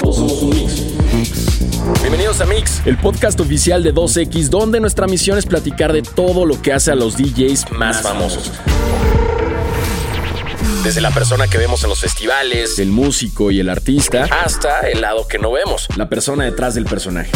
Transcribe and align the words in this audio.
Todos 0.00 0.16
somos 0.16 0.42
un 0.42 0.50
mix. 0.50 2.00
Bienvenidos 2.00 2.40
a 2.40 2.44
Mix, 2.44 2.84
el 2.86 2.98
podcast 2.98 3.38
oficial 3.38 3.84
de 3.84 3.94
2X, 3.94 4.48
donde 4.48 4.80
nuestra 4.80 5.06
misión 5.06 5.38
es 5.38 5.46
platicar 5.46 5.92
de 5.92 6.02
todo 6.02 6.44
lo 6.44 6.60
que 6.60 6.72
hace 6.72 6.90
a 6.90 6.96
los 6.96 7.16
DJs 7.16 7.70
más 7.72 8.02
famosos. 8.02 8.50
Desde 10.82 11.00
la 11.00 11.12
persona 11.12 11.46
que 11.46 11.56
vemos 11.56 11.84
en 11.84 11.90
los 11.90 12.00
festivales, 12.00 12.80
el 12.80 12.90
músico 12.90 13.52
y 13.52 13.60
el 13.60 13.68
artista, 13.68 14.24
hasta 14.24 14.80
el 14.88 15.02
lado 15.02 15.28
que 15.28 15.38
no 15.38 15.52
vemos, 15.52 15.86
la 15.96 16.08
persona 16.08 16.44
detrás 16.44 16.74
del 16.74 16.84
personaje. 16.84 17.30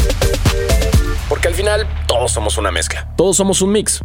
Porque 1.28 1.46
al 1.46 1.54
final 1.54 1.86
todos 2.08 2.32
somos 2.32 2.58
una 2.58 2.72
mezcla. 2.72 3.14
Todos 3.16 3.36
somos 3.36 3.62
un 3.62 3.70
mix. 3.70 4.02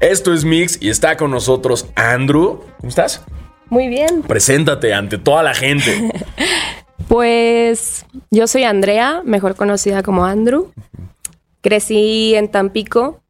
Esto 0.00 0.32
es 0.32 0.44
Mix 0.44 0.78
y 0.80 0.88
está 0.88 1.18
con 1.18 1.30
nosotros 1.30 1.86
Andrew. 1.94 2.64
¿Cómo 2.78 2.88
estás? 2.88 3.22
Muy 3.72 3.88
bien. 3.88 4.20
Preséntate 4.20 4.92
ante 4.92 5.16
toda 5.16 5.42
la 5.42 5.54
gente. 5.54 6.12
Pues 7.08 8.06
yo 8.30 8.46
soy 8.46 8.64
Andrea, 8.64 9.20
mejor 9.22 9.54
conocida 9.54 10.02
como 10.02 10.24
Andrew. 10.24 10.72
Crecí 11.60 12.34
en 12.34 12.48
Tampico, 12.50 13.20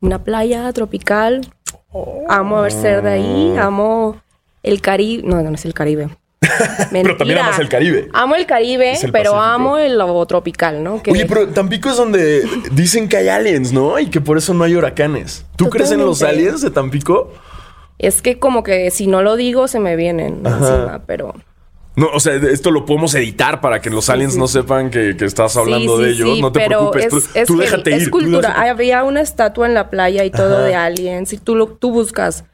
una 0.00 0.22
playa 0.22 0.72
tropical. 0.72 1.40
Amo 2.28 2.70
ser 2.70 3.02
de 3.02 3.10
ahí, 3.10 3.56
amo 3.58 4.20
el 4.62 4.80
Caribe. 4.80 5.24
No, 5.26 5.42
no 5.42 5.54
es 5.56 5.64
el 5.64 5.74
Caribe. 5.74 6.08
pero 6.92 7.16
también 7.16 7.40
amas 7.40 7.58
el 7.58 7.68
Caribe. 7.68 8.10
Amo 8.12 8.36
el 8.36 8.46
Caribe, 8.46 8.92
el 8.92 9.10
pero 9.10 9.32
Pacífico. 9.32 9.40
amo 9.40 9.78
el 9.78 9.98
lo 9.98 10.24
tropical, 10.26 10.84
¿no? 10.84 11.02
Que- 11.02 11.10
Oye, 11.10 11.26
pero 11.26 11.48
Tampico 11.48 11.90
es 11.90 11.96
donde 11.96 12.46
dicen 12.72 13.08
que 13.08 13.16
hay 13.16 13.28
aliens, 13.28 13.72
¿no? 13.72 13.98
Y 13.98 14.06
que 14.06 14.20
por 14.20 14.38
eso 14.38 14.54
no 14.54 14.62
hay 14.62 14.76
huracanes. 14.76 15.44
¿Tú 15.56 15.68
crees 15.68 15.90
en 15.90 16.00
los 16.00 16.22
aliens 16.22 16.60
de 16.60 16.70
Tampico? 16.70 17.32
Es 18.02 18.20
que 18.20 18.38
como 18.38 18.62
que 18.62 18.90
si 18.90 19.06
no 19.06 19.22
lo 19.22 19.36
digo 19.36 19.66
se 19.68 19.80
me 19.80 19.96
vienen 19.96 20.42
encima, 20.44 21.02
pero... 21.06 21.32
No, 21.94 22.08
o 22.14 22.20
sea, 22.20 22.34
esto 22.36 22.70
lo 22.70 22.86
podemos 22.86 23.14
editar 23.14 23.60
para 23.60 23.80
que 23.82 23.90
los 23.90 24.08
aliens 24.10 24.32
sí, 24.32 24.38
no 24.38 24.48
sepan 24.48 24.90
que, 24.90 25.14
que 25.16 25.26
estás 25.26 25.56
hablando 25.58 25.98
Sí, 25.98 26.02
de 26.04 26.10
ellos. 26.10 26.36
sí, 26.36 26.40
no 26.42 26.50
te 26.50 26.60
pero 26.60 26.90
preocupes. 26.90 27.04
Es, 27.04 27.10
tú 27.32 27.38
es 27.38 27.46
tú 27.48 27.56
déjate 27.58 27.94
es 27.94 28.02
ir. 28.02 28.04
tú 28.06 28.10
cultura. 28.18 28.48
déjate- 28.54 28.70
Había 28.70 29.04
una 29.04 29.20
estatua 29.20 29.66
en 29.66 29.74
la 29.74 29.90
playa 29.90 30.24
y 30.24 30.30
todo 30.30 30.56
Ajá. 30.56 30.64
de 30.64 30.74
aliens. 30.74 31.28
Si 31.28 31.36
tú, 31.36 31.54
lo, 31.54 31.66
tú 31.68 31.90
buscas 31.92 32.44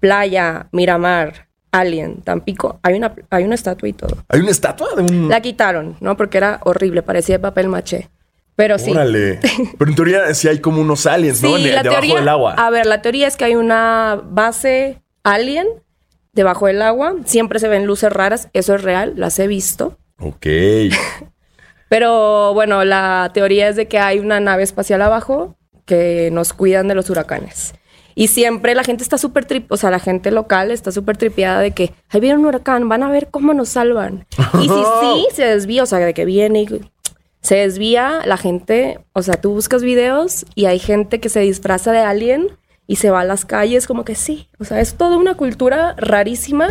playa, 0.00 0.66
Miramar, 0.72 1.48
Alien, 1.72 2.22
Tampico, 2.22 2.78
hay 2.82 2.94
una, 2.94 3.14
hay 3.30 3.44
una 3.44 3.54
estatua 3.54 3.88
y 3.88 3.92
todo. 3.92 4.16
¿Hay 4.28 4.40
una 4.40 4.50
estatua 4.50 4.88
de 4.96 5.02
un. 5.02 5.28
La 5.28 5.40
quitaron, 5.40 5.96
¿no? 6.00 6.16
Porque 6.16 6.38
era 6.38 6.60
horrible, 6.64 7.02
parecía 7.02 7.36
de 7.36 7.40
papel 7.40 7.68
maché. 7.68 8.10
Pero 8.56 8.78
sí. 8.78 8.90
Órale. 8.90 9.40
Pero 9.78 9.90
en 9.90 9.96
teoría 9.96 10.34
sí 10.34 10.48
hay 10.48 10.60
como 10.60 10.80
unos 10.80 11.06
aliens, 11.06 11.42
¿no? 11.42 11.56
Sí, 11.56 11.64
la 11.64 11.82
debajo 11.82 12.00
teoría, 12.00 12.20
del 12.20 12.28
agua. 12.28 12.54
A 12.54 12.70
ver, 12.70 12.86
la 12.86 13.02
teoría 13.02 13.26
es 13.26 13.36
que 13.36 13.44
hay 13.44 13.56
una 13.56 14.20
base 14.24 15.02
alien 15.22 15.66
debajo 16.32 16.66
del 16.66 16.82
agua. 16.82 17.14
Siempre 17.24 17.58
se 17.58 17.68
ven 17.68 17.86
luces 17.86 18.12
raras. 18.12 18.48
Eso 18.52 18.74
es 18.74 18.82
real, 18.82 19.14
las 19.16 19.38
he 19.38 19.46
visto. 19.46 19.98
Ok. 20.20 20.46
Pero 21.88 22.54
bueno, 22.54 22.84
la 22.84 23.30
teoría 23.34 23.68
es 23.68 23.76
de 23.76 23.86
que 23.86 23.98
hay 23.98 24.18
una 24.18 24.40
nave 24.40 24.62
espacial 24.62 25.02
abajo 25.02 25.56
que 25.84 26.30
nos 26.32 26.52
cuidan 26.52 26.88
de 26.88 26.94
los 26.94 27.10
huracanes. 27.10 27.74
Y 28.14 28.28
siempre 28.28 28.74
la 28.74 28.84
gente 28.84 29.02
está 29.02 29.18
súper 29.18 29.44
trip, 29.44 29.70
o 29.72 29.76
sea, 29.76 29.90
la 29.90 29.98
gente 29.98 30.30
local 30.30 30.70
está 30.70 30.92
súper 30.92 31.16
tripeada 31.16 31.60
de 31.60 31.72
que, 31.72 31.92
ahí 32.10 32.20
viene 32.20 32.38
un 32.38 32.46
huracán, 32.46 32.88
van 32.88 33.02
a 33.02 33.10
ver 33.10 33.28
cómo 33.28 33.54
nos 33.54 33.70
salvan. 33.70 34.26
Y 34.54 34.68
si 34.68 34.68
sí, 35.00 35.26
se 35.32 35.44
desvía, 35.44 35.82
o 35.82 35.86
sea, 35.86 35.98
de 35.98 36.14
que 36.14 36.24
viene 36.24 36.62
y 36.62 36.66
se 37.44 37.56
desvía, 37.56 38.22
la 38.24 38.36
gente, 38.36 38.98
o 39.12 39.22
sea, 39.22 39.34
tú 39.34 39.52
buscas 39.52 39.82
videos 39.84 40.44
y 40.56 40.64
hay 40.64 40.78
gente 40.78 41.20
que 41.20 41.28
se 41.28 41.40
disfraza 41.40 41.92
de 41.92 41.98
alien 41.98 42.48
y 42.86 42.96
se 42.96 43.10
va 43.10 43.20
a 43.20 43.24
las 43.24 43.44
calles 43.44 43.86
como 43.86 44.04
que 44.04 44.14
sí. 44.14 44.48
O 44.58 44.64
sea, 44.64 44.80
es 44.80 44.94
toda 44.94 45.16
una 45.16 45.34
cultura 45.36 45.94
rarísima, 45.96 46.68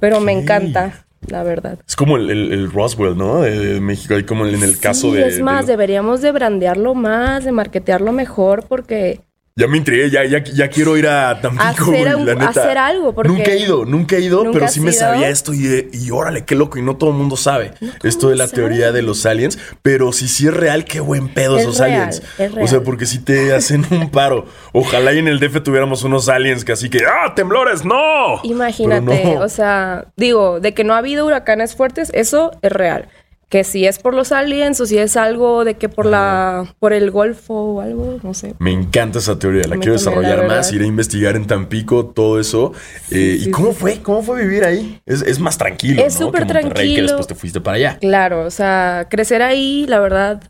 pero 0.00 0.20
me 0.20 0.32
encanta, 0.32 1.06
la 1.28 1.42
verdad. 1.44 1.78
Es 1.88 1.96
como 1.96 2.16
el, 2.16 2.28
el- 2.30 2.52
el 2.52 2.70
Roswell, 2.72 3.16
¿no? 3.16 3.40
De 3.42 3.80
México, 3.80 4.14
ahí 4.14 4.24
como 4.24 4.46
en 4.46 4.62
el 4.62 4.78
caso 4.78 5.10
Sí, 5.10 5.16
de. 5.16 5.28
Es 5.28 5.40
más, 5.40 5.66
de- 5.66 5.72
deberíamos 5.72 6.20
de 6.22 6.32
brandearlo 6.32 6.94
más, 6.94 7.44
de 7.44 7.52
marketearlo 7.52 8.12
mejor, 8.12 8.64
porque 8.68 9.20
Ya 9.58 9.66
me 9.68 9.78
intrigué, 9.78 10.10
ya, 10.10 10.22
ya, 10.26 10.44
ya 10.44 10.68
quiero 10.68 10.98
ir 10.98 11.08
a 11.08 11.40
Tampico, 11.40 11.64
Hacer 11.90 12.12
güey, 12.14 12.26
la 12.26 12.34
neta. 12.34 12.50
hacer 12.50 12.76
algo, 12.76 13.14
porque- 13.14 13.30
Nunca 13.30 13.52
he 13.52 13.58
ido, 13.58 13.86
nunca 13.86 14.16
he 14.16 14.20
ido, 14.20 14.44
¿Nunca 14.44 14.58
pero 14.58 14.68
sí 14.70 14.80
me 14.80 14.90
ido? 14.90 15.00
sabía 15.00 15.30
esto 15.30 15.54
y, 15.54 15.88
y 15.94 16.10
órale, 16.10 16.44
qué 16.44 16.54
loco, 16.54 16.78
y 16.78 16.82
no 16.82 16.96
todo 16.98 17.08
el 17.08 17.16
mundo 17.16 17.38
sabe 17.38 17.72
esto 18.04 18.28
de 18.28 18.36
la 18.36 18.48
sabe. 18.48 18.56
teoría 18.60 18.92
de 18.92 19.00
los 19.00 19.24
aliens, 19.24 19.58
pero 19.80 20.12
si 20.12 20.28
sí 20.28 20.46
es 20.46 20.52
real, 20.52 20.84
qué 20.84 21.00
buen 21.00 21.28
pedo 21.32 21.56
Es 21.56 21.62
esos 21.62 21.78
real, 21.78 21.92
aliens. 22.02 22.22
es 22.36 22.50
O 22.50 22.54
sea, 22.54 22.64
real. 22.66 22.82
porque 22.82 23.06
si 23.06 23.18
te 23.18 23.54
hacen 23.54 23.86
un 23.90 24.10
paro. 24.10 24.44
Ojalá 24.74 25.14
y 25.14 25.20
en 25.20 25.28
el 25.28 25.40
DF 25.40 25.62
tuviéramos 25.62 26.02
unos 26.02 26.28
aliens 26.28 26.62
que 26.62 26.72
así 26.72 26.90
que, 26.90 26.98
¡ah, 27.06 27.32
temblores, 27.34 27.82
no! 27.82 28.42
imagínate, 28.42 29.24
no. 29.36 29.40
o 29.40 29.48
sea, 29.48 30.04
digo, 30.16 30.60
de 30.60 30.74
que 30.74 30.84
no 30.84 30.92
ha 30.92 30.98
habido 30.98 31.24
huracanes 31.24 31.74
fuertes, 31.74 32.10
eso 32.12 32.50
es 32.60 32.72
real. 32.72 33.08
Que 33.48 33.62
si 33.62 33.86
es 33.86 34.00
por 34.00 34.12
los 34.12 34.32
aliens 34.32 34.80
o 34.80 34.86
si 34.86 34.98
es 34.98 35.16
algo 35.16 35.64
de 35.64 35.74
que 35.74 35.88
por 35.88 36.04
la 36.06 36.74
por 36.80 36.92
el 36.92 37.12
Golfo 37.12 37.54
o 37.54 37.80
algo, 37.80 38.18
no 38.24 38.34
sé. 38.34 38.54
Me 38.58 38.72
encanta 38.72 39.20
esa 39.20 39.38
teoría, 39.38 39.62
la 39.68 39.76
quiero 39.76 39.92
la 39.92 39.98
desarrollar 39.98 40.48
más, 40.48 40.72
ir 40.72 40.82
a 40.82 40.86
investigar 40.86 41.36
en 41.36 41.46
Tampico, 41.46 42.06
todo 42.06 42.40
eso. 42.40 42.72
Eh, 43.12 43.38
¿Y 43.40 43.50
cómo 43.52 43.68
sí. 43.72 43.76
fue? 43.78 44.02
¿Cómo 44.02 44.22
fue 44.22 44.42
vivir 44.42 44.64
ahí? 44.64 45.00
Es, 45.06 45.22
es 45.22 45.38
más 45.38 45.56
tranquilo, 45.58 46.02
Es 46.04 46.18
¿no? 46.18 46.26
súper 46.26 46.40
Monterrey, 46.40 46.64
que 46.64 46.70
tranquilo. 46.74 47.02
después 47.02 47.26
te 47.28 47.34
fuiste 47.36 47.60
para 47.60 47.76
allá. 47.76 47.98
Claro, 48.00 48.44
o 48.44 48.50
sea, 48.50 49.06
crecer 49.08 49.42
ahí, 49.42 49.86
la 49.88 50.00
verdad, 50.00 50.42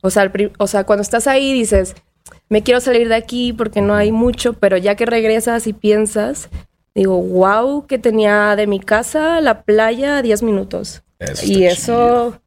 o 0.00 0.08
sea, 0.08 0.32
o 0.58 0.66
sea, 0.66 0.84
cuando 0.84 1.02
estás 1.02 1.26
ahí 1.26 1.52
dices, 1.52 1.96
me 2.48 2.62
quiero 2.62 2.80
salir 2.80 3.10
de 3.10 3.14
aquí 3.16 3.52
porque 3.52 3.82
no 3.82 3.94
hay 3.94 4.10
mucho, 4.10 4.54
pero 4.54 4.78
ya 4.78 4.94
que 4.94 5.04
regresas 5.04 5.66
y 5.66 5.74
piensas, 5.74 6.48
digo, 6.94 7.20
wow, 7.20 7.86
que 7.86 7.98
tenía 7.98 8.56
de 8.56 8.66
mi 8.66 8.80
casa 8.80 9.42
la 9.42 9.64
playa 9.64 10.16
a 10.16 10.22
10 10.22 10.42
minutos. 10.44 11.02
Eso 11.18 11.44
y 11.46 11.64
eso 11.66 12.40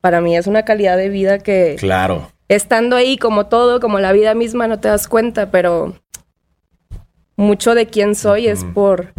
para 0.00 0.20
mí 0.20 0.36
es 0.36 0.46
una 0.46 0.64
calidad 0.64 0.96
de 0.96 1.08
vida 1.08 1.38
que 1.38 1.76
Claro. 1.78 2.30
estando 2.48 2.96
ahí 2.96 3.18
como 3.18 3.46
todo, 3.46 3.80
como 3.80 3.98
la 3.98 4.12
vida 4.12 4.34
misma, 4.34 4.68
no 4.68 4.78
te 4.80 4.88
das 4.88 5.08
cuenta, 5.08 5.50
pero 5.50 5.94
mucho 7.36 7.74
de 7.74 7.86
quién 7.86 8.14
soy 8.14 8.46
es 8.46 8.64
por 8.64 9.12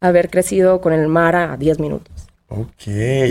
haber 0.00 0.30
crecido 0.30 0.80
con 0.80 0.92
el 0.92 1.08
mar 1.08 1.34
a 1.34 1.56
10 1.56 1.78
minutos. 1.80 2.12
Ok, 2.48 2.84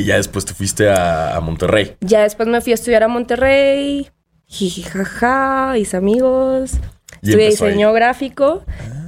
ya 0.03 0.15
después 0.17 0.43
te 0.45 0.53
fuiste 0.53 0.89
a, 0.89 1.35
a 1.35 1.39
Monterrey. 1.39 1.95
Ya 2.01 2.23
después 2.23 2.49
me 2.49 2.59
fui 2.61 2.71
a 2.71 2.75
estudiar 2.75 3.03
a 3.03 3.07
Monterrey, 3.07 4.09
jijijaja, 4.47 5.77
hice 5.77 5.97
amigos, 5.97 6.73
Y 7.21 7.29
estudié 7.29 7.45
ahí. 7.45 7.51
diseño 7.51 7.93
gráfico, 7.93 8.63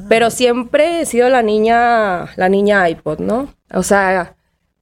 pero 0.07 0.29
siempre 0.29 1.01
he 1.01 1.05
sido 1.05 1.27
la 1.29 1.41
niña, 1.41 2.27
la 2.37 2.47
niña 2.49 2.87
iPod, 2.87 3.19
¿no? 3.19 3.53
O 3.73 3.83
sea, 3.83 4.35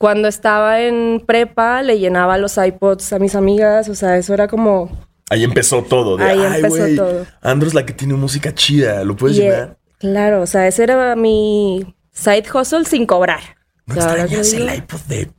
cuando 0.03 0.27
estaba 0.27 0.81
en 0.81 1.23
prepa 1.25 1.81
le 1.81 1.97
llenaba 1.97 2.37
los 2.37 2.57
iPods 2.57 3.13
a 3.13 3.19
mis 3.19 3.35
amigas, 3.35 3.87
o 3.87 3.95
sea, 3.95 4.17
eso 4.17 4.33
era 4.33 4.49
como 4.49 4.89
Ahí 5.29 5.45
empezó 5.45 5.81
todo. 5.81 6.17
De, 6.17 6.25
Ahí 6.25 6.39
"Ay, 6.41 6.57
empezó 6.61 7.01
todo". 7.01 7.25
Andro 7.41 7.69
es 7.69 7.73
la 7.73 7.85
que 7.85 7.93
tiene 7.93 8.13
música 8.15 8.53
chida, 8.53 9.05
¿lo 9.05 9.15
puedes 9.15 9.37
y, 9.37 9.43
eh, 9.43 9.43
llenar? 9.45 9.77
claro, 9.99 10.41
o 10.41 10.45
sea, 10.45 10.67
ese 10.67 10.83
era 10.83 11.15
mi 11.15 11.95
side 12.11 12.43
hustle 12.53 12.83
sin 12.83 13.05
cobrar. 13.05 13.39
¿No 13.85 13.95
extrañas 13.95 14.51
el 14.51 14.75
iPod 14.75 14.99
de...? 15.07 15.31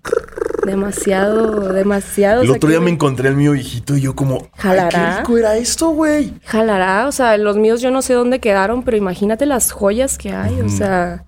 Demasiado, 0.64 1.70
demasiado. 1.74 2.40
El 2.40 2.50
otro 2.50 2.70
día 2.70 2.80
me 2.80 2.90
encontré 2.90 3.28
el 3.28 3.36
mío 3.36 3.52
viejito 3.52 3.98
y 3.98 4.00
yo 4.00 4.16
como... 4.16 4.36
¡Ay, 4.36 4.48
qué 4.54 4.60
¿Jalará? 4.62 5.18
rico 5.18 5.36
era 5.36 5.56
esto, 5.58 5.90
güey! 5.90 6.32
Jalará, 6.46 7.06
o 7.06 7.12
sea, 7.12 7.36
los 7.36 7.58
míos 7.58 7.82
yo 7.82 7.90
no 7.90 8.00
sé 8.00 8.14
dónde 8.14 8.38
quedaron, 8.40 8.82
pero 8.82 8.96
imagínate 8.96 9.44
las 9.44 9.72
joyas 9.72 10.16
que 10.16 10.32
hay, 10.32 10.58
o 10.62 10.70
sea, 10.70 11.26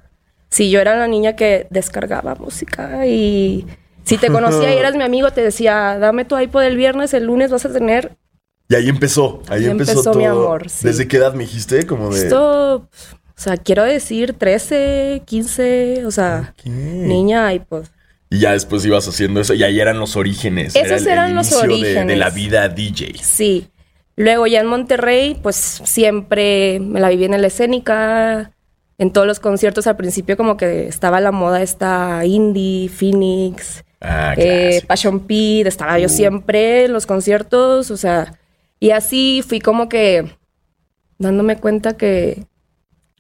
si 0.50 0.70
yo 0.70 0.80
era 0.80 0.96
la 0.96 1.08
niña 1.08 1.36
que 1.36 1.66
descargaba 1.70 2.34
música 2.36 3.06
y 3.06 3.66
si 4.04 4.18
te 4.18 4.28
conocía 4.30 4.74
y 4.74 4.78
eras 4.78 4.94
mi 4.96 5.02
amigo, 5.02 5.30
te 5.32 5.42
decía, 5.42 5.98
dame 5.98 6.24
tu 6.24 6.38
iPod 6.38 6.62
el 6.62 6.76
viernes, 6.76 7.12
el 7.14 7.24
lunes 7.24 7.50
vas 7.50 7.64
a 7.66 7.72
tener 7.72 8.16
Y 8.68 8.74
ahí 8.74 8.88
empezó, 8.88 9.42
ahí 9.48 9.64
Ahí 9.64 9.70
empezó, 9.70 9.92
empezó 9.92 10.10
todo. 10.10 10.18
mi 10.20 10.24
amor, 10.26 10.68
sí. 10.70 10.86
¿Desde 10.86 11.06
qué 11.08 11.16
edad 11.18 11.34
me 11.34 11.44
dijiste? 11.44 11.86
Como 11.86 12.10
de... 12.14 12.18
esto, 12.24 12.74
o 12.76 12.88
sea, 13.38 13.56
quiero 13.56 13.84
decir 13.84 14.32
13, 14.34 15.22
15, 15.26 16.04
o 16.06 16.10
sea, 16.10 16.54
niña 16.64 17.52
iPod. 17.52 17.84
Y 18.30 18.40
ya 18.40 18.52
después 18.52 18.84
ibas 18.84 19.06
haciendo 19.06 19.40
eso 19.40 19.54
y 19.54 19.62
ahí 19.62 19.78
eran 19.78 20.00
los 20.00 20.16
orígenes. 20.16 20.74
Esos 20.74 20.86
Era 20.86 20.96
el- 20.96 21.02
el 21.02 21.08
eran 21.12 21.34
los 21.36 21.46
inicio 21.52 21.60
de- 21.62 21.68
De, 21.68 21.74
orígenes. 21.84 22.18
la 22.18 22.30
vida 22.30 22.68
DJ. 22.68 23.14
Sí. 23.22 23.68
Luego 24.16 24.46
ya 24.48 24.60
en 24.60 24.66
Monterrey, 24.66 25.38
pues 25.42 25.54
siempre 25.56 26.80
me 26.80 26.98
la 27.00 27.08
viví 27.10 27.26
en 27.26 27.40
la 27.40 27.46
escénica. 27.46 28.50
En 28.98 29.12
todos 29.12 29.26
los 29.26 29.40
conciertos 29.40 29.86
al 29.86 29.96
principio 29.96 30.36
como 30.36 30.56
que 30.56 30.88
estaba 30.88 31.20
la 31.20 31.32
moda 31.32 31.62
esta 31.62 32.24
indie, 32.24 32.88
Phoenix, 32.88 33.84
Ah, 34.00 34.34
eh. 34.36 34.82
Passion 34.86 35.20
Pit. 35.20 35.66
Estaba 35.66 35.98
yo 35.98 36.06
Uh. 36.06 36.10
siempre 36.10 36.84
en 36.84 36.92
los 36.92 37.06
conciertos, 37.06 37.90
o 37.90 37.96
sea... 37.96 38.34
Y 38.78 38.90
así 38.90 39.42
fui 39.46 39.58
como 39.58 39.88
que 39.88 40.36
dándome 41.18 41.56
cuenta 41.56 41.96
que 41.96 42.44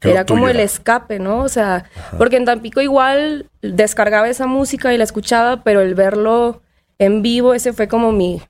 era 0.02 0.26
como 0.26 0.48
el 0.50 0.60
escape, 0.60 1.18
¿no? 1.18 1.38
O 1.42 1.48
sea, 1.48 1.86
porque 2.18 2.36
en 2.36 2.44
Tampico 2.44 2.82
igual 2.82 3.48
descargaba 3.62 4.28
esa 4.28 4.46
música 4.46 4.92
y 4.92 4.98
la 4.98 5.04
escuchaba, 5.04 5.64
pero 5.64 5.80
el 5.80 5.94
verlo 5.94 6.60
en 6.98 7.22
vivo, 7.22 7.54
ese 7.54 7.72
fue 7.72 7.88
como 7.88 8.12
mi 8.12 8.42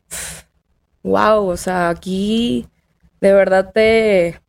wow, 1.04 1.46
o 1.46 1.56
sea, 1.56 1.90
aquí 1.90 2.66
de 3.20 3.32
verdad 3.32 3.70
te 3.72 4.40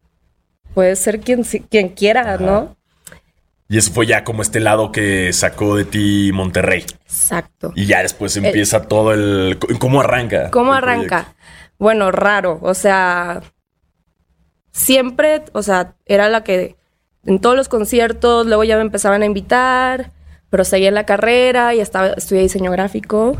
puedes 0.77 0.99
ser 0.99 1.21
quien, 1.21 1.41
quien 1.43 1.89
quiera, 1.89 2.37
¿no? 2.37 2.77
Y 3.67 3.79
eso 3.79 3.91
fue 3.91 4.05
ya 4.05 4.23
como 4.23 4.43
este 4.43 4.59
lado 4.59 4.91
que 4.91 5.33
sacó 5.33 5.75
de 5.75 5.85
ti 5.85 6.29
Monterrey. 6.31 6.85
Exacto. 7.03 7.71
Y 7.73 7.87
ya 7.87 8.03
después 8.03 8.37
empieza 8.37 8.83
todo 8.83 9.11
el... 9.11 9.57
¿Cómo 9.79 10.01
arranca? 10.01 10.51
¿Cómo 10.51 10.73
arranca? 10.73 11.07
proyecto? 11.07 11.35
Bueno, 11.79 12.11
raro. 12.11 12.59
O 12.61 12.75
sea, 12.75 13.41
siempre, 14.69 15.45
o 15.53 15.63
sea, 15.63 15.95
era 16.05 16.29
la 16.29 16.43
que 16.43 16.75
en 17.25 17.39
todos 17.39 17.55
los 17.55 17.69
conciertos, 17.69 18.45
luego 18.45 18.63
ya 18.63 18.75
me 18.75 18.83
empezaban 18.83 19.23
a 19.23 19.25
invitar, 19.25 20.11
pero 20.51 20.63
seguía 20.63 20.89
en 20.89 20.93
la 20.93 21.07
carrera 21.07 21.73
y 21.73 21.79
estaba, 21.79 22.09
estudié 22.09 22.43
diseño 22.43 22.69
gráfico 22.69 23.35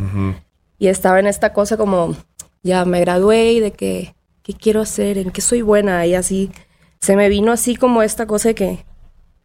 y 0.79 0.87
estaba 0.87 1.19
en 1.19 1.27
esta 1.27 1.53
cosa 1.53 1.77
como, 1.77 2.17
ya 2.63 2.83
me 2.85 2.99
gradué 2.99 3.51
y 3.51 3.59
de 3.59 3.73
que, 3.73 4.15
¿qué 4.41 4.53
quiero 4.53 4.81
hacer? 4.81 5.19
¿En 5.19 5.29
qué 5.29 5.41
soy 5.41 5.61
buena? 5.61 6.03
Y 6.07 6.15
así, 6.15 6.49
se 6.99 7.15
me 7.15 7.29
vino 7.29 7.51
así 7.51 7.75
como 7.75 8.01
esta 8.03 8.25
cosa 8.25 8.49
de 8.49 8.55
que 8.55 8.85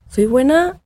soy 0.09 0.27
buena 0.27 0.81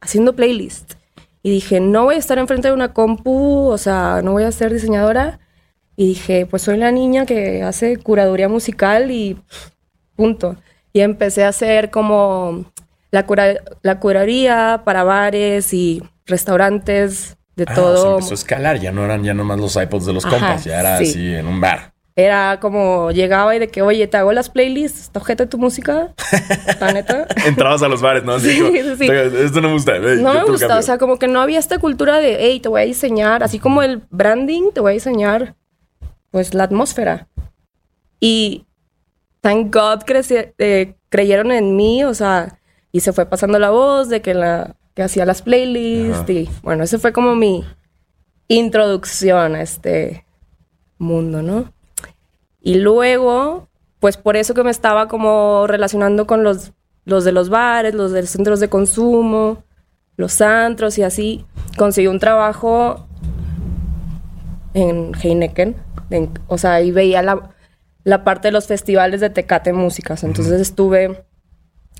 haciendo 0.00 0.34
playlist. 0.34 0.94
Y 1.42 1.50
dije, 1.50 1.80
no 1.80 2.04
voy 2.04 2.16
a 2.16 2.18
estar 2.18 2.38
enfrente 2.38 2.68
de 2.68 2.74
una 2.74 2.92
compu, 2.92 3.68
o 3.68 3.78
sea, 3.78 4.20
no 4.22 4.32
voy 4.32 4.42
a 4.44 4.52
ser 4.52 4.72
diseñadora. 4.72 5.40
Y 5.96 6.08
dije, 6.08 6.46
pues 6.46 6.62
soy 6.62 6.76
la 6.76 6.92
niña 6.92 7.26
que 7.26 7.62
hace 7.62 7.96
curaduría 7.96 8.48
musical 8.48 9.10
y 9.10 9.38
punto. 10.16 10.56
Y 10.92 11.00
empecé 11.00 11.44
a 11.44 11.48
hacer 11.48 11.90
como 11.90 12.64
la, 13.10 13.26
cura- 13.26 13.60
la 13.82 14.00
curaduría 14.00 14.82
para 14.84 15.02
bares 15.04 15.72
y 15.72 16.02
restaurantes 16.26 17.36
de 17.56 17.64
Ah, 17.68 17.74
todo. 17.74 18.12
empezó 18.16 18.32
a 18.32 18.34
escalar. 18.34 18.78
Ya 18.80 18.92
no 18.92 19.04
eran 19.04 19.22
ya 19.24 19.34
nomás 19.34 19.58
los 19.60 19.76
iPods 19.76 20.06
de 20.06 20.12
los 20.12 20.24
Ajá, 20.24 20.36
compas. 20.38 20.64
Ya 20.64 20.80
era 20.80 20.98
sí. 20.98 21.04
así 21.04 21.34
en 21.34 21.46
un 21.46 21.60
bar. 21.60 21.92
Era 22.24 22.58
como 22.60 23.10
llegaba 23.12 23.54
y 23.56 23.58
de 23.58 23.68
que, 23.68 23.82
oye, 23.82 24.06
te 24.06 24.16
hago 24.16 24.32
las 24.32 24.50
playlists, 24.50 25.00
¿está 25.02 25.20
ojete 25.20 25.46
tu 25.46 25.56
música? 25.58 26.12
La 26.80 26.92
neta. 26.92 27.26
Entrabas 27.46 27.82
a 27.82 27.88
los 27.88 28.02
bares, 28.02 28.24
¿no? 28.24 28.34
Así 28.34 28.50
Sí, 28.50 28.60
como, 28.60 28.96
sí. 28.96 29.08
Esto 29.44 29.60
no 29.60 29.68
me 29.68 29.74
gusta. 29.74 29.96
Ey, 29.96 30.20
No 30.20 30.34
me 30.34 30.44
gusta, 30.44 30.66
cambio". 30.66 30.78
o 30.80 30.82
sea, 30.82 30.98
como 30.98 31.18
que 31.18 31.28
no 31.28 31.40
había 31.40 31.58
esta 31.58 31.78
cultura 31.78 32.18
de, 32.18 32.36
hey, 32.40 32.60
te 32.60 32.68
voy 32.68 32.82
a 32.82 32.84
diseñar, 32.84 33.42
así 33.42 33.58
como 33.58 33.82
el 33.82 34.02
branding, 34.10 34.70
te 34.74 34.80
voy 34.80 34.90
a 34.90 34.94
diseñar, 34.94 35.54
pues, 36.30 36.52
la 36.52 36.64
atmósfera. 36.64 37.28
Y 38.20 38.66
thank 39.40 39.74
God 39.74 40.00
eh, 40.08 40.94
creyeron 41.08 41.52
en 41.52 41.74
mí, 41.76 42.04
o 42.04 42.12
sea, 42.12 42.58
y 42.92 43.00
se 43.00 43.12
fue 43.12 43.24
pasando 43.26 43.58
la 43.58 43.70
voz 43.70 44.08
de 44.08 44.20
que, 44.20 44.34
la, 44.34 44.76
que 44.94 45.02
hacía 45.02 45.24
las 45.24 45.40
playlists, 45.42 46.22
Ajá. 46.24 46.32
y 46.32 46.50
bueno, 46.62 46.84
esa 46.84 46.98
fue 46.98 47.12
como 47.12 47.34
mi 47.34 47.64
introducción 48.48 49.54
a 49.54 49.62
este 49.62 50.26
mundo, 50.98 51.40
¿no? 51.42 51.72
Y 52.62 52.76
luego, 52.76 53.68
pues 54.00 54.16
por 54.16 54.36
eso 54.36 54.54
que 54.54 54.64
me 54.64 54.70
estaba 54.70 55.08
como 55.08 55.66
relacionando 55.66 56.26
con 56.26 56.42
los, 56.44 56.72
los 57.04 57.24
de 57.24 57.32
los 57.32 57.48
bares, 57.48 57.94
los 57.94 58.12
de 58.12 58.22
los 58.22 58.30
centros 58.30 58.60
de 58.60 58.68
consumo, 58.68 59.64
los 60.16 60.40
antros 60.40 60.98
y 60.98 61.02
así, 61.02 61.46
conseguí 61.78 62.06
un 62.06 62.18
trabajo 62.20 63.06
en 64.74 65.12
Heineken. 65.20 65.76
en- 66.10 66.30
o 66.48 66.58
sea, 66.58 66.74
ahí 66.74 66.90
veía 66.90 67.22
la, 67.22 67.50
la 68.04 68.24
parte 68.24 68.48
de 68.48 68.52
los 68.52 68.66
festivales 68.66 69.20
de 69.20 69.30
Tecate 69.30 69.72
Músicas. 69.72 70.24
Entonces 70.24 70.60
estuve 70.60 71.24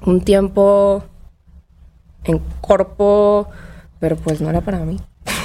un 0.04 0.20
tiempo 0.22 1.04
en 2.24 2.40
Corpo, 2.60 3.48
pero 4.00 4.16
pues 4.16 4.40
no 4.40 4.50
era 4.50 4.60
para 4.60 4.80
mí. 4.80 5.00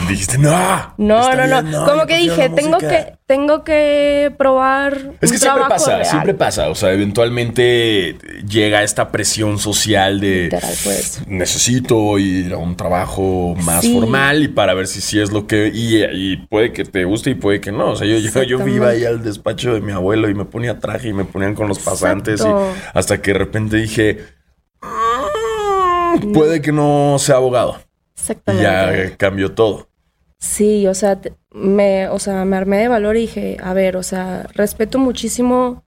Dijiste, 0.10 0.38
no. 0.38 0.94
No, 0.98 1.36
no, 1.36 1.62
no, 1.62 1.86
Como 1.86 2.06
que 2.06 2.18
dije, 2.18 2.50
tengo 2.50 2.74
música". 2.76 2.90
que, 3.06 3.18
tengo 3.26 3.64
que 3.64 4.32
probar. 4.38 4.94
Es 5.20 5.30
un 5.32 5.36
que 5.36 5.38
siempre 5.40 5.64
pasa, 5.68 5.92
real. 5.98 6.06
siempre 6.06 6.34
pasa. 6.34 6.70
O 6.70 6.76
sea, 6.76 6.92
eventualmente 6.94 8.18
llega 8.48 8.84
esta 8.84 9.12
presión 9.12 9.58
social 9.60 10.20
de 10.20 10.44
Literal, 10.44 10.74
pues. 10.84 11.22
necesito 11.28 12.18
ir 12.20 12.54
a 12.54 12.58
un 12.58 12.76
trabajo 12.78 13.56
más 13.64 13.82
Sí. 13.82 13.94
formal 13.94 14.44
y 14.44 14.48
para 14.48 14.74
ver 14.76 14.88
si 14.88 15.02
sí 15.02 15.20
es 15.20 15.32
lo 15.32 15.48
que. 15.48 15.72
Y, 15.74 16.04
y 16.04 16.38
puede 16.48 16.72
que 16.72 16.86
te 16.86 17.04
guste 17.06 17.32
y 17.32 17.36
puede 17.36 17.60
que 17.60 17.72
no. 17.72 17.92
O 17.92 17.96
sea, 17.96 18.08
yo, 18.08 18.18
yo, 18.18 18.44
yo 18.44 18.68
iba 18.68 18.90
ahí 18.90 19.06
al 19.06 19.24
despacho 19.24 19.74
de 19.74 19.82
mi 19.82 19.92
abuelo 19.92 20.30
y 20.30 20.34
me 20.36 20.46
ponía 20.46 20.80
traje 20.80 21.10
y 21.10 21.14
me 21.14 21.26
ponían 21.26 21.56
con 21.56 21.68
los 21.68 21.80
pasantes. 21.80 22.42
Y 22.42 22.50
hasta 22.94 23.22
que 23.22 23.34
de 23.34 23.40
repente 23.40 23.78
dije. 23.78 24.20
"Mm, 24.82 26.32
Puede 26.34 26.62
que 26.62 26.72
no 26.72 27.18
sea 27.20 27.36
abogado. 27.36 27.78
Y 28.16 28.20
Exactamente. 28.20 28.64
ya 28.64 28.94
eh, 28.94 29.16
cambió 29.18 29.54
todo. 29.54 29.90
Sí, 30.40 30.86
o 30.88 30.94
sea, 30.94 31.20
me, 31.52 32.08
o 32.10 32.20
sea, 32.20 32.46
me 32.46 32.56
armé 32.58 32.78
de 32.78 32.88
valor 32.88 33.16
y 33.18 33.22
dije, 33.22 33.58
a 33.64 33.74
ver, 33.74 33.98
o 33.98 34.04
sea, 34.04 34.48
respeto 34.54 35.00
muchísimo 35.00 35.84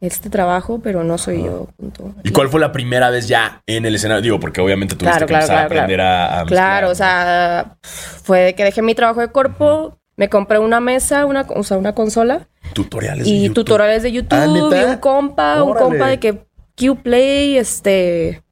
este 0.00 0.30
trabajo, 0.30 0.80
pero 0.82 1.04
no 1.04 1.18
soy 1.18 1.44
yo. 1.44 1.68
Punto. 1.76 2.14
¿Y 2.22 2.30
cuál 2.30 2.48
fue 2.48 2.60
la 2.60 2.72
primera 2.72 3.10
vez 3.10 3.28
ya 3.28 3.62
en 3.66 3.84
el 3.86 3.94
escenario? 3.94 4.22
Digo, 4.22 4.40
porque 4.40 4.60
obviamente 4.60 4.94
tuviste 4.94 5.24
Claro, 5.24 5.26
que 5.26 5.32
claro, 5.32 5.44
empezar 5.44 5.68
claro, 5.68 5.80
a 5.80 5.84
aprender 5.84 6.00
a, 6.00 6.40
a 6.40 6.44
Claro, 6.46 6.90
o 6.90 6.94
sea, 6.94 7.76
fue 7.82 8.40
de 8.40 8.54
que 8.54 8.64
dejé 8.64 8.82
mi 8.82 8.94
trabajo 8.94 9.20
de 9.20 9.28
cuerpo, 9.28 9.98
me 10.16 10.28
compré 10.28 10.58
una 10.58 10.80
mesa, 10.80 11.26
una, 11.26 11.42
o 11.54 11.62
sea, 11.62 11.76
una 11.76 11.94
consola 11.94 12.48
tutoriales 12.72 13.24
de 13.26 13.30
y 13.30 13.42
YouTube. 13.42 13.54
tutoriales 13.64 14.02
de 14.02 14.12
YouTube 14.12 14.38
Ah, 14.38 14.46
y 14.46 14.84
un 14.84 14.96
compa, 14.98 15.62
un 15.62 15.74
compa 15.74 16.08
de 16.08 16.18
que 16.18 16.46
Qplay, 16.76 17.56
este, 17.56 18.42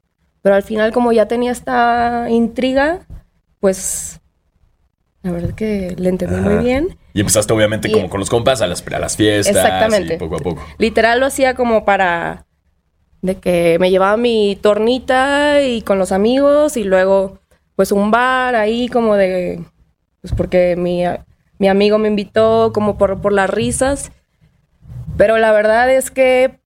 pero 0.45 0.57
al 0.57 0.61
final 0.61 0.91
como 0.93 1.11
ya 1.11 1.27
tenía 1.27 1.51
esta 1.51 2.27
intriga, 2.29 2.99
pues 3.59 4.21
la 5.23 5.31
verdad 5.31 5.55
que 5.55 5.95
le 5.97 6.09
entendí 6.09 6.35
Ajá. 6.35 6.47
muy 6.47 6.63
bien. 6.63 6.99
Y 7.15 7.21
empezaste 7.21 7.51
obviamente 7.51 7.87
Y- 7.89 7.91
como 7.93 8.11
con 8.11 8.19
los 8.19 8.29
compas 8.29 8.61
a 8.61 8.67
las, 8.67 8.85
a 8.85 8.99
las 8.99 9.17
fiestas. 9.17 9.55
Exactamente. 9.55 10.13
Y 10.13 10.17
poco 10.17 10.35
a 10.35 10.37
poco. 10.37 10.63
Literal 10.77 11.19
lo 11.19 11.25
hacía 11.25 11.55
como 11.55 11.83
para 11.83 12.45
de 13.23 13.39
que 13.39 13.77
me 13.79 13.89
llevaba 13.89 14.17
mi 14.17 14.55
tornita 14.61 15.63
y 15.63 15.81
con 15.81 15.97
los 15.97 16.11
amigos 16.11 16.77
y 16.77 16.83
luego 16.83 17.39
pues 17.75 17.91
un 17.91 18.11
bar 18.11 18.53
ahí 18.53 18.87
como 18.87 19.15
de 19.15 19.63
pues 20.21 20.31
porque 20.37 20.75
mi, 20.75 21.01
mi 21.57 21.67
amigo 21.69 21.97
me 21.97 22.07
invitó 22.07 22.71
como 22.71 22.99
por, 22.99 23.19
por 23.19 23.33
las 23.33 23.49
risas. 23.49 24.11
Pero 25.17 25.39
la 25.39 25.51
verdad 25.51 25.91
es 25.91 26.11
que 26.11 26.59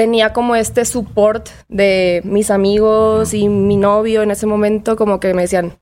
tenía 0.00 0.32
como 0.32 0.56
este 0.56 0.86
support 0.86 1.50
de 1.68 2.22
mis 2.24 2.50
amigos 2.50 3.34
y 3.34 3.50
mi 3.50 3.76
novio 3.76 4.22
en 4.22 4.30
ese 4.30 4.46
momento 4.46 4.96
como 4.96 5.20
que 5.20 5.34
me 5.34 5.42
decían, 5.42 5.78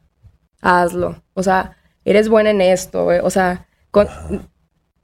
hazlo. 0.61 1.23
O 1.35 1.45
sea, 1.45 1.77
eres 2.05 2.29
buena 2.29 2.51
en 2.51 2.61
esto. 2.61 3.07
O 3.23 3.31
sea, 3.31 3.69
con- 3.93 4.09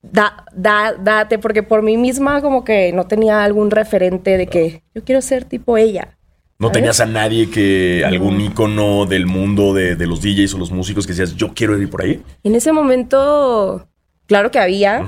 da, 0.03 0.45
da- 0.53 0.95
date, 1.01 1.39
porque 1.39 1.63
por 1.63 1.83
mí 1.83 1.97
misma 1.97 2.43
como 2.43 2.65
que 2.65 2.93
no 2.93 3.07
tenía 3.07 3.45
algún 3.45 3.71
referente 3.71 4.37
de 4.37 4.49
que 4.49 4.83
yo 4.97 5.05
quiero 5.05 5.23
ser 5.23 5.45
tipo 5.45 5.77
ella. 5.79 6.19
No 6.59 6.67
¿sabes? 6.69 6.79
tenías 6.79 6.99
a 7.01 7.07
nadie 7.07 7.49
que, 7.49 8.03
algún 8.05 8.41
ícono 8.41 9.07
del 9.07 9.27
mundo 9.27 9.75
de, 9.75 9.95
de 9.95 10.07
los 10.09 10.23
DJs 10.23 10.55
o 10.55 10.59
los 10.59 10.73
músicos 10.73 11.07
que 11.07 11.13
decías, 11.13 11.37
yo 11.37 11.55
quiero 11.55 11.79
ir 11.81 11.89
por 11.89 12.03
ahí. 12.03 12.21
En 12.43 12.57
ese 12.57 12.73
momento, 12.73 13.87
claro 14.27 14.51
que 14.51 14.59
había. 14.59 15.07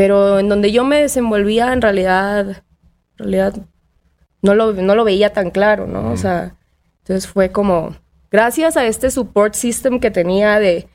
Pero 0.00 0.38
en 0.38 0.48
donde 0.48 0.72
yo 0.72 0.82
me 0.82 0.98
desenvolvía 1.02 1.74
en 1.74 1.82
realidad, 1.82 2.48
en 2.48 2.56
realidad 3.18 3.52
no 4.40 4.54
lo, 4.54 4.72
no 4.72 4.94
lo 4.94 5.04
veía 5.04 5.34
tan 5.34 5.50
claro, 5.50 5.86
¿no? 5.86 6.10
O 6.10 6.16
sea, 6.16 6.54
entonces 7.00 7.30
fue 7.30 7.52
como, 7.52 7.94
gracias 8.30 8.78
a 8.78 8.86
este 8.86 9.10
support 9.10 9.52
system 9.52 10.00
que 10.00 10.10
tenía 10.10 10.58
de, 10.58 10.88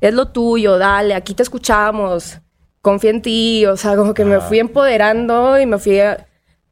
es 0.00 0.12
lo 0.14 0.32
tuyo, 0.32 0.78
dale, 0.78 1.14
aquí 1.14 1.32
te 1.32 1.44
escuchamos, 1.44 2.40
confía 2.82 3.10
en 3.10 3.22
ti, 3.22 3.66
o 3.66 3.76
sea, 3.76 3.94
como 3.94 4.14
que 4.14 4.24
me 4.24 4.40
fui 4.40 4.58
empoderando 4.58 5.56
y 5.60 5.66
me 5.66 5.78
fui, 5.78 6.00
a- 6.00 6.26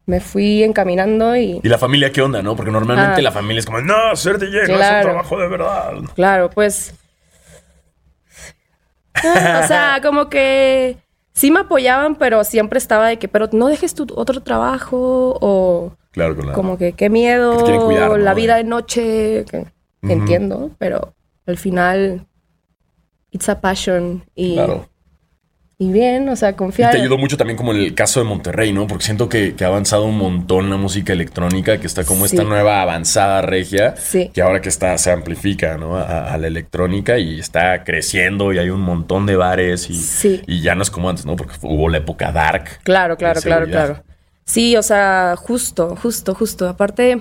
me 0.05 0.19
fui 0.19 0.65
encaminando 0.65 1.37
y... 1.37 1.61
¿Y 1.63 1.69
la 1.69 1.79
familia 1.79 2.11
qué 2.11 2.23
onda, 2.23 2.43
no? 2.43 2.57
Porque 2.57 2.73
normalmente 2.73 3.21
Ah. 3.21 3.23
la 3.23 3.31
familia 3.31 3.61
es 3.61 3.67
como, 3.67 3.81
no, 3.83 4.17
ser 4.17 4.41
DJ 4.41 4.51
no 4.51 4.63
es 4.65 4.69
un 4.71 4.77
Claro. 4.79 5.05
trabajo 5.11 5.39
de 5.39 5.47
verdad. 5.49 5.93
Claro, 6.17 6.51
pues. 6.51 6.93
O 9.65 9.67
sea, 9.69 10.01
como 10.03 10.29
que 10.29 10.97
sí 11.39 11.53
me 11.53 11.61
apoyaban, 11.61 12.17
pero 12.17 12.43
siempre 12.43 12.79
estaba 12.79 13.07
de 13.07 13.19
que, 13.21 13.29
pero 13.29 13.49
no 13.53 13.69
dejes 13.69 13.95
tu 13.95 14.07
otro 14.17 14.43
trabajo 14.43 15.39
o 15.41 15.93
Claro, 16.11 16.35
claro. 16.35 16.53
como 16.53 16.77
que 16.77 16.95
qué 16.95 17.11
miedo, 17.11 17.65
Que 17.65 18.19
la 18.19 18.35
vida 18.35 18.57
de 18.57 18.65
noche, 18.65 19.45
que 19.45 19.67
entiendo, 20.03 20.73
pero 20.79 21.15
al 21.47 21.57
final 21.57 22.27
it's 23.31 23.49
a 23.49 23.61
passion 23.61 24.25
y, 24.35 24.55
Claro. 24.55 24.89
Y 25.81 25.93
bien, 25.93 26.29
o 26.29 26.35
sea, 26.35 26.51
Y 26.51 26.55
confiar. 26.55 26.91
te 26.91 26.99
ayudó 27.01 27.19
mucho 27.19 27.37
también 27.37 27.57
como 27.57 27.73
en 27.73 27.79
el 27.81 27.95
caso 27.95 28.19
de 28.19 28.27
Monterrey, 28.27 28.73
¿no? 28.73 28.89
Porque 28.89 29.05
siento 29.05 29.29
que, 29.29 29.55
que 29.55 29.65
ha 29.65 29.69
avanzado 29.69 30.05
un 30.07 30.19
montón 30.19 30.71
la 30.71 30.77
música 30.77 31.13
electrónica, 31.13 31.79
que 31.79 31.87
está 31.87 32.05
como 32.05 32.27
Sí. 32.27 32.35
esta 32.35 32.49
nueva 32.49 32.83
avanzada 32.83 33.43
regia, 33.43 33.95
Sí. 33.97 34.31
que 34.35 34.43
ahora 34.43 34.61
que 34.61 34.69
está 34.69 34.99
se 34.99 35.13
amplifica, 35.13 35.77
¿no? 35.79 35.97
A, 35.97 36.33
a 36.35 36.39
la 36.39 36.49
electrónica 36.49 37.19
y 37.19 37.39
está 37.39 37.85
creciendo 37.85 38.53
y 38.53 38.59
hay 38.59 38.71
un 38.71 38.81
montón 38.81 39.25
de 39.27 39.37
bares 39.37 39.89
y, 39.89 39.95
Sí. 39.95 40.43
y 40.49 40.63
ya 40.63 40.75
no 40.75 40.83
es 40.83 40.91
como 40.91 41.09
antes, 41.11 41.25
¿no? 41.27 41.37
Porque 41.37 41.55
hubo 41.63 41.89
la 41.89 41.99
época 41.99 42.33
dark. 42.33 42.81
Claro, 42.83 43.17
claro, 43.17 43.41
claro, 43.41 43.67
claro. 43.67 44.03
Sí, 44.45 44.77
o 44.77 44.83
sea, 44.83 45.35
justo, 45.37 45.95
justo, 45.95 46.35
justo. 46.35 46.69
Aparte, 46.69 47.21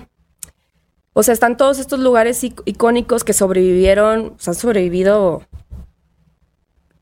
o 1.13 1.21
sea, 1.21 1.33
están 1.33 1.57
todos 1.57 1.77
estos 1.77 1.99
lugares 1.99 2.43
ic- 2.43 2.61
icónicos 2.65 3.23
que 3.23 3.33
sobrevivieron, 3.33 4.33
o 4.35 4.39
sea, 4.39 4.53
han 4.53 4.59
sobrevivido, 4.59 5.43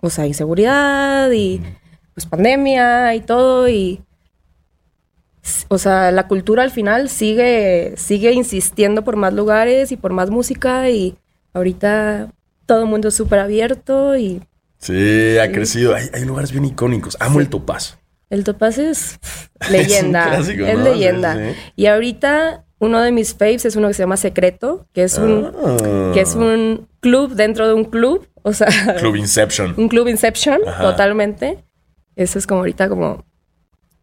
o 0.06 0.10
sea, 0.10 0.28
inseguridad 0.28 1.32
y 1.32 1.62
pues 2.14 2.26
pandemia 2.26 3.14
y 3.16 3.22
todo 3.22 3.68
y 3.68 4.02
o 5.68 5.78
sea, 5.78 6.12
la 6.12 6.28
cultura 6.28 6.64
al 6.64 6.72
final 6.72 7.10
sigue, 7.10 7.94
sigue 7.98 8.32
insistiendo 8.32 9.04
por 9.04 9.16
más 9.16 9.34
lugares 9.34 9.92
y 9.92 9.98
por 9.98 10.12
más 10.12 10.30
música 10.30 10.90
y 10.90 11.18
ahorita 11.54 12.32
todo 12.66 12.84
el 12.84 12.90
mundo 12.90 13.10
es 13.10 13.16
súper 13.16 13.40
abierto 13.40 14.18
y... 14.18 14.42
Sí, 14.80 15.38
ha 15.38 15.52
crecido. 15.52 15.96
Hay, 15.96 16.08
hay, 16.14 16.26
lugares 16.26 16.52
bien 16.52 16.66
icónicos. 16.66 17.18
Amo 17.20 17.40
el 17.40 17.50
Topaz. 17.50 17.98
El 18.30 18.44
Topaz 18.44 18.78
es 18.78 19.20
leyenda. 19.72 20.38
es, 20.38 20.48
leyenda. 20.48 21.54
Y 21.76 21.86
ahorita 21.88 22.65
uno 22.80 23.02
de 23.02 23.12
mis 23.12 23.34
faves 23.34 23.66
es 23.66 23.76
uno 23.76 23.88
que 23.88 23.94
se 23.94 24.04
llama 24.04 24.18
Secreto, 24.18 24.88
que 24.94 25.04
es 25.04 25.18
un, 25.18 25.52
ah. 25.56 26.12
que 26.14 26.22
es 26.22 26.36
un 26.36 26.88
club 27.00 27.34
dentro 27.34 27.68
de 27.68 27.74
un 27.74 27.86
club. 27.86 28.28
O 28.44 28.54
sea... 28.54 28.68
Club 29.00 29.16
Inception. 29.16 29.74
Un 29.78 29.90
club 29.90 30.08
Inception, 30.08 30.60
totalmente. 30.80 31.64
Eso 32.16 32.38
es 32.38 32.46
como 32.46 32.60
ahorita 32.60 32.88
como 32.90 33.26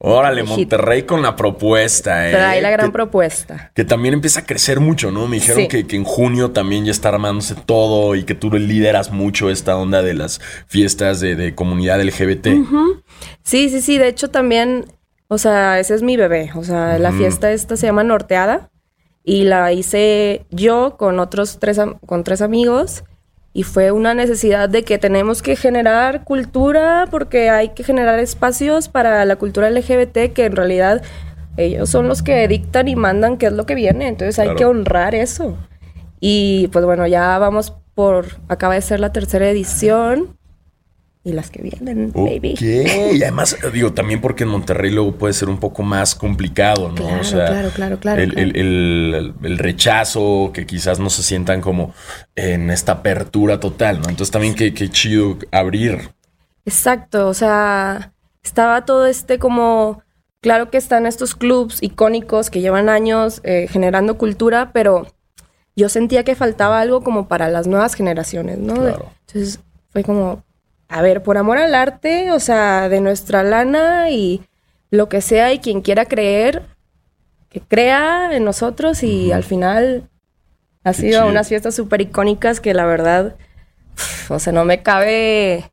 Órale, 0.05 0.43
Monterrey 0.43 1.05
con 1.05 1.23
la 1.23 1.37
propuesta, 1.37 2.29
¿eh? 2.29 2.33
Trae 2.33 2.61
la 2.61 2.71
gran 2.71 2.91
propuesta. 2.91 3.71
Que 3.73 3.85
también 3.85 4.15
empieza 4.15 4.41
a 4.41 4.45
crecer 4.45 4.81
mucho, 4.81 5.13
¿no? 5.13 5.29
Me 5.29 5.37
dijeron 5.37 5.69
que, 5.69 5.87
en 5.91 6.03
junio 6.03 6.51
también 6.51 6.85
ya 6.85 6.91
está 6.91 7.11
armándose 7.11 7.55
todo 7.55 8.17
y 8.17 8.25
que 8.25 8.35
tú 8.35 8.51
lideras 8.51 9.13
mucho 9.13 9.49
esta 9.49 9.77
onda 9.77 10.03
de 10.03 10.15
las 10.15 10.41
fiestas 10.67 11.21
de, 11.21 11.55
comunidad 11.55 12.03
LGBT. 12.03 12.49
Sí, 13.45 13.69
sí, 13.69 13.81
sí. 13.81 13.97
De 13.97 14.09
hecho, 14.09 14.29
también, 14.29 14.87
o 15.33 15.39
sea, 15.39 15.81
ese 15.81 15.95
es 15.95 16.03
mi 16.03 16.19
bebé. 16.19 16.51
O 16.57 16.63
sea, 16.63 16.99
la 16.99 17.11
fiesta 17.11 17.51
esta 17.53 17.79
se 17.79 17.87
llama 17.87 18.05
Norteada 18.05 18.69
y 19.25 19.45
la 19.45 19.73
hice 19.73 20.45
yo 20.51 20.99
con 20.99 21.21
otros 21.21 21.59
tres, 21.59 21.81
con 22.05 22.23
tres 22.23 22.43
amigos 22.43 23.05
y 23.55 23.63
fue 23.63 23.93
una 23.93 24.13
necesidad 24.13 24.69
de 24.69 24.83
que 24.83 24.99
tenemos 24.99 25.41
que 25.41 25.57
generar 25.57 26.25
cultura 26.25 27.09
porque 27.11 27.49
hay 27.49 27.71
que 27.71 27.83
generar 27.83 28.19
espacios 28.19 28.91
para 28.91 29.25
la 29.25 29.37
cultura 29.37 29.71
LGBT 29.71 30.35
que 30.35 30.45
en 30.45 30.55
realidad 30.55 31.01
ellos 31.57 31.89
son 31.89 32.09
los 32.09 32.23
que 32.23 32.47
dictan 32.47 32.89
y 32.89 32.95
mandan 32.95 33.39
qué 33.39 33.47
es 33.47 33.55
lo 33.55 33.65
que 33.65 33.75
viene, 33.75 34.09
entonces 34.09 34.39
hay 34.39 34.55
que 34.55 34.67
honrar 34.67 35.15
eso. 35.15 35.57
Y 36.21 36.69
pues 36.73 36.85
bueno, 36.85 37.07
ya 37.07 37.39
vamos 37.39 37.73
por, 37.95 38.27
acaba 38.49 38.75
de 38.75 38.83
ser 38.83 39.01
la 39.01 39.15
tercera 39.15 39.49
edición 39.49 40.37
y 41.25 41.33
las 41.33 41.51
que 41.51 41.63
vienen, 41.63 42.11
baby. 42.13 42.57
Y 42.61 43.23
además, 43.23 43.57
digo, 43.73 43.93
también 43.93 44.21
porque 44.21 44.43
en 44.43 44.51
Monterrey 44.51 44.91
luego 44.91 45.13
puede 45.13 45.33
ser 45.35 45.49
un 45.49 45.59
poco 45.59 45.83
más 45.83 46.15
complicado, 46.15 46.89
¿no? 46.89 46.95
Claro, 46.95 47.21
o 47.21 47.25
sea, 47.25 47.47
claro, 47.47 47.71
claro, 47.71 48.01
claro 48.01 48.23
el, 48.23 49.59
rechazo, 49.59 50.51
que 50.53 50.67
quizás 50.67 50.99
no 50.99 51.11
se 51.11 51.23
sientan 51.23 51.61
como 51.61 51.95
en 52.35 52.71
esta 52.71 52.93
apertura 52.93 53.61
total, 53.61 54.01
¿no? 54.01 54.09
Entonces 54.09 54.33
también 54.33 54.55
qué, 54.55 54.75
qué 54.75 54.89
chido 54.91 55.39
abrir. 55.53 56.11
Exacto, 56.65 57.29
o 57.29 57.35
sea, 57.35 58.13
estaba 58.43 58.85
todo 58.85 59.07
este 59.07 59.39
como... 59.39 60.03
Claro 60.41 60.71
que 60.71 60.77
están 60.77 61.07
estos 61.07 61.37
clubs 61.37 61.81
icónicos 61.83 62.51
que 62.51 62.61
llevan 62.61 62.89
años 62.89 63.41
eh, 63.45 63.69
generando 63.71 64.19
cultura, 64.19 64.73
pero 64.73 65.07
yo 65.77 65.89
sentía 65.89 66.25
que 66.25 66.35
faltaba 66.35 66.81
algo 66.81 67.05
como 67.05 67.29
para 67.29 67.49
las 67.49 67.69
nuevas 67.69 67.95
generaciones, 67.95 68.59
¿no? 68.59 68.75
Claro. 68.75 69.13
Entonces 69.29 69.61
fue 69.91 70.03
como, 70.03 70.43
a 70.93 71.01
ver, 71.01 71.23
por 71.23 71.39
amor 71.39 71.57
al 71.57 71.75
arte, 71.75 72.33
o 72.33 72.39
sea, 72.39 72.91
de 72.91 73.01
nuestra 73.01 73.43
lana 73.43 74.11
y 74.11 74.43
lo 74.91 75.09
que 75.09 75.23
sea 75.23 75.51
y 75.53 75.59
quien 75.59 75.81
quiera 75.81 76.05
creer, 76.05 76.63
que 77.49 77.61
crea 77.61 78.37
en 78.37 78.45
nosotros 78.45 79.03
y 79.03 79.33
al 79.33 79.43
final 79.43 80.11
ha 80.85 80.93
sido 80.93 81.27
unas 81.27 81.49
fiestas 81.49 81.75
súper 81.75 82.03
icónicas 82.03 82.61
que 82.61 82.75
la 82.75 82.85
verdad, 82.85 83.37
o 84.29 84.39
sea, 84.39 84.53
no 84.53 84.67
me 84.67 84.83
cabe, 84.83 85.71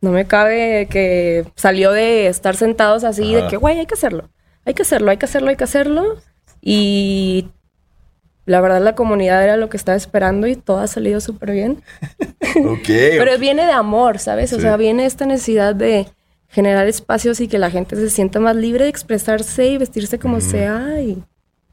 no 0.00 0.10
me 0.10 0.26
cabe 0.26 0.88
que 0.90 1.46
salió 1.54 1.92
de 1.92 2.26
estar 2.26 2.56
sentados 2.56 3.04
así, 3.04 3.32
de 3.32 3.46
que, 3.46 3.56
güey, 3.56 3.78
hay 3.78 3.86
que 3.86 3.94
hacerlo, 3.94 4.30
hay 4.64 4.74
que 4.74 4.82
hacerlo, 4.82 5.12
hay 5.12 5.16
que 5.16 5.26
hacerlo, 5.26 5.50
hay 5.50 5.56
que 5.56 5.64
hacerlo. 5.64 6.16
Y 6.60 7.48
la 8.46 8.60
verdad 8.60 8.82
la 8.82 8.94
comunidad 8.94 9.42
era 9.44 9.56
lo 9.56 9.68
que 9.68 9.76
estaba 9.76 9.96
esperando 9.96 10.46
y 10.46 10.56
todo 10.56 10.80
ha 10.80 10.86
salido 10.86 11.20
súper 11.20 11.52
bien. 11.52 11.82
Pero 12.86 13.38
viene 13.38 13.66
de 13.66 13.72
amor, 13.72 14.18
¿sabes? 14.18 14.52
O 14.52 14.60
sea, 14.60 14.76
viene 14.76 15.06
esta 15.06 15.26
necesidad 15.26 15.74
de 15.74 16.06
generar 16.48 16.86
espacios 16.88 17.40
y 17.40 17.48
que 17.48 17.58
la 17.58 17.70
gente 17.70 17.96
se 17.96 18.10
sienta 18.10 18.40
más 18.40 18.56
libre 18.56 18.84
de 18.84 18.90
expresarse 18.90 19.66
y 19.66 19.78
vestirse 19.78 20.18
como 20.18 20.40
sea 20.40 21.00
y, 21.00 21.22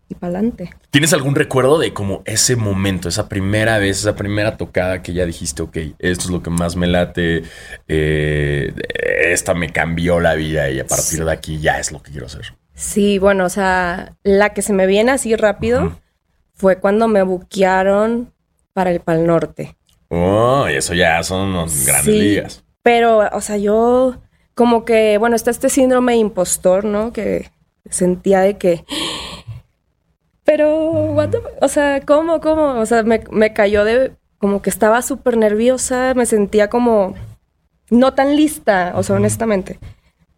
y 0.08 0.16
para 0.16 0.34
adelante. 0.34 0.70
¿Tienes 0.92 1.14
algún 1.14 1.34
recuerdo 1.34 1.80
de 1.80 1.94
como 1.94 2.22
ese 2.26 2.56
momento, 2.56 3.10
esa 3.10 3.28
primera 3.28 3.80
vez, 3.80 4.00
esa 4.00 4.16
primera 4.16 4.56
tocada 4.56 5.02
que 5.02 5.14
ya 5.14 5.26
dijiste, 5.26 5.64
ok, 5.64 5.78
esto 5.98 6.26
es 6.26 6.30
lo 6.30 6.44
que 6.44 6.52
más 6.52 6.76
me 6.76 6.86
late, 6.86 7.44
eh, 7.88 8.74
esta 9.32 9.56
me 9.56 9.72
cambió 9.72 10.20
la 10.20 10.36
vida 10.36 10.70
y 10.70 10.80
a 10.80 10.86
partir 10.86 11.26
de 11.26 11.32
aquí 11.32 11.60
ya 11.60 11.80
es 11.80 11.92
lo 11.92 12.04
que 12.04 12.12
quiero 12.12 12.28
hacer? 12.28 12.54
Sí, 12.76 13.18
bueno, 13.18 13.46
o 13.46 13.50
sea, 13.50 14.14
la 14.22 14.54
que 14.54 14.62
se 14.62 14.74
me 14.74 14.86
viene 14.86 15.12
así 15.12 15.36
rápido 15.36 16.00
fue 16.58 16.80
cuando 16.80 17.08
me 17.08 17.24
buquearon 17.24 18.34
para 18.74 18.92
el 18.92 19.00
Pal 19.00 19.26
Norte. 19.26 19.78
Oh, 20.10 20.68
y 20.70 20.76
eso 20.76 20.94
ya 20.94 21.22
son 21.24 21.50
unos 21.50 21.86
grandes 21.86 22.16
ligas. 22.16 22.64
Pero, 22.82 23.28
o 23.32 23.42
sea, 23.42 23.58
yo 23.58 24.18
como 24.56 24.86
que, 24.86 25.20
bueno, 25.20 25.36
está 25.36 25.52
este 25.52 25.70
síndrome 25.70 26.14
de 26.14 26.18
impostor, 26.18 26.84
¿no? 26.84 27.14
Que 27.14 27.52
sentía 27.90 28.40
de 28.42 28.58
que... 28.58 28.84
Pero, 30.44 31.16
o 31.62 31.68
sea, 31.68 32.02
¿cómo, 32.02 32.42
cómo? 32.42 32.80
O 32.80 32.86
sea, 32.86 33.04
me, 33.04 33.24
me 33.30 33.54
cayó 33.54 33.84
de... 33.84 34.16
Como 34.40 34.62
que 34.62 34.70
estaba 34.70 35.02
súper 35.04 35.38
nerviosa, 35.38 36.14
me 36.16 36.26
sentía 36.26 36.70
como... 36.70 37.14
No 37.92 38.14
tan 38.14 38.36
lista, 38.36 38.94
o 38.96 39.04
sea, 39.04 39.18
honestamente. 39.18 39.80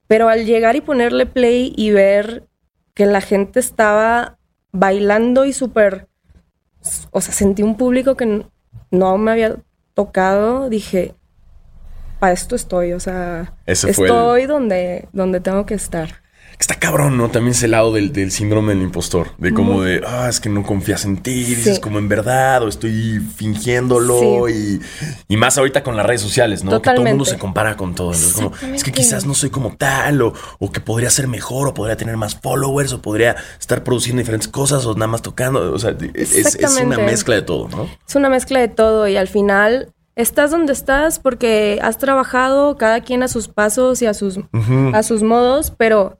Pero 0.07 0.27
al 0.27 0.45
llegar 0.45 0.75
y 0.75 0.81
ponerle 0.81 1.25
play 1.25 1.73
y 1.77 1.91
ver 1.91 2.47
que 2.93 3.05
la 3.05 3.21
gente 3.21 3.61
estaba 3.61 4.37
bailando 4.71 5.45
y 5.45 5.53
súper 5.53 6.08
o 7.11 7.21
sea, 7.21 7.33
sentí 7.33 7.63
un 7.63 7.75
público 7.75 8.15
que 8.15 8.45
no 8.91 9.17
me 9.17 9.31
había 9.31 9.57
tocado, 9.93 10.69
dije, 10.69 11.13
para 12.19 12.33
esto 12.33 12.55
estoy, 12.55 12.93
o 12.93 12.99
sea, 12.99 13.53
estoy 13.65 14.45
donde, 14.45 15.07
donde 15.13 15.39
tengo 15.39 15.65
que 15.65 15.73
estar. 15.73 16.21
Está 16.59 16.75
cabrón, 16.75 17.17
¿no? 17.17 17.29
También 17.29 17.53
ese 17.53 17.69
lado 17.69 17.93
del, 17.93 18.11
del 18.11 18.31
síndrome 18.31 18.73
del 18.73 18.83
impostor. 18.83 19.29
De 19.37 19.53
como 19.53 19.81
de, 19.81 20.01
ah, 20.05 20.27
es 20.27 20.41
que 20.41 20.49
no 20.49 20.63
confías 20.63 21.05
en 21.05 21.15
ti, 21.15 21.45
dices 21.45 21.79
como 21.79 21.99
en 21.99 22.09
verdad, 22.09 22.61
o 22.63 22.67
estoy 22.67 23.19
fingiéndolo. 23.19 24.49
Y, 24.49 24.81
y, 25.29 25.37
más 25.37 25.57
ahorita 25.57 25.83
con 25.83 25.95
las 25.95 26.05
redes 26.05 26.19
sociales, 26.19 26.65
¿no? 26.65 26.81
Que 26.81 26.89
todo 26.89 27.05
el 27.05 27.11
mundo 27.11 27.23
se 27.23 27.37
compara 27.37 27.77
con 27.77 27.95
todo. 27.95 28.11
Es 28.11 28.33
como, 28.33 28.51
es 28.73 28.83
que 28.83 28.91
quizás 28.91 29.25
no 29.25 29.35
soy 29.35 29.51
como 29.51 29.77
tal, 29.77 30.21
o, 30.21 30.33
o, 30.59 30.69
que 30.69 30.81
podría 30.81 31.09
ser 31.09 31.29
mejor, 31.29 31.69
o 31.69 31.73
podría 31.73 31.95
tener 31.95 32.17
más 32.17 32.35
followers, 32.35 32.91
o 32.91 33.01
podría 33.01 33.37
estar 33.57 33.81
produciendo 33.85 34.19
diferentes 34.19 34.49
cosas, 34.49 34.85
o 34.85 34.93
nada 34.95 35.07
más 35.07 35.21
tocando. 35.21 35.71
O 35.71 35.79
sea, 35.79 35.95
es, 36.13 36.35
es 36.35 36.81
una 36.83 36.97
mezcla 36.97 37.35
de 37.35 37.41
todo, 37.41 37.69
¿no? 37.69 37.89
Es 38.05 38.15
una 38.15 38.29
mezcla 38.29 38.59
de 38.59 38.67
todo, 38.67 39.07
y 39.07 39.15
al 39.15 39.29
final 39.29 39.93
estás 40.17 40.51
donde 40.51 40.73
estás 40.73 41.19
porque 41.19 41.79
has 41.81 41.97
trabajado 41.97 42.75
cada 42.75 42.99
quien 42.99 43.23
a 43.23 43.29
sus 43.29 43.47
pasos 43.47 44.01
y 44.01 44.07
a 44.07 44.13
sus, 44.13 44.41
a 44.93 45.03
sus 45.03 45.23
modos, 45.23 45.71
pero 45.71 46.19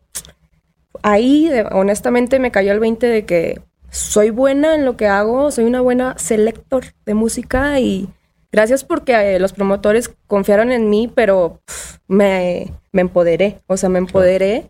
ahí 1.03 1.49
honestamente 1.71 2.39
me 2.39 2.51
cayó 2.51 2.71
el 2.71 2.79
20 2.79 3.07
de 3.07 3.25
que 3.25 3.61
soy 3.91 4.29
buena 4.29 4.75
en 4.75 4.85
lo 4.85 4.97
que 4.97 5.07
hago, 5.07 5.51
soy 5.51 5.65
una 5.65 5.81
buena 5.81 6.17
selector 6.17 6.85
de 7.05 7.13
música 7.13 7.79
y 7.79 8.07
gracias 8.51 8.83
porque 8.83 9.35
eh, 9.35 9.39
los 9.39 9.53
promotores 9.53 10.11
confiaron 10.27 10.71
en 10.71 10.89
mí, 10.89 11.11
pero 11.13 11.61
me, 12.07 12.73
me, 12.91 13.01
empoderé, 13.01 13.61
o 13.67 13.77
sea, 13.77 13.89
me 13.89 13.99
empoderé 13.99 14.69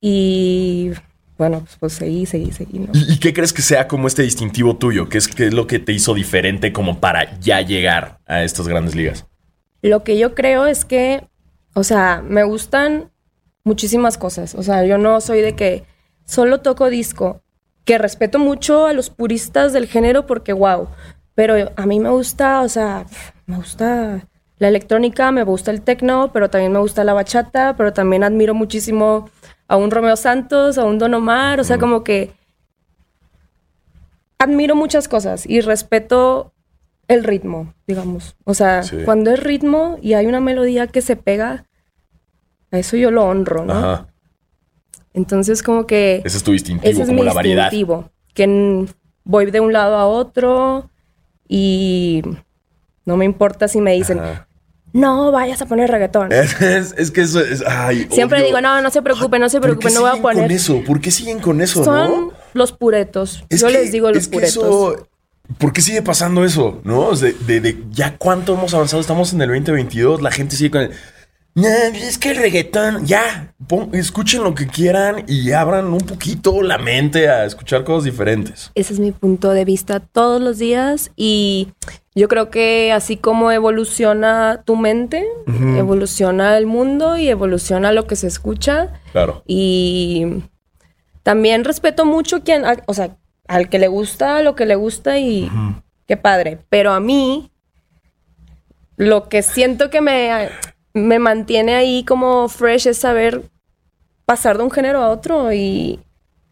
y 0.00 0.92
bueno, 1.36 1.60
pues, 1.60 1.76
pues 1.80 1.92
seguí, 1.94 2.26
seguí, 2.26 2.52
seguí. 2.52 2.86
¿Y, 2.92 3.18
qué 3.18 3.32
crees 3.32 3.52
que 3.52 3.62
sea 3.62 3.88
como 3.88 4.06
este 4.06 4.22
distintivo 4.22 4.76
tuyo? 4.76 5.08
¿Qué 5.08 5.18
es, 5.18 5.26
¿Qué 5.26 5.48
es 5.48 5.54
lo 5.54 5.66
que 5.66 5.80
te 5.80 5.92
hizo 5.92 6.14
diferente 6.14 6.72
como 6.72 7.00
para 7.00 7.38
ya 7.40 7.60
llegar 7.60 8.20
a 8.26 8.44
estas 8.44 8.68
grandes 8.68 8.94
ligas? 8.94 9.26
Lo 9.82 10.04
que 10.04 10.16
yo 10.16 10.34
creo 10.34 10.66
es 10.66 10.84
que, 10.84 11.26
o 11.74 11.82
sea, 11.82 12.22
me 12.26 12.44
gustan 12.44 13.10
muchísimas 13.64 14.18
cosas. 14.18 14.54
O 14.54 14.62
sea, 14.62 14.84
yo 14.84 14.98
no 14.98 15.20
soy 15.20 15.40
de 15.40 15.56
que 15.56 15.84
solo 16.24 16.60
toco 16.60 16.90
disco, 16.90 17.42
que 17.84 17.98
respeto 17.98 18.38
mucho 18.38 18.86
a 18.86 18.92
los 18.92 19.10
puristas 19.10 19.72
del 19.72 19.86
género 19.86 20.26
porque 20.26 20.52
wow, 20.52 20.88
pero 21.34 21.72
a 21.76 21.86
mí 21.86 22.00
me 22.00 22.10
gusta, 22.10 22.62
o 22.62 22.68
sea, 22.68 23.06
me 23.46 23.56
gusta 23.56 24.28
la 24.58 24.68
electrónica, 24.68 25.32
me 25.32 25.42
gusta 25.42 25.70
el 25.70 25.82
techno, 25.82 26.30
pero 26.32 26.48
también 26.48 26.72
me 26.72 26.78
gusta 26.78 27.04
la 27.04 27.12
bachata, 27.12 27.74
pero 27.76 27.92
también 27.92 28.22
admiro 28.22 28.54
muchísimo 28.54 29.28
a 29.66 29.76
un 29.76 29.90
Romeo 29.90 30.16
Santos, 30.16 30.78
a 30.78 30.84
un 30.84 30.98
Don 30.98 31.14
Omar, 31.14 31.58
o 31.60 31.64
sea, 31.64 31.78
como 31.78 32.04
que 32.04 32.32
admiro 34.38 34.76
muchas 34.76 35.08
cosas 35.08 35.46
y 35.46 35.60
respeto 35.60 36.52
el 37.08 37.24
ritmo, 37.24 37.74
digamos. 37.86 38.36
O 38.44 38.54
sea, 38.54 38.82
cuando 39.04 39.30
es 39.30 39.42
ritmo 39.42 39.98
y 40.00 40.14
hay 40.14 40.26
una 40.26 40.40
melodía 40.40 40.86
que 40.86 41.02
se 41.02 41.16
pega, 41.16 41.66
eso 42.78 42.96
yo 42.96 43.10
lo 43.10 43.24
honro, 43.24 43.64
¿no? 43.64 43.72
Ajá. 43.72 44.06
Entonces, 45.14 45.62
como 45.62 45.86
que. 45.86 46.22
Ese 46.24 46.36
es 46.36 46.42
tu 46.42 46.52
distintivo, 46.52 46.90
ese 46.90 47.02
es 47.02 47.08
como 47.08 47.20
mi 47.20 47.26
la 47.26 47.32
variedad. 47.32 47.70
Distintivo, 47.70 48.10
que 48.34 48.86
voy 49.24 49.50
de 49.50 49.60
un 49.60 49.72
lado 49.72 49.96
a 49.96 50.06
otro 50.06 50.90
y 51.48 52.22
no 53.04 53.16
me 53.16 53.24
importa 53.24 53.68
si 53.68 53.80
me 53.80 53.92
dicen. 53.94 54.20
no 54.92 55.30
vayas 55.30 55.62
a 55.62 55.66
poner 55.66 55.90
reggaetón. 55.90 56.32
Es, 56.32 56.54
que 57.10 57.22
eso 57.22 57.40
es. 57.40 57.62
Ay, 57.66 58.08
Siempre 58.10 58.42
digo, 58.42 58.60
no, 58.60 58.82
no 58.82 58.90
se 58.90 59.02
preocupe, 59.02 59.38
no 59.38 59.48
se 59.48 59.60
preocupe, 59.60 59.90
no 59.90 60.00
voy 60.00 60.18
a 60.18 60.22
poner. 60.22 60.44
con 60.44 60.50
eso? 60.50 60.82
¿Por 60.84 61.00
qué 61.00 61.10
siguen 61.10 61.38
con 61.40 61.60
eso? 61.60 61.84
Son 61.84 62.32
los 62.52 62.72
puretos. 62.72 63.44
Yo 63.50 63.68
les 63.68 63.92
digo 63.92 64.10
los 64.10 64.28
puretos. 64.28 65.06
¿Por 65.58 65.74
qué 65.74 65.82
sigue 65.82 66.00
pasando 66.00 66.44
eso? 66.44 66.80
¿No? 66.84 67.14
De, 67.14 67.84
ya 67.90 68.16
cuánto 68.16 68.54
hemos 68.54 68.72
avanzado, 68.72 69.00
estamos 69.00 69.34
en 69.34 69.42
el 69.42 69.48
2022, 69.48 70.22
la 70.22 70.30
gente 70.30 70.56
sigue 70.56 70.70
con 70.70 70.80
el. 70.82 70.90
Es 71.54 72.18
que 72.18 72.30
el 72.30 72.36
reggaetón, 72.36 73.06
ya, 73.06 73.54
escuchen 73.92 74.42
lo 74.42 74.54
que 74.54 74.66
quieran 74.66 75.24
y 75.28 75.52
abran 75.52 75.86
un 75.86 76.00
poquito 76.00 76.62
la 76.62 76.78
mente 76.78 77.28
a 77.28 77.44
escuchar 77.44 77.84
cosas 77.84 78.04
diferentes. 78.04 78.72
Ese 78.74 78.92
es 78.94 78.98
mi 78.98 79.12
punto 79.12 79.50
de 79.50 79.64
vista 79.64 80.00
todos 80.00 80.40
los 80.40 80.58
días 80.58 81.12
y 81.14 81.68
yo 82.14 82.28
creo 82.28 82.50
que 82.50 82.92
así 82.92 83.16
como 83.16 83.52
evoluciona 83.52 84.62
tu 84.64 84.76
mente, 84.76 85.26
evoluciona 85.76 86.58
el 86.58 86.66
mundo 86.66 87.16
y 87.16 87.28
evoluciona 87.28 87.92
lo 87.92 88.06
que 88.06 88.16
se 88.16 88.26
escucha. 88.26 89.00
Claro. 89.12 89.42
Y 89.46 90.42
también 91.22 91.64
respeto 91.64 92.04
mucho 92.04 92.42
quien, 92.42 92.64
o 92.86 92.94
sea, 92.94 93.16
al 93.46 93.68
que 93.68 93.78
le 93.78 93.88
gusta 93.88 94.42
lo 94.42 94.54
que 94.54 94.66
le 94.66 94.74
gusta 94.74 95.18
y 95.18 95.50
qué 96.06 96.16
padre. 96.16 96.58
Pero 96.68 96.92
a 96.92 97.00
mí, 97.00 97.50
lo 98.96 99.28
que 99.28 99.42
siento 99.42 99.90
que 99.90 100.00
me, 100.00 100.50
me 100.94 101.18
mantiene 101.18 101.74
ahí 101.74 102.04
como 102.04 102.48
fresh 102.48 102.86
es 102.86 102.98
saber 102.98 103.42
pasar 104.24 104.56
de 104.56 104.64
un 104.64 104.70
género 104.70 105.02
a 105.02 105.10
otro 105.10 105.52
y... 105.52 106.00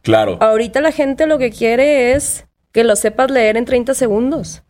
Claro. 0.02 0.36
Ahorita 0.40 0.80
la 0.80 0.90
gente 0.90 1.26
lo 1.26 1.38
que 1.38 1.50
quiere 1.50 2.12
es 2.12 2.46
que 2.72 2.82
lo 2.82 2.96
sepas 2.96 3.30
leer 3.30 3.56
en 3.56 3.64
30 3.64 3.94
segundos. 3.94 4.64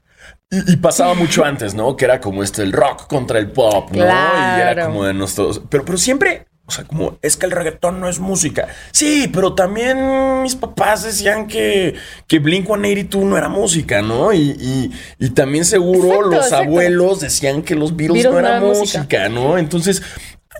Y, 0.50 0.76
pasaba 0.76 1.14
mucho 1.14 1.44
antes, 1.44 1.74
¿no? 1.74 1.96
Que 1.96 2.04
era 2.04 2.20
como 2.20 2.42
este 2.42 2.62
el 2.62 2.72
rock 2.72 3.06
contra 3.06 3.38
el 3.38 3.50
pop, 3.50 3.90
¿no? 3.90 3.96
Y 3.96 4.00
era 4.00 4.84
como 4.84 5.06
de 5.06 5.14
nosotros. 5.14 5.62
Pero, 5.70 5.86
pero 5.86 5.96
siempre, 5.96 6.46
o 6.66 6.70
sea, 6.70 6.84
como 6.84 7.18
es 7.22 7.36
que 7.36 7.46
el 7.46 7.52
reggaetón 7.52 8.00
no 8.00 8.08
es 8.08 8.20
música. 8.20 8.68
Sí, 8.92 9.28
pero 9.32 9.54
también 9.54 10.42
mis 10.42 10.56
papás 10.56 11.02
decían 11.02 11.46
que, 11.46 11.94
que 12.26 12.38
Blink 12.38 12.66
182 12.66 13.24
no 13.24 13.36
era 13.36 13.48
música, 13.48 14.02
¿no? 14.02 14.32
Y, 14.32 14.92
también 15.34 15.64
seguro 15.64 16.22
los 16.22 16.52
abuelos 16.52 17.20
decían 17.20 17.62
que 17.62 17.74
los 17.74 17.96
Beatles, 17.96 18.24
no, 18.24 18.38
eran 18.38 18.62
música, 18.62 19.28
¿no? 19.28 19.58
Entonces, 19.58 20.02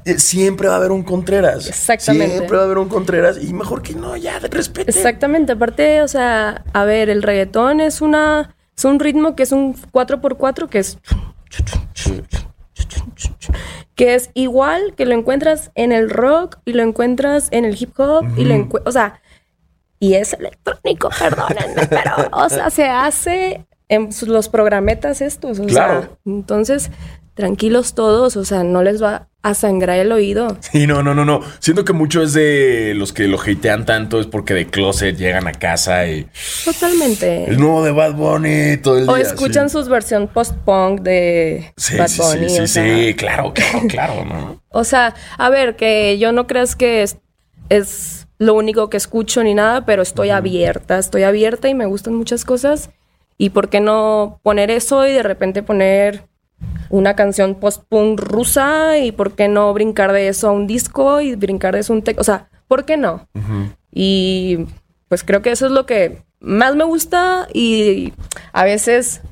eh, 0.04 0.18
siempre 0.18 0.68
va 0.68 0.74
a 0.74 0.76
haber 0.78 0.90
un 0.90 1.02
Contreras. 1.02 1.68
Exactamente. 1.68 2.36
Siempre 2.36 2.56
va 2.56 2.62
a 2.62 2.66
haber 2.66 2.78
un 2.78 2.88
Contreras 2.88 3.38
y 3.42 3.52
mejor 3.52 3.82
que 3.82 3.94
no, 3.94 4.16
ya, 4.16 4.40
de 4.40 4.48
respeto. 4.48 4.90
Exactamente. 4.90 5.52
Aparte, 5.52 6.02
o 6.02 6.08
sea, 6.08 6.64
a 6.72 6.84
ver, 6.84 7.10
el 7.10 7.22
reggaetón 7.22 7.80
es 7.80 8.00
una 8.00 8.54
es 8.76 8.84
un 8.84 8.98
ritmo 8.98 9.36
que 9.36 9.42
es 9.44 9.52
un 9.52 9.74
4x4 9.74 10.68
que 10.68 10.78
es... 10.78 10.98
Que 13.94 14.14
es 14.14 14.30
igual 14.34 14.94
que 14.96 15.04
lo 15.04 15.14
encuentras 15.14 15.70
en 15.74 15.92
el 15.92 16.10
rock 16.10 16.58
y 16.64 16.72
lo 16.72 16.82
encuentras 16.82 17.48
en 17.50 17.64
el 17.64 17.80
hip 17.80 17.98
hop 17.98 18.26
y 18.36 18.44
lo 18.44 18.54
encuentras... 18.54 18.88
O 18.88 18.92
sea, 18.92 19.20
y 19.98 20.14
es 20.14 20.32
electrónico, 20.32 21.10
perdónenme, 21.16 21.86
pero, 21.86 22.12
o 22.32 22.48
sea, 22.48 22.70
se 22.70 22.86
hace 22.86 23.66
en 23.88 24.08
los 24.26 24.48
programetas 24.48 25.20
estos. 25.20 25.60
O 25.60 25.68
sea, 25.68 26.10
entonces, 26.26 26.90
tranquilos 27.42 27.94
todos, 27.94 28.36
o 28.36 28.44
sea, 28.44 28.62
no 28.62 28.84
les 28.84 29.02
va 29.02 29.26
a 29.42 29.54
sangrar 29.54 29.98
el 29.98 30.12
oído. 30.12 30.56
Sí, 30.60 30.86
no, 30.86 31.02
no, 31.02 31.12
no, 31.12 31.24
no. 31.24 31.40
Siento 31.58 31.84
que 31.84 31.92
mucho 31.92 32.22
es 32.22 32.34
de 32.34 32.92
los 32.94 33.12
que 33.12 33.26
lo 33.26 33.36
hatean 33.40 33.84
tanto 33.84 34.20
es 34.20 34.28
porque 34.28 34.54
de 34.54 34.68
closet 34.68 35.16
llegan 35.16 35.48
a 35.48 35.52
casa 35.52 36.06
y. 36.06 36.28
Totalmente. 36.64 37.50
El 37.50 37.58
nuevo 37.58 37.82
de 37.82 37.90
Bad 37.90 38.14
Bunny 38.14 38.76
todo 38.76 38.96
el 38.96 39.06
día. 39.06 39.12
O 39.12 39.16
escuchan 39.16 39.70
sus 39.70 39.88
versión 39.88 40.28
post-punk 40.28 41.00
de 41.00 41.74
Bad 41.98 42.10
Bunny. 42.16 42.48
Sí, 42.48 42.58
sí, 42.58 42.66
sí, 42.68 43.14
claro, 43.14 43.52
claro, 43.52 43.80
claro, 43.88 44.24
¿no? 44.24 44.62
O 44.68 44.84
sea, 44.84 45.16
a 45.36 45.50
ver, 45.50 45.74
que 45.74 46.16
yo 46.20 46.30
no 46.30 46.46
creas 46.46 46.76
que 46.76 47.04
es, 47.68 48.28
lo 48.38 48.54
único 48.54 48.88
que 48.88 48.98
escucho 48.98 49.42
ni 49.42 49.54
nada, 49.54 49.84
pero 49.84 50.02
estoy 50.02 50.30
abierta, 50.30 50.96
estoy 50.96 51.24
abierta 51.24 51.68
y 51.68 51.74
me 51.74 51.86
gustan 51.86 52.14
muchas 52.14 52.44
cosas. 52.44 52.90
¿Y 53.36 53.50
por 53.50 53.68
qué 53.68 53.80
no 53.80 54.38
poner 54.44 54.70
eso 54.70 55.04
y 55.08 55.12
de 55.12 55.24
repente 55.24 55.64
poner 55.64 56.28
una 56.90 57.16
canción 57.16 57.54
post-punk 57.54 58.20
rusa 58.20 58.98
y 58.98 59.12
por 59.12 59.32
qué 59.32 59.48
no 59.48 59.72
brincar 59.72 60.12
de 60.12 60.28
eso 60.28 60.48
a 60.48 60.52
un 60.52 60.66
disco 60.66 61.20
y 61.20 61.34
brincar 61.34 61.74
de 61.74 61.80
eso 61.80 61.92
a 61.92 61.96
un 61.96 62.02
tech. 62.02 62.18
O 62.20 62.24
sea, 62.24 62.50
¿por 62.68 62.84
qué 62.84 62.96
no? 62.96 63.28
Y 63.90 64.66
pues 65.08 65.24
creo 65.24 65.42
que 65.42 65.50
eso 65.50 65.66
es 65.66 65.72
lo 65.72 65.86
que 65.86 66.22
más 66.40 66.74
me 66.74 66.84
gusta 66.84 67.46
y 67.52 68.12
a 68.52 68.64
veces, 68.64 69.22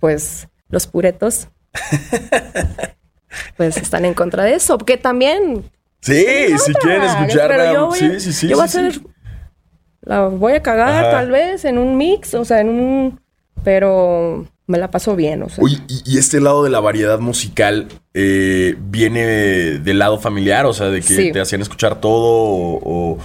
pues, 0.00 0.48
los 0.68 0.86
puretos, 0.86 1.48
pues 3.56 3.76
están 3.76 4.04
en 4.04 4.14
contra 4.14 4.44
de 4.44 4.54
eso, 4.54 4.76
porque 4.76 4.96
también... 4.96 5.70
Sí, 6.00 6.24
si 6.58 6.74
quieren 6.74 7.02
escuchar... 7.02 7.72
Yo 7.72 7.86
voy, 7.86 7.98
sí, 7.98 8.20
sí, 8.20 8.32
sí. 8.32 8.48
Yo 8.48 8.56
voy 8.56 8.62
a 8.62 8.64
hacer... 8.66 9.00
La 10.02 10.28
voy 10.28 10.52
a 10.52 10.62
cagar 10.62 11.10
tal 11.10 11.30
vez 11.30 11.64
en 11.64 11.78
un 11.78 11.96
mix, 11.96 12.34
o 12.34 12.44
sea, 12.44 12.60
en 12.60 12.68
un... 12.68 13.20
Pero 13.64 14.46
me 14.66 14.78
la 14.78 14.90
paso 14.90 15.14
bien, 15.14 15.42
o 15.42 15.48
sea. 15.48 15.64
y, 15.64 16.18
este 16.18 16.40
lado 16.40 16.64
de 16.64 16.70
la 16.70 16.80
variedad 16.80 17.18
musical 17.18 17.88
eh, 18.14 18.74
viene 18.78 19.26
del 19.78 19.98
lado 19.98 20.18
familiar, 20.18 20.66
o 20.66 20.72
sea, 20.72 20.88
de 20.88 21.02
que 21.02 21.32
te 21.32 21.40
hacían 21.40 21.62
escuchar 21.62 22.00
todo 22.00 22.80
o... 22.82 23.18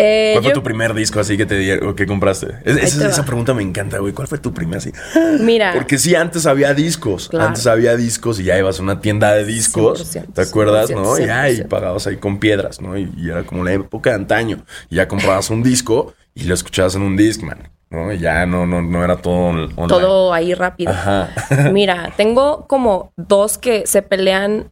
Eh, 0.00 0.30
¿Cuál 0.34 0.44
fue 0.44 0.52
tu 0.52 0.62
primer 0.62 0.94
disco 0.94 1.18
así 1.18 1.36
que 1.36 1.44
te 1.44 1.58
dieron, 1.58 1.96
que 1.96 2.06
compraste? 2.06 2.46
esa, 2.64 3.24
pregunta 3.24 3.52
me 3.52 3.64
encanta, 3.64 3.98
güey. 3.98 4.12
¿Cuál 4.12 4.28
fue 4.28 4.38
tu 4.38 4.54
primer 4.54 4.78
así? 4.78 4.92
Mira. 5.40 5.72
Porque 5.74 5.98
sí, 5.98 6.14
antes 6.14 6.46
había 6.46 6.72
discos. 6.72 7.28
Antes 7.34 7.66
había 7.66 7.96
discos 7.96 8.38
y 8.38 8.44
ya 8.44 8.56
ibas 8.56 8.78
a 8.78 8.82
una 8.84 9.00
tienda 9.00 9.34
de 9.34 9.44
discos. 9.44 10.16
¿Te 10.32 10.40
acuerdas, 10.40 10.90
no? 10.90 11.18
Ya, 11.18 11.50
y 11.50 11.64
pagabas 11.64 12.06
ahí 12.06 12.16
con 12.16 12.38
piedras, 12.38 12.80
¿no? 12.80 12.96
Y, 12.96 13.12
y, 13.16 13.28
era 13.28 13.42
como 13.42 13.64
la 13.64 13.72
época 13.72 14.10
de 14.10 14.16
antaño. 14.16 14.64
Y 14.88 14.96
ya 14.96 15.08
comprabas 15.08 15.50
un 15.50 15.64
disco 15.64 16.14
y 16.32 16.44
lo 16.44 16.54
escuchabas 16.54 16.94
en 16.94 17.02
un 17.02 17.16
Discman. 17.16 17.68
¿No? 17.90 18.12
Ya 18.12 18.46
no, 18.46 18.66
no, 18.66 18.82
no 18.82 19.04
era 19.04 19.16
todo 19.16 19.68
Todo 19.88 20.32
ahí 20.32 20.54
rápido. 20.54 20.92
Mira, 21.72 22.12
tengo 22.16 22.66
como 22.66 23.12
dos 23.16 23.58
que 23.58 23.86
se 23.86 24.02
pelean 24.02 24.70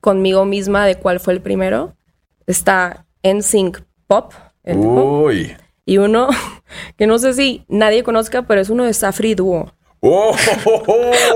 conmigo 0.00 0.44
misma 0.44 0.86
de 0.86 0.96
cuál 0.96 1.20
fue 1.20 1.34
el 1.34 1.40
primero. 1.40 1.94
Está 2.46 3.06
NSYNC 3.22 3.82
Pop. 4.06 4.32
Uy. 4.64 5.56
y 5.86 5.96
uno 5.96 6.28
que 6.98 7.06
no 7.06 7.18
sé 7.18 7.32
si 7.32 7.64
nadie 7.68 8.02
conozca, 8.02 8.42
pero 8.42 8.60
es 8.60 8.68
uno 8.68 8.84
de 8.84 8.92
Safri 8.92 9.34
Duo. 9.34 9.72
Oh, 10.00 10.32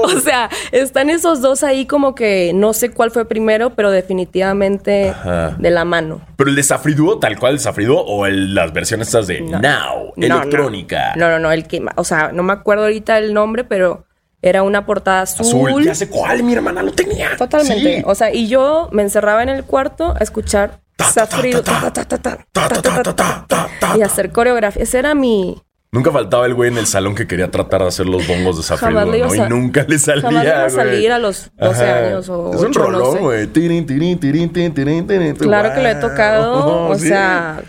o 0.04 0.20
sea, 0.20 0.48
están 0.70 1.10
esos 1.10 1.40
dos 1.40 1.64
ahí 1.64 1.86
como 1.86 2.14
que 2.14 2.52
no 2.54 2.72
sé 2.72 2.90
cuál 2.90 3.10
fue 3.10 3.24
primero, 3.24 3.70
pero 3.70 3.90
definitivamente 3.90 5.12
de 5.58 5.70
la 5.70 5.84
mano. 5.84 6.20
Pero 6.36 6.50
el 6.50 6.56
de 6.56 6.62
Safriduo, 6.62 7.18
tal 7.18 7.38
cual 7.38 7.54
el 7.54 7.60
Safriduo, 7.60 8.04
o 8.04 8.26
las 8.26 8.72
versiones 8.72 9.08
estas 9.08 9.26
de 9.26 9.40
Now, 9.40 10.12
electrónica. 10.16 11.14
No. 11.16 11.28
no, 11.28 11.38
no, 11.38 11.50
el 11.50 11.66
que, 11.66 11.84
o 11.96 12.04
sea, 12.04 12.30
no 12.32 12.42
me 12.42 12.52
acuerdo 12.52 12.84
ahorita 12.84 13.18
el 13.18 13.34
nombre, 13.34 13.64
pero 13.64 14.04
era 14.42 14.62
una 14.62 14.86
portada 14.86 15.22
azul. 15.22 15.68
Azul, 15.68 15.84
ya 15.84 15.94
sé 15.94 16.08
cuál, 16.08 16.42
mi 16.42 16.52
hermana 16.52 16.82
lo 16.82 16.92
tenía. 16.92 17.36
Totalmente. 17.36 18.02
O 18.06 18.14
sea, 18.14 18.32
y 18.32 18.48
yo 18.48 18.88
me 18.92 19.02
encerraba 19.02 19.42
en 19.42 19.48
el 19.48 19.64
cuarto 19.64 20.14
a 20.18 20.22
escuchar 20.22 20.80
Safriduo 20.98 21.62
y 23.96 24.02
hacer 24.02 24.30
coreografía. 24.30 24.82
Ese 24.82 24.98
era 24.98 25.14
mi 25.14 25.62
Nunca 25.94 26.10
faltaba 26.10 26.46
el 26.46 26.54
güey 26.54 26.70
en 26.70 26.78
el 26.78 26.86
salón 26.86 27.14
que 27.14 27.26
quería 27.26 27.50
tratar 27.50 27.82
de 27.82 27.88
hacer 27.88 28.06
los 28.06 28.26
bongos 28.26 28.56
de 28.56 28.62
Zafrido, 28.62 29.04
¿no? 29.04 29.34
Y 29.34 29.40
nunca 29.50 29.84
le 29.86 29.98
salía, 29.98 30.22
Jamás 30.22 30.44
iba 30.46 30.64
a 30.64 30.70
salir 30.70 31.12
a 31.12 31.18
los 31.18 31.50
12 31.58 31.84
años 31.84 32.28
o 32.30 32.54
Es 32.54 32.62
un 32.62 32.72
rolón, 32.72 33.18
güey. 33.18 33.46
Claro 35.34 35.74
que 35.74 35.82
lo 35.82 35.88
he 35.90 35.94
tocado, 35.96 36.86
o 36.88 36.94
sea... 36.98 37.60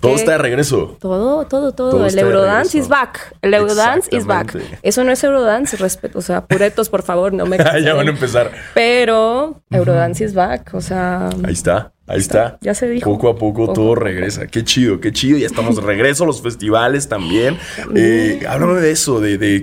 todo 0.00 0.14
está 0.14 0.32
de 0.32 0.38
regreso. 0.38 0.96
Todo, 0.98 1.44
todo, 1.44 1.72
todo. 1.72 2.06
el 2.06 2.18
Eurodance 2.18 2.78
is 2.78 2.88
back. 2.88 3.36
El 3.42 3.52
Eurodance 3.52 4.08
is 4.10 4.24
back. 4.24 4.56
Eso 4.80 5.04
no 5.04 5.12
es 5.12 5.22
Eurodance, 5.22 5.76
respeto. 5.76 6.18
O 6.18 6.22
sea, 6.22 6.46
puretos, 6.46 6.88
por 6.88 7.02
favor, 7.02 7.34
no 7.34 7.44
me... 7.44 7.58
ya 7.84 7.92
van 7.92 8.06
a 8.06 8.10
empezar. 8.10 8.52
Pero 8.72 9.60
Eurodance 9.70 10.24
is 10.24 10.32
back, 10.32 10.70
o 10.72 10.80
sea... 10.80 11.28
Ahí 11.44 11.52
está. 11.52 11.92
Ahí 12.06 12.18
está. 12.18 12.58
Ya 12.60 12.74
se 12.74 12.88
dijo. 12.88 13.10
Poco 13.10 13.28
a 13.28 13.36
poco, 13.36 13.72
todo 13.72 13.94
regresa. 13.94 14.46
Qué 14.46 14.64
chido, 14.64 15.00
qué 15.00 15.12
chido. 15.12 15.38
Ya 15.38 15.46
estamos 15.46 15.76
de 15.76 15.82
regreso 15.82 16.24
a 16.24 16.26
los 16.26 16.40
festivales 16.40 17.08
también. 17.08 17.58
Eh, 17.94 18.42
háblame 18.48 18.80
de 18.80 18.90
eso, 18.92 19.20
de, 19.20 19.62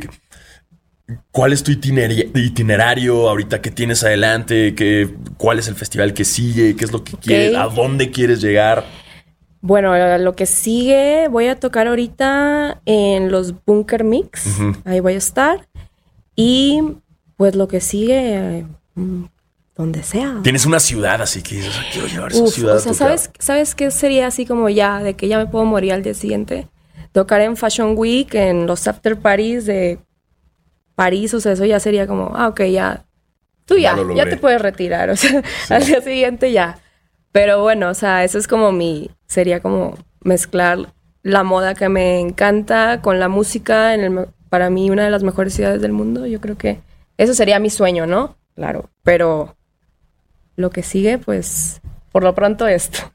cuál 1.31 1.53
es 1.53 1.63
tu 1.63 1.71
itinerario 1.71 3.29
ahorita 3.29 3.61
que 3.61 3.71
tienes 3.71 4.03
adelante, 4.03 4.75
¿Qué, 4.75 5.13
cuál 5.37 5.59
es 5.59 5.67
el 5.67 5.75
festival 5.75 6.13
que 6.13 6.25
sigue, 6.25 6.75
qué 6.75 6.85
es 6.85 6.91
lo 6.91 7.03
que 7.03 7.17
quieres, 7.17 7.55
a 7.55 7.67
dónde 7.67 8.11
quieres 8.11 8.41
llegar. 8.41 8.85
Bueno, 9.61 10.17
lo 10.17 10.35
que 10.35 10.45
sigue, 10.45 11.27
voy 11.29 11.47
a 11.47 11.57
tocar 11.57 11.87
ahorita 11.87 12.81
en 12.85 13.31
los 13.31 13.53
Bunker 13.65 14.03
Mix. 14.03 14.59
Ahí 14.83 14.99
voy 14.99 15.13
a 15.13 15.17
estar. 15.17 15.67
Y 16.35 16.81
pues 17.37 17.55
lo 17.55 17.67
que 17.69 17.79
sigue, 17.79 18.65
mm, 18.95 19.23
donde 19.75 20.03
sea. 20.03 20.39
Tienes 20.43 20.65
una 20.65 20.79
ciudad, 20.79 21.21
así 21.21 21.41
que 21.41 21.61
quiero 21.91 22.07
llevar 22.07 22.31
esa 22.31 22.47
ciudad. 22.47 22.77
O 22.77 22.79
sea, 22.79 22.93
¿sabes, 22.93 23.31
¿sabes 23.39 23.75
qué 23.75 23.89
sería 23.91 24.27
así 24.27 24.45
como 24.45 24.69
ya, 24.69 24.99
de 24.99 25.15
que 25.15 25.27
ya 25.27 25.37
me 25.37 25.47
puedo 25.47 25.65
morir 25.65 25.93
al 25.93 26.03
día 26.03 26.13
siguiente? 26.13 26.67
Tocar 27.11 27.41
en 27.41 27.57
Fashion 27.57 27.93
Week, 27.95 28.33
en 28.35 28.67
los 28.67 28.87
after 28.87 29.17
parties 29.17 29.65
de 29.65 29.99
París, 30.95 31.33
o 31.33 31.39
sea, 31.39 31.53
eso 31.53 31.65
ya 31.65 31.79
sería 31.79 32.07
como, 32.07 32.31
ah, 32.35 32.47
ok, 32.47 32.61
ya 32.63 33.05
tú 33.65 33.77
ya, 33.77 33.95
ya, 34.15 34.25
te 34.25 34.37
puedes 34.37 34.61
retirar, 34.61 35.09
o 35.09 35.15
sea, 35.15 35.41
al 35.69 35.85
día 35.85 36.01
siguiente 36.01 36.51
ya. 36.51 36.79
Pero 37.31 37.61
bueno, 37.61 37.89
o 37.89 37.93
sea, 37.93 38.23
eso 38.23 38.37
es 38.37 38.47
como 38.47 38.71
mi, 38.71 39.09
sería 39.25 39.59
como 39.61 39.97
mezclar 40.21 40.93
la 41.23 41.43
moda 41.43 41.73
que 41.73 41.89
me 41.89 42.19
encanta 42.19 43.01
con 43.01 43.19
la 43.19 43.29
música 43.29 43.93
en 43.93 44.01
el, 44.01 44.27
para 44.49 44.69
mí 44.69 44.89
una 44.89 45.05
de 45.05 45.09
las 45.09 45.23
mejores 45.23 45.53
ciudades 45.53 45.81
del 45.81 45.93
mundo. 45.93 46.27
Yo 46.27 46.39
creo 46.39 46.57
que 46.57 46.79
eso 47.17 47.33
sería 47.33 47.59
mi 47.59 47.69
sueño, 47.69 48.05
¿no? 48.05 48.35
Claro, 48.55 48.89
pero 49.01 49.55
lo 50.55 50.69
que 50.69 50.83
sigue, 50.83 51.17
pues, 51.17 51.81
por 52.11 52.23
lo 52.23 52.35
pronto 52.35 52.67
esto. 52.67 53.11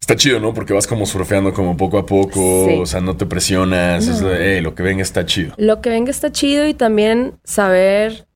Está 0.00 0.16
chido, 0.16 0.38
¿no? 0.38 0.52
Porque 0.52 0.74
vas 0.74 0.86
como 0.86 1.06
surfeando 1.06 1.54
como 1.54 1.78
poco 1.78 1.96
a 1.96 2.04
poco, 2.04 2.80
o 2.80 2.84
sea, 2.84 3.00
no 3.00 3.16
te 3.16 3.24
presionas, 3.24 4.06
es 4.06 4.62
lo 4.62 4.74
que 4.74 4.82
venga 4.82 5.02
está 5.02 5.24
chido. 5.24 5.54
Lo 5.56 5.80
que 5.80 5.88
venga 5.88 6.10
está 6.10 6.30
chido 6.30 6.66
y 6.66 6.74
también 6.74 7.38
saber 7.42 8.26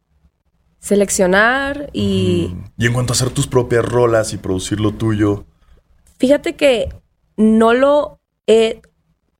seleccionar 0.78 1.90
y... 1.92 2.54
Y 2.78 2.86
en 2.86 2.94
cuanto 2.94 3.12
a 3.12 3.14
hacer 3.14 3.30
tus 3.30 3.46
propias 3.46 3.84
rolas 3.84 4.32
y 4.32 4.38
producir 4.38 4.80
lo 4.80 4.94
tuyo. 4.94 5.44
Fíjate 6.18 6.56
que 6.56 6.88
no 7.36 7.74
lo 7.74 8.18
he 8.46 8.80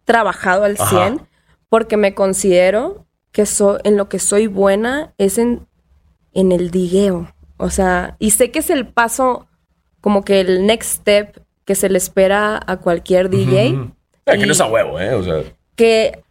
trabajado 0.05 0.65
al 0.65 0.77
100 0.77 1.23
porque 1.71 1.97
me 1.97 2.15
considero 2.15 3.07
que 3.33 3.45
en 3.85 3.97
lo 3.97 4.09
que 4.09 4.19
soy 4.19 4.49
buena 4.49 5.15
es 5.17 5.39
en, 5.39 5.67
en 6.33 6.53
el 6.53 6.71
digueo. 6.71 7.35
O 7.59 7.71
sea, 7.71 8.17
y 8.19 8.31
sé 8.31 8.51
que 8.51 8.61
es 8.61 8.71
el 8.71 8.87
paso, 8.87 9.47
como 10.01 10.25
que 10.25 10.41
el 10.41 10.67
next 10.67 11.01
step 11.01 11.43
que 11.65 11.75
se 11.75 11.91
le 11.91 11.99
espera 11.99 12.61
a 12.67 12.79
cualquier 12.79 13.29
DJ. 13.29 13.91
Ah, 14.25 14.37
que 14.37 14.47
no 14.47 14.53
es 14.53 14.61
a 14.61 14.67
huevo, 14.67 14.99
¿eh? 14.99 15.13
O 15.13 15.23
sea. 15.23 15.43
Que 15.77 16.23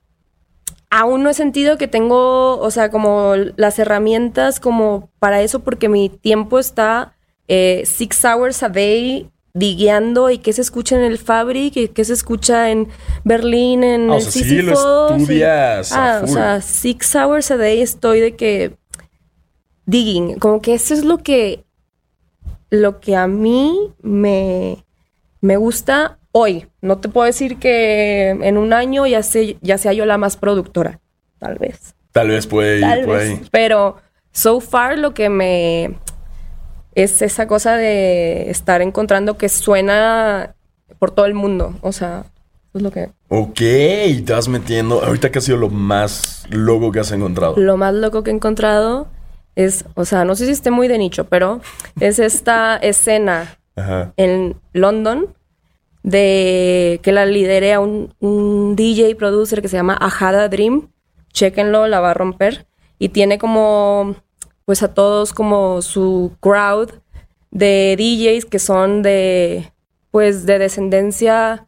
aún 0.89 1.21
no 1.23 1.29
he 1.29 1.33
sentido 1.33 1.77
que 1.77 1.87
tengo, 1.87 2.57
o 2.59 2.71
sea, 2.71 2.89
como 2.89 3.35
las 3.55 3.77
herramientas 3.77 4.59
como 4.59 5.09
para 5.19 5.41
eso, 5.41 5.59
porque 5.59 5.89
mi 5.89 6.09
tiempo 6.09 6.59
está 6.59 7.13
eh, 7.47 7.83
six 7.85 8.23
hours 8.25 8.63
a 8.63 8.69
day 8.69 9.29
digueando 9.53 10.29
y 10.29 10.37
que 10.37 10.53
se 10.53 10.61
escucha 10.61 10.95
en 10.95 11.03
el 11.03 11.17
Fabric 11.17 11.75
y 11.77 11.87
que 11.89 12.05
se 12.05 12.13
escucha 12.13 12.69
en 12.69 12.87
Berlín, 13.23 13.83
en 13.83 14.11
ah, 14.11 14.17
el 14.17 14.21
sí, 14.21 14.61
lo 14.61 14.73
estudias. 14.73 15.91
Ah, 15.91 16.21
o 16.23 16.27
sea, 16.27 16.61
six 16.61 17.15
hours 17.15 17.51
a 17.51 17.57
day 17.57 17.81
estoy 17.81 18.19
de 18.19 18.35
que 18.35 18.77
digging, 19.87 20.37
como 20.37 20.61
que 20.61 20.75
eso 20.75 20.93
es 20.93 21.03
lo 21.03 21.17
que 21.17 21.63
lo 22.69 22.99
que 22.99 23.15
a 23.15 23.27
mí 23.27 23.93
me 24.01 24.85
me 25.41 25.57
gusta 25.57 26.19
hoy. 26.31 26.67
No 26.81 26.99
te 26.99 27.09
puedo 27.09 27.25
decir 27.25 27.57
que 27.57 28.29
en 28.29 28.57
un 28.57 28.73
año 28.73 29.07
ya, 29.07 29.21
ya 29.61 29.77
sea 29.77 29.93
yo 29.93 30.05
la 30.05 30.17
más 30.17 30.37
productora. 30.37 30.99
Tal 31.39 31.57
vez. 31.57 31.95
Tal 32.11 32.29
vez 32.29 32.47
puede 32.47 32.79
ir 32.79 33.05
por 33.05 33.15
ahí. 33.15 33.41
Pero 33.51 33.97
so 34.31 34.59
far 34.59 34.97
lo 34.97 35.13
que 35.13 35.29
me 35.29 35.97
es 36.95 37.21
esa 37.21 37.47
cosa 37.47 37.77
de 37.77 38.49
estar 38.49 38.81
encontrando 38.81 39.37
que 39.37 39.49
suena 39.49 40.55
por 40.99 41.11
todo 41.11 41.25
el 41.27 41.33
mundo. 41.33 41.75
O 41.81 41.91
sea, 41.91 42.25
es 42.73 42.81
lo 42.81 42.91
que. 42.91 43.09
Ok, 43.29 43.57
te 43.57 44.33
vas 44.33 44.47
metiendo. 44.47 45.03
Ahorita, 45.03 45.31
¿qué 45.31 45.39
ha 45.39 45.41
sido 45.41 45.57
lo 45.57 45.69
más 45.69 46.45
loco 46.49 46.91
que 46.91 46.99
has 46.99 47.11
encontrado? 47.11 47.55
Lo 47.57 47.77
más 47.77 47.93
loco 47.93 48.23
que 48.23 48.31
he 48.31 48.33
encontrado 48.33 49.07
es, 49.57 49.85
o 49.95 50.05
sea, 50.05 50.23
no 50.23 50.35
sé 50.35 50.45
si 50.45 50.51
esté 50.51 50.69
muy 50.69 50.87
de 50.87 50.99
nicho, 50.99 51.25
pero 51.25 51.61
es 51.99 52.19
esta 52.19 52.77
escena 52.81 53.57
en 54.15 54.55
London 54.71 55.35
de 56.03 56.99
que 57.01 57.11
la 57.11 57.25
lidere 57.25 57.73
a 57.73 57.79
un, 57.79 58.13
un 58.19 58.75
DJ 58.75 59.15
producer 59.15 59.61
que 59.61 59.67
se 59.67 59.75
llama 59.75 59.97
Ajada 59.99 60.47
Dream. 60.47 60.91
Chequenlo, 61.33 61.87
la 61.87 61.99
va 61.99 62.11
a 62.11 62.13
romper. 62.13 62.67
Y 62.99 63.09
tiene 63.09 63.39
como, 63.39 64.15
pues 64.65 64.83
a 64.83 64.93
todos 64.93 65.33
como 65.33 65.81
su 65.81 66.35
crowd 66.39 66.91
de 67.49 67.95
DJs 67.97 68.45
que 68.45 68.59
son 68.59 69.01
de, 69.01 69.71
pues 70.11 70.45
de 70.45 70.59
descendencia 70.59 71.67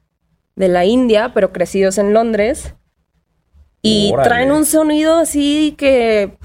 de 0.56 0.68
la 0.68 0.86
India, 0.86 1.32
pero 1.34 1.52
crecidos 1.52 1.98
en 1.98 2.14
Londres. 2.14 2.76
Y 3.82 4.14
traen 4.24 4.52
un 4.52 4.66
sonido 4.66 5.16
así 5.16 5.74
que 5.78 6.38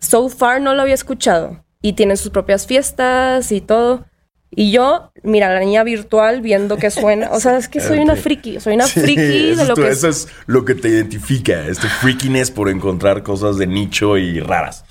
so 0.00 0.28
far 0.28 0.60
no 0.60 0.74
lo 0.74 0.82
había 0.82 0.94
escuchado. 0.94 1.64
Y 1.82 1.94
tienen 1.94 2.16
sus 2.16 2.30
propias 2.30 2.66
fiestas 2.66 3.52
y 3.52 3.60
todo. 3.60 4.04
Y 4.50 4.72
yo, 4.72 5.12
mira, 5.22 5.52
la 5.52 5.60
niña 5.60 5.84
virtual 5.84 6.42
viendo 6.42 6.76
que 6.76 6.90
suena. 6.90 7.30
O 7.30 7.40
sea, 7.40 7.56
es 7.56 7.68
que 7.68 7.80
soy 7.80 7.98
una 7.98 8.16
friki. 8.16 8.58
Soy 8.58 8.74
una 8.74 8.86
friki 8.86 9.54
de 9.54 9.64
lo 9.64 9.74
que. 9.74 9.88
Eso 9.88 10.08
es 10.08 10.28
lo 10.46 10.64
que 10.64 10.74
te 10.74 10.88
identifica, 10.88 11.66
este 11.66 11.86
freakiness 11.86 12.50
por 12.50 12.68
encontrar 12.68 13.22
cosas 13.22 13.56
de 13.58 13.68
nicho 13.68 14.18
y 14.18 14.40
raras. 14.40 14.84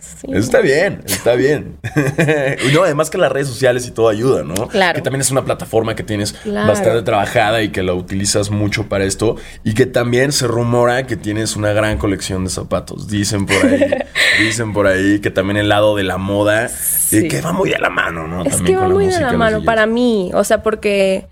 Sí. 0.00 0.26
Eso 0.28 0.38
está 0.38 0.60
bien, 0.60 1.02
está 1.06 1.34
bien. 1.34 1.78
no, 2.74 2.82
además 2.84 3.10
que 3.10 3.18
las 3.18 3.32
redes 3.32 3.48
sociales 3.48 3.86
y 3.86 3.90
todo 3.90 4.08
ayuda, 4.08 4.42
¿no? 4.42 4.68
Claro. 4.68 4.96
Que 4.96 5.02
también 5.02 5.20
es 5.20 5.30
una 5.30 5.44
plataforma 5.44 5.94
que 5.94 6.02
tienes 6.02 6.34
bastante 6.44 7.02
trabajada 7.02 7.62
y 7.62 7.70
que 7.70 7.82
la 7.82 7.94
utilizas 7.94 8.50
mucho 8.50 8.88
para 8.88 9.04
esto. 9.04 9.36
Y 9.64 9.74
que 9.74 9.86
también 9.86 10.32
se 10.32 10.46
rumora 10.46 11.06
que 11.06 11.16
tienes 11.16 11.56
una 11.56 11.72
gran 11.72 11.98
colección 11.98 12.44
de 12.44 12.50
zapatos. 12.50 13.08
Dicen 13.08 13.46
por 13.46 13.66
ahí, 13.66 13.94
dicen 14.38 14.72
por 14.72 14.86
ahí 14.86 15.20
que 15.20 15.30
también 15.30 15.56
el 15.56 15.68
lado 15.68 15.96
de 15.96 16.04
la 16.04 16.18
moda, 16.18 16.68
eh, 17.12 17.28
que 17.28 17.40
va 17.40 17.52
muy 17.52 17.70
de 17.70 17.78
la 17.78 17.90
mano, 17.90 18.26
¿no? 18.28 18.44
Es 18.44 18.60
que 18.60 18.76
va 18.76 18.88
muy 18.88 19.06
de 19.06 19.20
la 19.20 19.32
mano 19.32 19.64
para 19.64 19.86
mí. 19.86 20.30
O 20.34 20.44
sea, 20.44 20.62
porque 20.62 21.26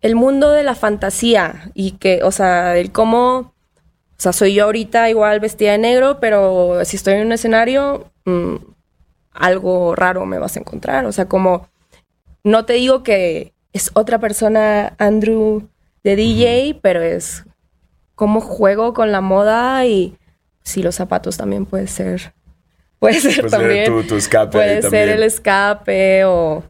el 0.00 0.14
mundo 0.14 0.50
de 0.50 0.62
la 0.62 0.74
fantasía 0.74 1.70
y 1.74 1.92
que, 1.92 2.20
o 2.22 2.30
sea, 2.30 2.76
el 2.76 2.92
cómo, 2.92 3.54
o 4.18 4.22
sea, 4.22 4.32
soy 4.32 4.54
yo 4.54 4.64
ahorita 4.64 5.08
igual 5.10 5.38
vestida 5.38 5.72
de 5.72 5.78
negro, 5.78 6.18
pero 6.18 6.84
si 6.84 6.96
estoy 6.96 7.14
en 7.14 7.26
un 7.26 7.32
escenario, 7.32 8.10
mm, 8.24 8.56
algo 9.30 9.94
raro 9.94 10.26
me 10.26 10.40
vas 10.40 10.56
a 10.56 10.60
encontrar. 10.60 11.06
O 11.06 11.12
sea, 11.12 11.26
como, 11.26 11.68
no 12.42 12.64
te 12.64 12.72
digo 12.72 13.04
que 13.04 13.54
es 13.72 13.92
otra 13.94 14.18
persona, 14.18 14.94
Andrew, 14.98 15.68
de 16.02 16.16
DJ, 16.16 16.80
pero 16.82 17.00
es 17.00 17.44
cómo 18.16 18.40
juego 18.40 18.92
con 18.92 19.12
la 19.12 19.20
moda 19.20 19.86
y 19.86 20.18
si 20.64 20.82
los 20.82 20.96
zapatos 20.96 21.36
también 21.36 21.64
puede 21.64 21.86
ser. 21.86 22.34
Puede 22.98 23.20
ser 23.20 23.48
también. 23.48 24.04
Tu, 24.08 24.16
escape 24.16 24.50
puede 24.50 24.82
ser 24.82 25.10
el 25.10 25.22
escape 25.22 26.24
o 26.24 26.64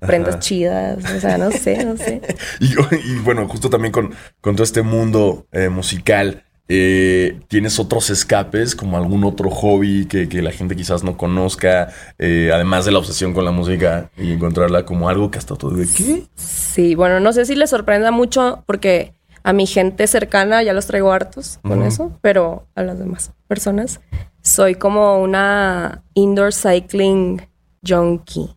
prendas 0.00 0.40
chidas, 0.40 0.98
o 1.02 1.18
sea, 1.18 1.38
no 1.38 1.50
sé, 1.50 1.82
no 1.82 1.96
sé. 1.96 2.20
y, 2.60 2.74
bueno, 3.20 3.48
justo 3.48 3.70
también 3.70 3.90
con, 3.90 4.14
con 4.42 4.54
todo 4.54 4.64
este 4.64 4.82
mundo 4.82 5.46
eh, 5.52 5.70
musical, 5.70 6.44
eh, 6.72 7.40
¿tienes 7.48 7.80
otros 7.80 8.10
escapes, 8.10 8.76
como 8.76 8.96
algún 8.96 9.24
otro 9.24 9.50
hobby 9.50 10.06
que, 10.06 10.28
la 10.40 10.52
gente 10.52 10.76
quizás 10.76 11.02
no 11.02 11.16
conozca, 11.16 11.88
eh, 12.16 12.52
además 12.54 12.84
de 12.84 12.92
la 12.92 13.00
obsesión 13.00 13.34
con 13.34 13.44
la 13.44 13.50
música 13.50 14.08
y 14.16 14.30
encontrarla 14.30 14.84
como 14.84 15.08
algo 15.08 15.32
que 15.32 15.38
hasta 15.38 15.56
todo 15.56 15.72
de 15.72 15.88
qué? 15.88 16.22
Sí, 16.36 16.94
bueno, 16.94 17.18
no 17.18 17.32
sé 17.32 17.44
si 17.44 17.56
les 17.56 17.70
sorprenda 17.70 18.12
mucho 18.12 18.62
porque 18.66 19.14
a 19.42 19.52
mi 19.52 19.66
gente 19.66 20.06
cercana 20.06 20.62
ya 20.62 20.72
los 20.72 20.86
traigo 20.86 21.10
hartos 21.10 21.58
con 21.62 21.82
eso, 21.82 22.16
pero 22.20 22.68
a 22.76 22.84
las 22.84 23.00
demás 23.00 23.32
personas 23.48 24.00
soy 24.40 24.76
como 24.76 25.20
una 25.20 26.04
indoor 26.14 26.54
cycling 26.54 27.42
junkie. 27.84 28.54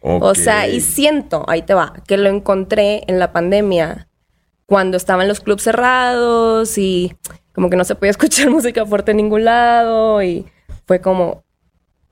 O 0.00 0.34
sea, 0.34 0.66
y 0.66 0.80
siento, 0.80 1.44
ahí 1.46 1.62
te 1.62 1.74
va, 1.74 1.92
que 2.08 2.16
lo 2.16 2.28
encontré 2.28 3.04
en 3.06 3.20
la 3.20 3.32
pandemia, 3.32 4.08
cuando 4.72 4.96
estaban 4.96 5.28
los 5.28 5.40
clubes 5.40 5.64
cerrados 5.64 6.78
y 6.78 7.14
como 7.52 7.68
que 7.68 7.76
no 7.76 7.84
se 7.84 7.94
podía 7.94 8.10
escuchar 8.12 8.48
música 8.48 8.86
fuerte 8.86 9.10
en 9.10 9.18
ningún 9.18 9.44
lado 9.44 10.22
y 10.22 10.46
fue 10.86 11.02
como, 11.02 11.44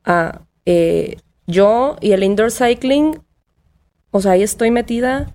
ah, 0.05 0.43
eh, 0.67 1.17
yo 1.47 1.97
y 2.03 2.13
el 2.13 2.23
indoor 2.23 2.53
cycling, 2.53 3.19
o 4.11 4.21
sea, 4.21 4.33
ahí 4.33 4.43
estoy 4.43 4.71
metida. 4.71 5.35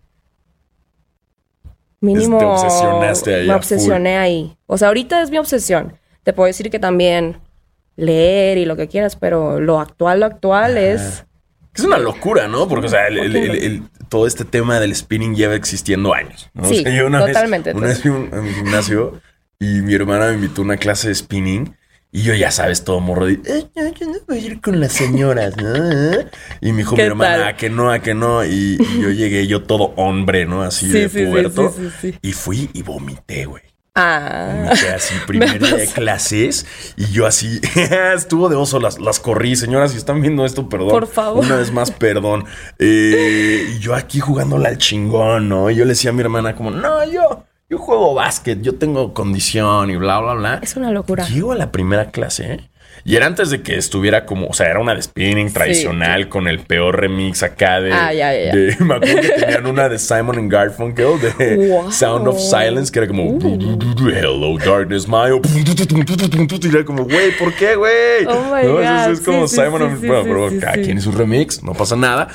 Mínimo. 2.00 2.38
Te 2.38 2.46
obsesionaste 2.46 3.34
ahí. 3.34 3.48
Me 3.48 3.56
obsesioné 3.56 4.18
ahí. 4.20 4.56
O 4.68 4.78
sea, 4.78 4.90
ahorita 4.90 5.24
es 5.24 5.32
mi 5.32 5.40
obsesión. 5.40 5.98
Te 6.22 6.32
puedo 6.32 6.46
decir 6.46 6.70
que 6.70 6.78
también 6.78 7.42
leer 7.96 8.60
y 8.60 8.66
lo 8.66 8.76
que 8.76 8.88
quieras, 8.88 9.16
pero 9.16 9.60
lo 9.60 9.80
actual, 9.80 10.20
lo 10.20 10.28
actual 10.28 10.78
es 10.78 11.26
es 11.76 11.84
una 11.84 11.98
locura, 11.98 12.48
¿no? 12.48 12.68
Porque, 12.68 12.88
o 12.88 12.90
sea, 12.90 13.06
todo 14.10 14.28
este 14.28 14.46
tema 14.46 14.80
del 14.80 14.96
spinning 14.96 15.36
lleva 15.36 15.56
existiendo 15.56 16.14
años. 16.14 16.50
¿no? 16.54 16.68
Sí, 16.68 16.84
totalmente. 16.84 17.74
una 17.74 17.88
vez 17.88 18.02
fui 18.02 18.12
a 18.12 18.14
un 18.14 18.54
gimnasio 18.54 19.22
y 19.60 19.82
mi 19.82 19.94
hermana 19.94 20.28
me 20.28 20.36
invitó 20.36 20.62
a 20.62 20.66
una 20.66 20.78
clase 20.78 21.10
de 21.10 21.16
spinning. 21.16 21.76
Y 22.12 22.22
yo 22.22 22.34
ya 22.34 22.50
sabes, 22.50 22.86
todo 22.86 23.02
morro 23.02 23.26
de, 23.26 23.34
eh, 23.34 23.68
yo 23.76 24.08
no 24.08 24.14
voy 24.26 24.38
a 24.38 24.42
ir 24.42 24.62
con 24.62 24.80
las 24.80 24.94
señoras, 24.94 25.58
¿no? 25.58 25.74
Y 26.62 26.72
me 26.72 26.78
dijo 26.78 26.96
mi 26.96 27.02
hermana, 27.02 27.48
a 27.48 27.58
que 27.58 27.70
no, 27.70 27.92
a 27.92 28.00
que 28.00 28.14
no. 28.14 28.46
Y, 28.46 28.78
yo 29.02 29.10
llegué, 29.10 29.48
yo 29.48 29.64
todo 29.64 29.92
hombre, 29.98 30.46
¿no? 30.46 30.62
Así 30.62 30.88
de 30.88 31.10
puberto. 31.10 31.76
y 32.22 32.32
fui 32.32 32.70
y 32.72 32.84
vomité, 32.84 33.46
güey. 33.46 33.64
Ah. 33.98 34.72
Así, 34.94 35.16
primer 35.28 35.58
día 35.58 35.78
de 35.78 35.88
clases. 35.88 36.66
Y 36.98 37.06
yo 37.12 37.26
así, 37.26 37.62
estuvo 38.16 38.50
de 38.50 38.56
oso, 38.58 38.80
las, 38.80 39.00
las 39.00 39.22
corrí. 39.22 39.56
Señoras, 39.56 39.92
si 39.92 39.98
están 39.98 40.22
viendo 40.22 40.46
esto, 40.46 40.68
perdón. 40.68 40.90
Por 40.90 41.08
favor. 41.08 41.46
Una 41.46 41.56
vez 41.56 41.72
más, 41.72 41.92
perdón. 41.92 42.44
Eh, 42.78 43.76
y 43.76 43.80
yo 43.80 43.96
aquí 43.96 44.20
jugándola 44.20 44.70
al 44.70 44.78
chingón, 44.78 45.48
¿no? 45.48 45.70
Y 45.70 45.76
yo 45.76 45.86
le 45.86 45.90
decía 45.90 46.10
a 46.10 46.14
mi 46.14 46.22
hermana, 46.22 46.56
como, 46.56 46.72
no, 46.72 47.10
yo, 47.10 47.46
yo 47.70 47.78
juego 47.78 48.14
básquet, 48.14 48.62
yo 48.62 48.76
tengo 48.76 49.14
condición 49.14 49.90
y 49.90 49.96
bla, 49.96 50.20
bla, 50.20 50.34
bla. 50.34 50.60
Es 50.62 50.76
una 50.76 50.92
locura. 50.92 51.26
Llego 51.28 51.54
a 51.54 51.56
la 51.56 51.72
primera 51.72 52.12
clase, 52.12 52.54
¿eh? 52.54 52.70
Y 53.08 53.16
era 53.16 53.28
antes 53.28 53.52
de 53.52 53.62
que 53.62 53.76
estuviera 53.76 54.26
como, 54.26 54.48
o 54.48 54.54
sea, 54.56 54.68
era 54.68 54.80
una 54.80 54.96
de 54.96 55.02
spinning 55.04 55.54
tradicional 55.54 56.28
con 56.28 56.48
el 56.48 56.62
peor 56.62 57.00
remix 57.00 57.44
acá 57.44 57.80
de, 57.80 57.94
ah, 57.94 58.12
ya, 58.12 58.34
ya. 58.34 58.52
de. 58.52 58.76
me 58.80 58.96
acuerdo 58.96 59.22
que 59.22 59.30
tenían 59.30 59.68
una 59.68 59.88
de 59.88 60.00
Simon 60.00 60.40
and 60.40 60.52
Garfunkel 60.52 61.22
de. 61.22 61.92
Sound 61.92 62.28
of 62.28 62.40
Silence, 62.40 62.92
que 62.92 62.98
era 62.98 63.08
como. 63.08 63.38
Hello, 64.10 64.58
darkness, 64.58 65.08
my. 65.08 65.30
Y 66.64 66.68
era 66.68 66.84
como, 66.84 67.04
güey, 67.04 67.38
¿por 67.38 67.54
qué, 67.54 67.76
güey? 67.76 68.26
Oh. 68.26 68.50
God. 68.50 69.12
Es 69.12 69.20
como 69.20 69.48
Simon. 69.48 69.82
Sí, 69.82 69.86
of... 69.86 70.24
bueno, 70.24 70.24
pero 70.24 70.60
cada 70.60 70.74
quien 70.74 70.98
hizo 70.98 71.12
remix, 71.12 71.62
no 71.62 71.74
pasa 71.76 71.96
nada. 71.96 72.30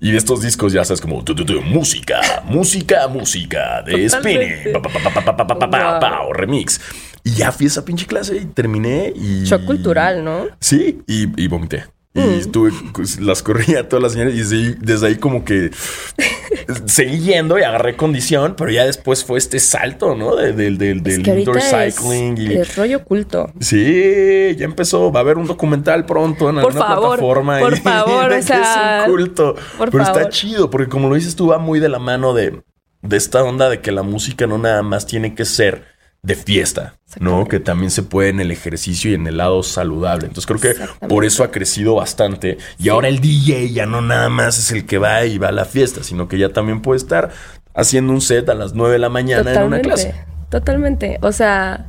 Y 0.00 0.10
de 0.10 0.18
estos 0.18 0.42
discos 0.42 0.72
ya 0.72 0.84
sabes 0.84 1.00
como. 1.00 1.22
Música, 1.64 2.42
música, 2.44 3.06
música 3.06 3.82
de 3.82 4.08
spinning. 4.08 4.72
Pa, 4.72 4.82
pa, 4.82 4.88
pa, 4.88 5.10
pa, 5.22 5.46
pa, 5.46 5.58
pa, 5.58 5.70
pa, 6.00 6.22
wow. 6.24 6.32
Remix. 6.32 6.80
Y 7.28 7.34
ya 7.34 7.52
fui 7.52 7.66
a 7.66 7.68
esa 7.68 7.84
pinche 7.84 8.06
clase 8.06 8.36
y 8.36 8.44
terminé 8.46 9.12
y... 9.14 9.44
Shock 9.44 9.64
cultural, 9.64 10.24
¿no? 10.24 10.46
Sí, 10.60 11.02
y, 11.06 11.42
y 11.42 11.48
vomité. 11.48 11.84
Y 12.14 12.20
Mm. 12.20 12.30
estuve, 12.40 12.70
pues, 12.94 13.20
las 13.20 13.42
corría 13.42 13.88
todas 13.88 14.02
las 14.02 14.12
señales 14.12 14.34
y 14.34 14.38
desde 14.38 14.56
ahí, 14.56 14.74
desde 14.80 15.06
ahí 15.08 15.16
como 15.16 15.44
que 15.44 15.70
seguí 16.86 17.18
yendo 17.20 17.58
y 17.58 17.62
agarré 17.62 17.96
condición, 17.96 18.54
pero 18.56 18.70
ya 18.70 18.84
después 18.86 19.24
fue 19.24 19.38
este 19.38 19.58
salto, 19.60 20.14
¿no? 20.14 20.34
De- 20.34 20.52
del 20.52 20.78
del 20.78 20.98
Es 20.98 21.04
del 21.04 21.22
que 21.22 21.38
indoor 21.40 21.58
es, 21.58 21.70
cycling 21.96 22.38
y... 22.38 22.52
es 22.54 22.76
rollo 22.76 23.04
culto. 23.04 23.52
Sí, 23.60 24.56
ya 24.56 24.64
empezó. 24.64 25.12
Va 25.12 25.20
a 25.20 25.22
haber 25.22 25.36
un 25.38 25.46
documental 25.46 26.06
pronto 26.06 26.48
en 26.48 26.56
Por 26.56 26.64
alguna 26.72 26.86
favor, 26.86 27.08
plataforma. 27.18 27.58
por 27.60 27.74
y- 27.74 27.80
favor, 27.80 28.32
o 28.38 28.42
sea, 28.42 29.02
es 29.04 29.08
un 29.08 29.12
culto. 29.14 29.54
por 29.76 29.90
Pero 29.90 30.02
está 30.04 30.28
chido, 30.30 30.70
porque 30.70 30.88
como 30.88 31.08
lo 31.08 31.14
dices 31.14 31.36
tú, 31.36 31.48
va 31.48 31.58
muy 31.58 31.78
de 31.78 31.88
la 31.88 31.98
mano 31.98 32.32
de, 32.34 32.62
de 33.02 33.16
esta 33.16 33.44
onda 33.44 33.68
de 33.68 33.80
que 33.80 33.92
la 33.92 34.02
música 34.02 34.46
no 34.46 34.58
nada 34.58 34.82
más 34.82 35.06
tiene 35.06 35.34
que 35.34 35.44
ser 35.44 35.84
de 36.22 36.34
fiesta, 36.34 36.94
¿no? 37.20 37.46
Que 37.46 37.60
también 37.60 37.90
se 37.90 38.02
puede 38.02 38.30
en 38.30 38.40
el 38.40 38.50
ejercicio 38.50 39.10
y 39.10 39.14
en 39.14 39.26
el 39.26 39.36
lado 39.36 39.62
saludable. 39.62 40.26
Entonces 40.26 40.46
creo 40.46 40.60
que 40.60 41.06
por 41.06 41.24
eso 41.24 41.44
ha 41.44 41.50
crecido 41.50 41.94
bastante. 41.94 42.58
Y 42.78 42.88
ahora 42.88 43.08
el 43.08 43.20
DJ 43.20 43.70
ya 43.70 43.86
no 43.86 44.00
nada 44.00 44.28
más 44.28 44.58
es 44.58 44.72
el 44.72 44.84
que 44.84 44.98
va 44.98 45.24
y 45.24 45.38
va 45.38 45.48
a 45.48 45.52
la 45.52 45.64
fiesta, 45.64 46.02
sino 46.02 46.28
que 46.28 46.38
ya 46.38 46.50
también 46.50 46.82
puede 46.82 46.98
estar 46.98 47.30
haciendo 47.74 48.12
un 48.12 48.20
set 48.20 48.48
a 48.48 48.54
las 48.54 48.74
9 48.74 48.94
de 48.94 48.98
la 48.98 49.08
mañana 49.08 49.54
en 49.54 49.62
una 49.62 49.80
clase. 49.80 50.14
Totalmente. 50.50 51.18
O 51.22 51.32
sea, 51.32 51.86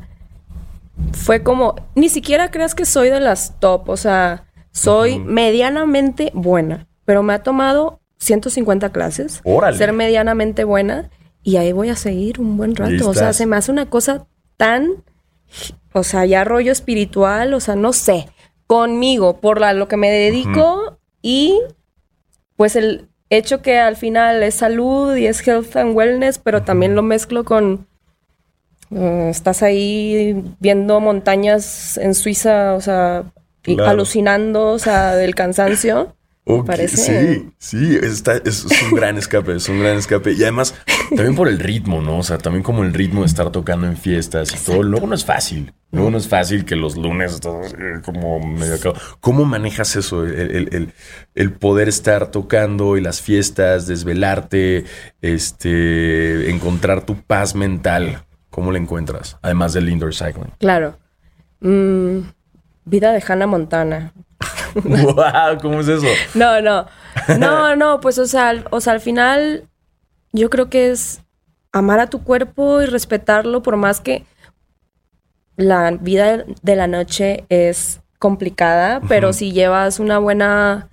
fue 1.13 1.43
como, 1.43 1.75
ni 1.95 2.09
siquiera 2.09 2.51
creas 2.51 2.75
que 2.75 2.85
soy 2.85 3.09
de 3.09 3.19
las 3.19 3.59
top. 3.59 3.89
O 3.89 3.97
sea, 3.97 4.45
soy 4.71 5.19
medianamente 5.19 6.31
buena, 6.35 6.87
pero 7.05 7.23
me 7.23 7.33
ha 7.33 7.41
tomado 7.41 7.99
150 8.19 8.91
clases. 8.91 9.41
Órale. 9.43 9.77
Ser 9.77 9.93
medianamente 9.93 10.63
buena 10.63 11.09
y 11.43 11.57
ahí 11.57 11.71
voy 11.71 11.89
a 11.89 11.95
seguir 11.95 12.39
un 12.39 12.57
buen 12.57 12.75
rato. 12.75 13.09
O 13.09 13.13
sea, 13.13 13.33
se 13.33 13.45
me 13.45 13.55
hace 13.55 13.71
una 13.71 13.89
cosa 13.89 14.27
tan, 14.57 15.03
o 15.93 16.03
sea, 16.03 16.25
ya 16.25 16.43
rollo 16.43 16.71
espiritual, 16.71 17.53
o 17.53 17.59
sea, 17.59 17.75
no 17.75 17.93
sé, 17.93 18.27
conmigo, 18.67 19.39
por 19.39 19.59
la, 19.59 19.73
lo 19.73 19.87
que 19.87 19.97
me 19.97 20.11
dedico 20.11 20.99
y 21.21 21.59
pues 22.55 22.75
el 22.75 23.07
hecho 23.29 23.61
que 23.61 23.79
al 23.79 23.95
final 23.95 24.43
es 24.43 24.55
salud 24.55 25.15
y 25.15 25.27
es 25.27 25.47
health 25.47 25.75
and 25.75 25.95
wellness, 25.95 26.39
pero 26.39 26.63
también 26.63 26.95
lo 26.95 27.03
mezclo 27.03 27.43
con 27.45 27.87
eh, 28.91 29.27
estás 29.29 29.61
ahí 29.63 30.43
viendo 30.59 30.99
montañas 30.99 31.97
en 31.97 32.15
Suiza, 32.15 32.73
o 32.73 32.81
sea, 32.81 33.23
Claro. 33.61 33.89
alucinando, 33.89 34.71
o 34.71 34.79
sea, 34.79 35.15
del 35.15 35.35
cansancio. 35.35 36.15
Parece. 36.65 37.35
Sí, 37.35 37.49
sí, 37.57 37.95
está, 38.01 38.37
es, 38.37 38.65
es 38.65 38.81
un 38.83 38.95
gran 38.95 39.17
escape, 39.19 39.55
es 39.55 39.69
un 39.69 39.79
gran 39.79 39.97
escape. 39.97 40.33
Y 40.33 40.41
además, 40.43 40.73
también 41.09 41.35
por 41.35 41.47
el 41.47 41.59
ritmo, 41.59 42.01
¿no? 42.01 42.17
O 42.17 42.23
sea, 42.23 42.37
también 42.39 42.63
como 42.63 42.83
el 42.83 42.93
ritmo 42.93 43.21
de 43.21 43.27
estar 43.27 43.51
tocando 43.51 43.85
en 43.87 43.97
fiestas 43.97 44.53
y 44.53 44.65
todo. 44.65 44.81
Luego 44.83 45.05
no 45.07 45.15
es 45.15 45.23
fácil. 45.25 45.73
Luego 45.91 46.11
no 46.11 46.17
es 46.17 46.27
fácil 46.27 46.65
que 46.65 46.75
los 46.75 46.95
lunes 46.97 47.39
todo, 47.39 47.61
eh, 47.65 48.01
como 48.03 48.39
medio 48.39 48.75
acá. 48.75 48.93
¿Cómo 49.19 49.45
manejas 49.45 49.95
eso? 49.95 50.23
El, 50.25 50.33
el- 50.55 50.69
el- 50.75 50.93
el 51.35 51.51
poder 51.53 51.87
estar 51.89 52.29
tocando 52.31 52.95
y 52.97 53.01
las 53.01 53.21
fiestas, 53.21 53.87
desvelarte, 53.87 54.85
este, 55.21 56.49
encontrar 56.51 57.05
tu 57.05 57.15
paz 57.21 57.55
mental. 57.55 58.23
¿Cómo 58.49 58.71
la 58.71 58.77
encuentras? 58.79 59.37
Además 59.41 59.73
del 59.73 59.89
indoor 59.89 60.13
cycling. 60.13 60.51
Claro. 60.59 60.97
Mm, 61.61 62.19
vida 62.85 63.11
de 63.13 63.23
Hannah 63.27 63.47
Montana. 63.47 64.13
¡Wow! 64.83 65.57
¿Cómo 65.61 65.79
es 65.81 65.87
eso? 65.87 66.07
No, 66.35 66.61
no. 66.61 66.85
No, 67.37 67.75
no, 67.75 67.99
pues 67.99 68.17
o 68.19 68.25
sea, 68.25 68.49
al- 68.49 68.65
o 68.71 68.81
sea, 68.81 68.93
al 68.93 69.01
final 69.01 69.67
yo 70.31 70.49
creo 70.49 70.69
que 70.69 70.91
es 70.91 71.21
amar 71.71 71.99
a 71.99 72.07
tu 72.09 72.23
cuerpo 72.23 72.81
y 72.81 72.85
respetarlo 72.85 73.61
por 73.61 73.75
más 73.77 73.99
que 74.01 74.25
la 75.55 75.91
vida 75.91 76.45
de 76.61 76.75
la 76.75 76.87
noche 76.87 77.45
es 77.49 78.01
complicada, 78.17 79.01
pero 79.07 79.33
si 79.33 79.51
llevas 79.51 79.99
una 79.99 80.17
buena 80.19 80.89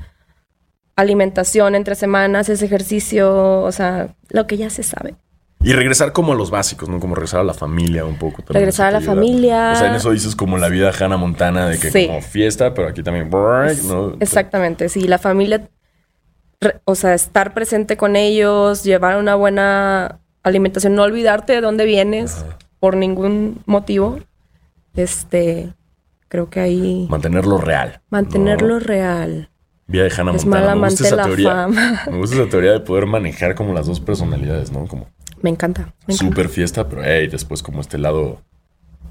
alimentación 0.97 1.75
entre 1.75 1.95
semanas, 1.95 2.49
ese 2.49 2.65
ejercicio, 2.65 3.63
o 3.63 3.73
sea, 3.73 4.15
lo 4.31 4.47
que 4.47 4.57
ya 4.57 4.71
se 4.71 4.83
sabe. 4.83 5.15
Y 5.67 5.73
regresar 5.73 6.13
como 6.13 6.33
a 6.33 6.37
los 6.37 6.51
básicos, 6.51 6.89
¿no? 6.89 7.01
Como 7.01 7.15
regresar 7.17 7.41
a 7.41 7.45
la 7.45 7.53
familia 7.55 8.05
un 8.05 8.17
poco. 8.19 8.37
también 8.43 8.61
Regresar 8.61 8.87
a 8.87 8.91
la 8.93 8.99
ayuda. 8.99 9.15
familia. 9.15 9.73
O 9.73 9.77
sea, 9.77 9.89
en 9.89 9.95
eso 9.97 10.13
dices 10.13 10.37
como 10.37 10.59
la 10.59 10.69
vida 10.69 10.93
Hannah 10.97 11.17
Montana, 11.17 11.67
de 11.69 11.79
que 11.79 11.91
Sí. 11.91 12.07
como 12.07 12.21
fiesta, 12.23 12.73
pero 12.73 12.87
aquí 12.89 13.03
también... 13.03 13.29
¿no? 13.31 14.17
Exactamente, 14.21 14.89
sí, 14.89 15.09
la 15.09 15.19
familia, 15.19 15.69
o 16.85 16.95
sea, 16.95 17.15
estar 17.15 17.53
presente 17.53 17.97
con 17.97 18.15
ellos, 18.15 18.85
llevar 18.85 19.17
una 19.17 19.35
buena 19.35 20.21
alimentación, 20.45 20.95
no 20.95 21.03
olvidarte 21.03 21.55
de 21.55 21.61
dónde 21.61 21.85
vienes 21.85 22.45
por 22.79 22.97
ningún 22.97 23.59
motivo. 23.67 24.21
Este, 24.95 25.75
creo 26.29 26.49
que 26.49 26.61
ahí 26.61 27.07
Mantenerlo 27.11 27.59
real. 27.59 28.01
mantenerlo 28.11 28.75
¿no? 28.75 28.79
real. 28.81 29.51
Vida 29.89 30.05
de 30.05 30.13
Hannah 30.17 30.33
Es 30.35 30.45
Montana. 30.47 30.75
Me 30.77 30.89
gusta 30.89 31.07
esa 31.09 31.23
teoría. 31.25 31.51
fama. 31.51 32.03
Me 32.11 32.19
gusta 32.19 32.37
esa 32.37 32.49
teoría 32.49 32.73
de 32.73 32.81
poder 32.81 33.07
manejar 33.07 33.55
como 33.55 33.73
las 33.75 33.87
dos 33.87 34.01
personalidades, 34.01 34.73
¿no? 34.73 34.87
Como 34.87 35.09
Me 35.43 35.51
encanta. 35.51 35.95
Me 36.07 36.15
súper 36.15 36.49
fiesta, 36.49 36.89
pero 36.89 37.03
hey, 37.05 37.29
después 37.29 37.63
como 37.63 37.81
este 37.81 37.99
lado 37.99 38.41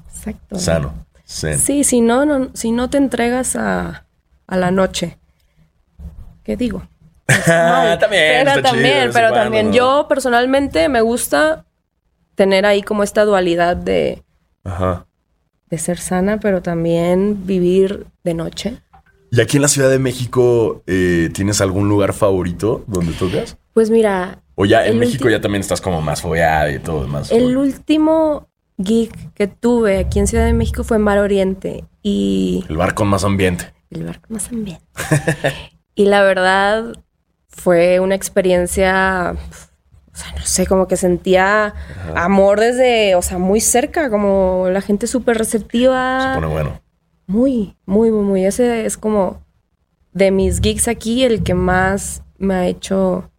Exacto. 0.08 0.58
sano. 0.58 1.06
zen. 1.26 1.58
Sí, 1.58 1.84
si 1.84 2.00
no, 2.00 2.24
no, 2.26 2.50
si 2.54 2.72
no 2.72 2.90
te 2.90 2.98
entregas 2.98 3.56
a, 3.56 4.06
a 4.46 4.56
la 4.56 4.70
noche, 4.70 5.18
¿qué 6.42 6.56
digo? 6.56 6.82
Mal. 7.46 7.98
también. 7.98 8.44
Pero 8.44 8.62
chido 8.70 8.86
en 8.86 9.12
pero 9.12 9.32
también 9.32 9.66
¿no? 9.68 9.72
yo 9.72 10.06
personalmente 10.08 10.88
me 10.88 11.00
gusta 11.00 11.64
tener 12.34 12.66
ahí 12.66 12.82
como 12.82 13.02
esta 13.02 13.24
dualidad 13.24 13.76
de, 13.76 14.22
Ajá. 14.62 15.06
de 15.70 15.78
ser 15.78 15.98
sana, 15.98 16.38
pero 16.38 16.62
también 16.62 17.46
vivir 17.46 18.06
de 18.22 18.34
noche. 18.34 18.78
¿Y 19.32 19.40
aquí 19.40 19.56
en 19.56 19.62
la 19.62 19.68
Ciudad 19.68 19.90
de 19.90 19.98
México 19.98 20.82
eh, 20.86 21.30
tienes 21.34 21.60
algún 21.60 21.88
lugar 21.88 22.12
favorito 22.12 22.84
donde 22.86 23.12
tocas? 23.12 23.56
Pues 23.74 23.90
mira, 23.90 24.42
O 24.56 24.64
ya 24.64 24.84
en 24.86 24.94
El 24.94 24.98
México 24.98 25.28
ya 25.28 25.40
también 25.40 25.60
estás 25.60 25.80
como 25.80 26.00
más 26.00 26.22
fobeada 26.22 26.72
y 26.72 26.78
todo 26.78 27.06
más. 27.06 27.30
el 27.30 27.56
último 27.56 28.48
gig 28.82 29.12
que 29.34 29.46
tuve 29.46 29.98
aquí 29.98 30.18
en 30.18 30.26
Ciudad 30.26 30.46
de 30.46 30.54
México 30.54 30.82
fue 30.82 30.96
en 30.96 31.02
Mar 31.02 31.18
Oriente 31.18 31.84
y 32.02 32.64
El 32.68 32.78
bar 32.78 32.94
con 32.94 33.08
más 33.08 33.22
ambiente. 33.24 33.72
el 33.90 34.00
lugar 34.00 34.20
con 34.20 34.34
más 34.34 34.48
ambiente. 34.48 34.84
y 35.94 36.06
la 36.06 36.22
verdad 36.22 36.84
fue 37.48 38.00
una 38.00 38.14
experiencia, 38.14 39.34
o 40.12 40.16
sea, 40.16 40.32
no 40.32 40.42
sé, 40.44 40.66
como 40.66 40.88
que 40.88 40.96
sentía 40.96 41.74
amor 42.14 42.58
desde, 42.60 43.14
o 43.14 43.22
sea, 43.22 43.38
muy 43.38 43.60
cerca, 43.60 44.10
como 44.10 44.68
la 44.70 44.80
gente 44.80 45.06
súper 45.06 45.36
receptiva. 45.38 46.34
Se 46.34 46.40
pone 46.40 46.52
bueno. 46.52 46.80
Muy, 47.26 47.76
muy, 47.84 48.10
muy, 48.10 48.24
muy. 48.24 48.44
Ese 48.46 48.86
es 48.86 48.96
como 48.96 49.42
de 50.12 50.30
mis 50.30 50.60
gigs 50.60 50.88
aquí 50.88 51.24
el 51.24 51.42
que 51.42 51.54
más 51.54 52.22
me 52.38 52.54
ha 52.54 52.66
hecho 52.66 53.30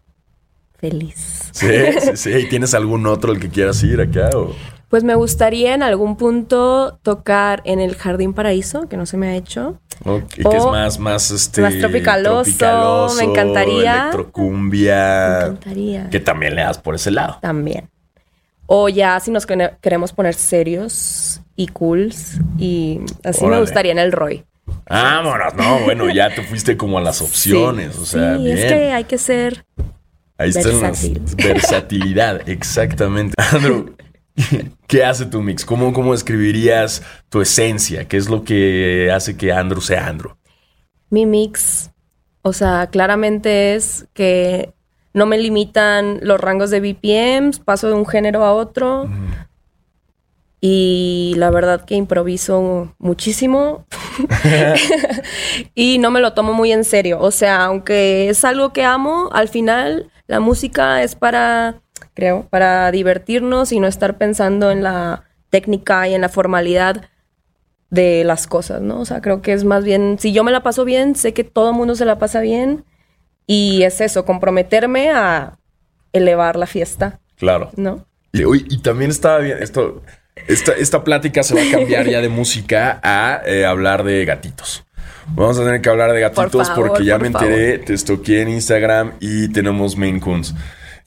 feliz. 0.77 1.49
Sí, 1.51 1.67
sí, 1.99 2.11
sí. 2.15 2.31
¿Y 2.31 2.49
tienes 2.49 2.73
algún 2.73 3.05
otro 3.07 3.31
al 3.31 3.39
que 3.39 3.49
quieras 3.49 3.81
ir 3.83 3.99
acá? 4.01 4.29
O... 4.35 4.53
Pues 4.89 5.03
me 5.03 5.15
gustaría 5.15 5.73
en 5.73 5.83
algún 5.83 6.15
punto 6.15 6.97
tocar 7.01 7.61
en 7.65 7.81
el 7.81 7.95
Jardín 7.95 8.33
Paraíso, 8.33 8.87
que 8.87 8.95
no 8.95 9.05
se 9.05 9.17
me 9.17 9.27
ha 9.27 9.35
hecho. 9.35 9.79
o 10.05 10.19
que 10.19 10.43
que 10.43 10.57
es 10.57 10.65
más, 10.65 10.97
más 10.97 11.31
este. 11.31 11.61
más 11.61 11.77
tropicaloso, 11.77 13.15
me 13.17 13.23
encantaría. 13.23 14.01
Electrocumbia. 14.03 15.39
Me 15.39 15.45
encantaría. 15.47 16.09
Que 16.09 16.19
también 16.21 16.55
le 16.55 16.61
das 16.61 16.77
por 16.77 16.95
ese 16.95 17.11
lado. 17.11 17.37
También. 17.41 17.89
O 18.65 18.87
ya 18.87 19.19
si 19.19 19.31
nos 19.31 19.45
queremos 19.45 20.13
poner 20.13 20.35
serios 20.35 21.41
y 21.55 21.67
cools 21.67 22.39
y 22.57 22.99
así 23.23 23.45
me 23.45 23.59
gustaría 23.59 23.91
en 23.91 23.99
el 23.99 24.11
Roy. 24.11 24.45
Vámonos, 24.89 25.53
no, 25.55 25.79
bueno, 25.79 26.09
ya 26.13 26.33
te 26.33 26.43
fuiste 26.43 26.77
como 26.77 26.97
a 26.97 27.01
las 27.01 27.21
opciones. 27.21 27.95
Sí, 27.95 28.01
o 28.01 28.05
sea, 28.05 28.37
sí, 28.37 28.43
bien. 28.43 28.57
es 28.57 28.65
que 28.65 28.91
hay 28.91 29.03
que 29.05 29.17
ser 29.17 29.65
Ahí 30.37 30.51
las 30.51 30.65
versátil. 30.65 31.21
versatilidad, 31.37 32.49
exactamente. 32.49 33.33
Andrew, 33.51 33.95
¿qué 34.87 35.03
hace 35.03 35.25
tu 35.25 35.41
mix? 35.41 35.65
¿Cómo, 35.65 35.93
¿Cómo 35.93 36.11
describirías 36.13 37.01
tu 37.29 37.41
esencia? 37.41 38.07
¿Qué 38.07 38.17
es 38.17 38.29
lo 38.29 38.43
que 38.43 39.11
hace 39.13 39.35
que 39.35 39.51
Andrew 39.51 39.81
sea 39.81 40.07
Andrew? 40.07 40.37
mi 41.09 41.25
mix. 41.25 41.91
O 42.41 42.53
sea, 42.53 42.87
claramente 42.87 43.75
es 43.75 44.07
que 44.13 44.73
no 45.13 45.25
me 45.25 45.37
limitan 45.37 46.19
los 46.21 46.39
rangos 46.39 46.69
de 46.69 46.79
BPMs, 46.79 47.59
paso 47.59 47.87
de 47.87 47.93
un 47.93 48.05
género 48.05 48.43
a 48.45 48.53
otro. 48.53 49.09
Y 50.59 51.33
la 51.37 51.51
verdad 51.51 51.85
que 51.85 51.95
improviso 51.95 52.95
muchísimo 52.97 53.85
y 55.75 55.99
no 55.99 56.09
me 56.09 56.19
lo 56.19 56.33
tomo 56.33 56.53
muy 56.53 56.71
en 56.71 56.83
serio. 56.83 57.19
O 57.19 57.31
sea, 57.31 57.65
aunque 57.65 58.29
es 58.29 58.43
algo 58.43 58.73
que 58.73 58.83
amo, 58.83 59.29
al 59.33 59.49
final 59.49 60.11
la 60.27 60.39
música 60.39 61.03
es 61.03 61.15
para, 61.15 61.81
creo, 62.13 62.47
para 62.49 62.91
divertirnos 62.91 63.71
y 63.71 63.79
no 63.79 63.87
estar 63.87 64.17
pensando 64.17 64.71
en 64.71 64.83
la 64.83 65.23
técnica 65.49 66.07
y 66.07 66.13
en 66.13 66.21
la 66.21 66.29
formalidad 66.29 67.09
de 67.89 68.23
las 68.25 68.47
cosas, 68.47 68.81
¿no? 68.81 68.99
O 68.99 69.05
sea, 69.05 69.21
creo 69.21 69.41
que 69.41 69.53
es 69.53 69.63
más 69.63 69.83
bien, 69.83 70.17
si 70.19 70.33
yo 70.33 70.43
me 70.43 70.51
la 70.51 70.61
paso 70.61 70.83
bien, 70.83 71.15
sé 71.15 71.33
que 71.33 71.45
todo 71.45 71.69
el 71.69 71.75
mundo 71.75 71.95
se 71.95 72.05
la 72.05 72.19
pasa 72.19 72.41
bien 72.41 72.83
y 73.45 73.83
es 73.83 74.01
eso, 74.01 74.25
comprometerme 74.25 75.09
a 75.11 75.57
elevar 76.11 76.57
la 76.57 76.65
fiesta. 76.65 77.19
Claro. 77.37 77.71
¿No? 77.77 78.05
Y, 78.33 78.43
y 78.43 78.81
también 78.81 79.09
estaba 79.09 79.39
bien, 79.39 79.57
esto, 79.61 80.03
esta, 80.47 80.73
esta 80.73 81.03
plática 81.03 81.43
se 81.43 81.55
va 81.55 81.61
a 81.61 81.71
cambiar 81.71 82.07
ya 82.07 82.21
de 82.21 82.29
música 82.29 82.99
a 83.03 83.41
eh, 83.45 83.65
hablar 83.65 84.03
de 84.03 84.25
gatitos. 84.25 84.85
Vamos 85.35 85.59
a 85.59 85.63
tener 85.63 85.81
que 85.81 85.89
hablar 85.89 86.13
de 86.13 86.21
gatitos 86.21 86.69
porque 86.71 87.03
ya 87.03 87.17
me 87.17 87.27
enteré, 87.27 87.79
te 87.79 87.93
estoqué 87.93 88.41
en 88.41 88.49
Instagram 88.49 89.13
y 89.19 89.49
tenemos 89.49 89.97
Maine 89.97 90.19
Coons. 90.19 90.53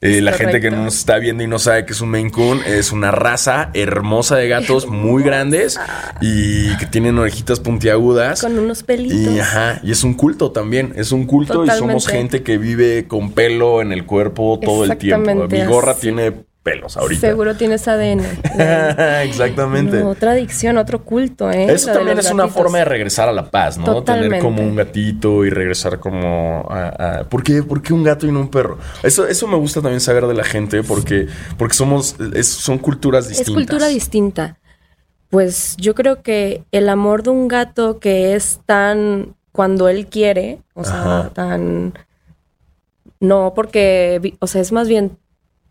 Eh, 0.02 0.22
la 0.22 0.32
gente 0.32 0.62
que 0.62 0.70
nos 0.70 0.96
está 0.96 1.18
viendo 1.18 1.44
y 1.44 1.46
no 1.46 1.58
sabe 1.58 1.84
que 1.84 1.92
es 1.92 2.00
un 2.00 2.08
Maine 2.08 2.30
Coon 2.30 2.62
es 2.66 2.90
una 2.90 3.10
raza 3.10 3.70
hermosa 3.74 4.36
de 4.36 4.48
gatos 4.48 4.86
muy 4.86 5.22
grandes 5.22 5.78
y 6.22 6.74
que 6.78 6.86
tienen 6.86 7.18
orejitas 7.18 7.60
puntiagudas. 7.60 8.40
Con 8.40 8.58
unos 8.58 8.82
pelitos. 8.82 9.18
Y, 9.18 9.38
ajá, 9.38 9.78
y 9.82 9.92
es 9.92 10.02
un 10.02 10.14
culto 10.14 10.52
también. 10.52 10.94
Es 10.96 11.12
un 11.12 11.26
culto 11.26 11.66
y 11.66 11.70
somos 11.70 12.06
gente 12.06 12.42
que 12.42 12.56
vive 12.56 13.06
con 13.06 13.32
pelo 13.32 13.82
en 13.82 13.92
el 13.92 14.06
cuerpo 14.06 14.58
todo 14.62 14.84
el 14.84 14.96
tiempo. 14.96 15.46
Mi 15.48 15.64
gorra 15.66 15.94
tiene 15.94 16.32
pelos 16.62 16.96
ahorita. 16.96 17.20
Seguro 17.20 17.54
tienes 17.56 17.86
ADN. 17.88 18.20
Exactamente. 19.24 20.02
otra 20.02 20.32
adicción, 20.32 20.76
otro 20.76 21.04
culto, 21.04 21.50
¿eh? 21.50 21.72
Eso 21.72 21.92
también 21.92 22.18
es 22.18 22.30
una 22.30 22.48
forma 22.48 22.78
de 22.78 22.84
regresar 22.84 23.28
a 23.28 23.32
la 23.32 23.50
paz, 23.50 23.78
¿no? 23.78 24.02
Tener 24.02 24.40
como 24.40 24.62
un 24.62 24.76
gatito 24.76 25.44
y 25.44 25.50
regresar 25.50 25.98
como 25.98 26.66
a, 26.70 27.24
¿Por, 27.28 27.42
qué? 27.42 27.62
un 27.92 28.04
gato 28.04 28.26
y 28.26 28.32
no 28.32 28.40
un 28.40 28.50
perro? 28.50 28.78
Eso, 29.02 29.26
eso 29.26 29.46
me 29.46 29.56
gusta 29.56 29.80
también 29.80 30.00
saber 30.00 30.26
de 30.26 30.34
la 30.34 30.44
gente 30.44 30.82
porque, 30.82 31.28
porque 31.56 31.74
somos, 31.74 32.16
son 32.42 32.78
culturas 32.78 33.28
distintas. 33.28 33.48
Es 33.48 33.54
cultura 33.54 33.88
distinta. 33.88 34.58
Pues 35.30 35.76
yo 35.78 35.94
creo 35.94 36.22
que 36.22 36.64
el 36.72 36.88
amor 36.88 37.22
de 37.22 37.30
un 37.30 37.48
gato 37.48 38.00
que 38.00 38.34
es 38.34 38.60
tan 38.66 39.36
cuando 39.52 39.88
él 39.88 40.06
quiere, 40.06 40.58
o 40.74 40.84
sea, 40.84 41.30
tan... 41.34 41.94
No, 43.20 43.52
porque, 43.54 44.34
o 44.40 44.46
sea, 44.46 44.62
es 44.62 44.72
más 44.72 44.88
bien 44.88 45.18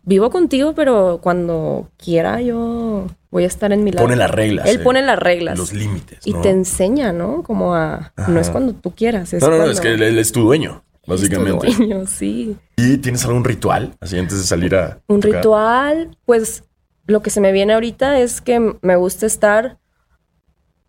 vivo 0.02 0.30
contigo, 0.30 0.74
pero 0.74 1.20
cuando 1.22 1.90
quiera 1.96 2.40
yo 2.40 3.06
voy 3.30 3.44
a 3.44 3.46
estar 3.46 3.72
en 3.72 3.84
mi 3.84 3.92
lado. 3.92 4.06
Pone 4.06 4.16
las 4.16 4.30
reglas. 4.30 4.68
Él 4.68 4.76
eh, 4.76 4.84
pone 4.84 5.02
las 5.02 5.18
reglas. 5.18 5.58
Los 5.58 5.72
límites. 5.72 6.18
Y 6.24 6.34
te 6.34 6.50
enseña, 6.50 7.12
¿no? 7.12 7.42
Como 7.42 7.74
a... 7.74 8.12
No 8.28 8.40
es 8.40 8.50
cuando 8.50 8.74
tú 8.74 8.94
quieras. 8.94 9.32
no, 9.34 9.50
no, 9.50 9.58
no, 9.58 9.70
es 9.70 9.80
que 9.80 9.94
él, 9.94 10.18
es 10.18 10.32
tu 10.32 10.42
dueño, 10.42 10.82
básicamente. 11.06 11.68
Es 11.68 11.76
tu 11.76 11.84
dueño, 11.84 12.06
sí. 12.08 12.56
¿Y 12.76 12.98
tienes 12.98 13.24
algún 13.24 13.44
ritual 13.44 13.94
así 14.00 14.18
antes 14.18 14.38
de 14.38 14.44
salir 14.44 14.74
a... 14.74 15.00
Un 15.06 15.22
ritual, 15.22 16.16
pues 16.24 16.64
lo 17.06 17.22
que 17.22 17.30
se 17.30 17.40
me 17.40 17.52
viene 17.52 17.74
ahorita 17.74 18.18
es 18.20 18.40
que 18.40 18.76
me 18.80 18.96
gusta 18.96 19.26
estar 19.26 19.78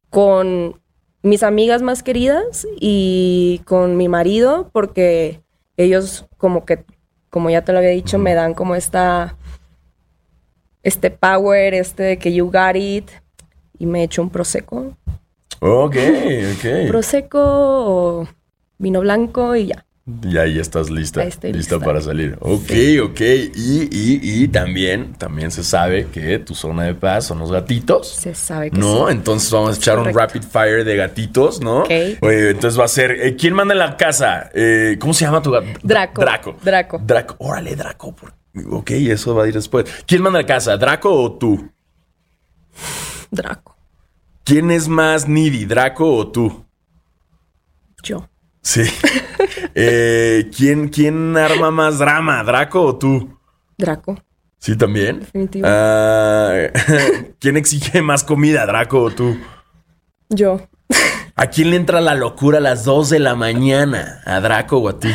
con 0.09 0.81
mis 1.23 1.43
amigas 1.43 1.81
más 1.81 2.03
queridas 2.03 2.67
y 2.79 3.61
con 3.65 3.97
mi 3.97 4.07
marido 4.07 4.69
porque 4.73 5.41
ellos 5.77 6.27
como 6.37 6.65
que 6.65 6.85
como 7.31 7.49
ya 7.49 7.63
te 7.63 7.71
lo 7.71 7.79
había 7.79 7.89
dicho, 7.89 8.19
me 8.19 8.35
dan 8.35 8.53
como 8.53 8.75
esta, 8.75 9.35
este 10.83 11.09
power, 11.09 11.73
este 11.73 12.03
de 12.03 12.17
que 12.19 12.31
you 12.31 12.51
got 12.51 12.75
it, 12.75 13.09
y 13.79 13.87
me 13.87 14.03
echo 14.03 14.21
un 14.21 14.29
prosecco. 14.29 14.95
Ok, 15.59 15.95
ok. 15.95 16.87
Prosecco 16.87 17.39
o 17.41 18.27
vino 18.77 18.99
blanco 18.99 19.55
y 19.55 19.67
ya. 19.67 19.85
Y 20.23 20.37
ahí 20.37 20.59
estás 20.59 20.89
lista, 20.89 21.23
lista, 21.23 21.79
para 21.79 22.01
salir. 22.01 22.37
Ok, 22.39 22.71
ok. 23.03 23.21
Y, 23.55 23.89
y, 23.91 24.47
también, 24.47 25.13
también 25.13 25.51
se 25.51 25.63
sabe 25.63 26.07
que 26.07 26.39
tu 26.39 26.55
zona 26.55 26.83
de 26.83 26.93
paz 26.93 27.25
son 27.25 27.39
los 27.39 27.51
gatitos. 27.51 28.07
Se 28.07 28.33
sabe 28.35 28.71
que 28.71 28.77
¿No? 28.77 29.09
Entonces 29.09 29.51
vamos 29.51 29.75
a 29.75 29.79
echar 29.79 29.99
un 29.99 30.13
rapid 30.13 30.43
fire 30.43 30.83
de 30.83 30.95
gatitos, 30.95 31.61
¿no? 31.61 31.81
Ok. 31.81 31.89
entonces 31.89 32.79
va 32.79 32.85
a 32.85 32.89
ser, 32.89 33.11
eh, 33.11 33.35
¿quién 33.35 33.53
manda 33.53 33.73
en 33.73 33.79
la 33.79 33.97
casa? 33.97 34.49
Eh, 34.53 34.97
¿Cómo 34.99 35.13
se 35.13 35.25
llama 35.25 35.41
tu 35.41 35.51
gato? 35.51 35.67
Draco. 35.83 36.21
Draco. 36.21 36.57
Draco. 36.63 37.01
Draco. 37.03 37.35
Órale, 37.39 37.75
Draco. 37.75 38.15
Ok, 38.69 38.91
eso 38.91 39.35
va 39.35 39.45
a 39.45 39.47
ir 39.47 39.53
después. 39.53 39.85
¿Quién 40.05 40.21
manda 40.21 40.39
en 40.39 40.45
la 40.45 40.47
casa? 40.47 40.77
¿Draco 40.77 41.13
o 41.13 41.33
tú? 41.33 41.71
Draco. 43.29 43.77
¿Quién 44.43 44.71
es 44.71 44.87
más 44.87 45.27
needy, 45.27 45.65
Draco 45.65 46.13
o 46.13 46.27
tú? 46.31 46.65
Yo. 48.03 48.27
Sí. 48.61 48.81
eh, 49.75 50.49
¿quién, 50.55 50.89
¿Quién 50.89 51.35
arma 51.37 51.71
más 51.71 51.99
drama, 51.99 52.43
Draco 52.43 52.81
o 52.81 52.97
tú? 52.97 53.37
Draco. 53.77 54.17
Sí, 54.59 54.77
también. 54.77 55.21
Definitivo. 55.21 55.67
Ah, 55.69 56.53
¿Quién 57.39 57.57
exige 57.57 58.01
más 58.01 58.23
comida, 58.23 58.65
Draco 58.65 59.01
o 59.01 59.09
tú? 59.11 59.37
Yo. 60.29 60.61
¿A 61.35 61.47
quién 61.47 61.71
le 61.71 61.77
entra 61.77 62.01
la 62.01 62.13
locura 62.13 62.59
a 62.59 62.61
las 62.61 62.85
2 62.85 63.09
de 63.09 63.19
la 63.19 63.35
mañana? 63.35 64.21
¿A 64.25 64.39
Draco 64.39 64.77
o 64.77 64.89
a 64.89 64.99
ti? 64.99 65.09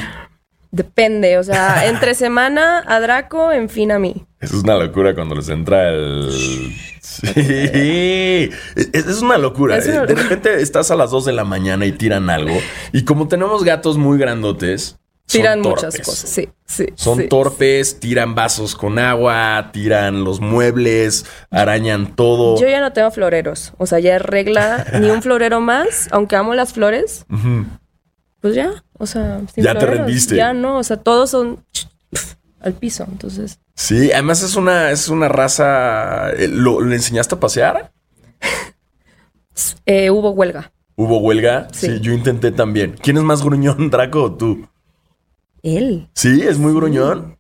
Depende, 0.71 1.39
o 1.39 1.43
sea, 1.43 1.87
entre 1.89 2.15
semana 2.15 2.83
a 2.87 3.01
Draco, 3.01 3.53
en 3.53 3.69
fin 3.69 3.93
a 3.93 3.99
mí. 3.99 4.27
Eso 4.41 4.57
es 4.57 4.63
una 4.65 4.77
locura 4.77 5.15
cuando 5.15 5.35
les 5.35 5.49
entra 5.49 5.89
el. 5.89 6.31
Sí. 7.01 8.51
Es, 8.93 9.23
una 9.23 9.39
locura. 9.39 9.79
De 9.79 10.15
repente 10.15 10.61
estás 10.61 10.91
a 10.91 10.97
las 10.97 11.11
2 11.11 11.25
de 11.25 11.33
la 11.33 11.45
mañana 11.45 11.87
y 11.87 11.93
tiran 11.93 12.29
algo. 12.29 12.57
Y 12.93 13.05
como 13.05 13.29
tenemos 13.29 13.65
gatos 13.65 13.97
muy 13.97 14.19
grandotes. 14.19 14.99
Tiran 15.27 15.61
muchas 15.61 15.99
cosas, 15.99 16.31
sí, 16.31 16.49
sí. 16.67 16.87
Son 16.95 17.29
torpes, 17.29 17.99
tiran 17.99 18.37
vasos 18.37 18.77
con 18.77 19.01
agua, 19.01 19.71
tiran 19.73 20.23
los 20.23 20.41
muebles, 20.41 21.27
arañan 21.51 22.15
todo. 22.15 22.61
Yo 22.61 22.69
ya 22.69 22.81
no 22.81 22.93
tengo 22.93 23.11
floreros. 23.11 23.73
O 23.79 23.87
sea, 23.87 23.99
ya 23.99 24.17
es 24.17 24.23
regla 24.23 24.87
ni 25.01 25.11
un 25.11 25.23
florero 25.23 25.61
más, 25.61 26.09
aunque 26.13 26.37
amo 26.37 26.55
las 26.55 26.75
flores. 26.75 27.27
Pues 28.47 28.55
ya, 28.55 28.85
o 28.93 29.07
sea, 29.07 29.41
ya 29.57 29.77
te 29.77 29.87
rendiste. 29.87 30.37
Ya 30.37 30.53
no, 30.53 30.79
o 30.79 30.85
sea, 30.85 30.99
todos 30.99 31.31
son 31.31 31.65
al 32.61 32.75
piso, 32.75 33.05
entonces. 33.11 33.59
Sí, 33.75 34.13
además 34.13 34.41
es 34.45 34.55
una, 34.55 34.93
es 34.93 35.09
una 35.09 35.27
raza. 35.27 36.31
Eh, 36.31 36.47
¿Lo, 36.47 36.81
¿Le 36.81 36.95
enseñaste 36.95 37.35
a 37.35 37.41
pasear? 37.41 37.93
Eh, 39.87 40.11
hubo 40.11 40.31
huelga. 40.31 40.71
¿Hubo 40.97 41.19
huelga? 41.19 41.69
Sí. 41.73 41.99
Yo 42.01 42.13
intenté 42.13 42.53
también. 42.53 42.95
¿Quién 43.03 43.17
es 43.17 43.23
más 43.23 43.43
gruñón, 43.43 43.89
Draco 43.91 44.25
o 44.25 44.35
tú? 44.35 44.69
Él. 45.63 46.09
¿Sí? 46.13 46.43
¿Es 46.43 46.59
muy 46.59 46.75
gruñón? 46.75 47.39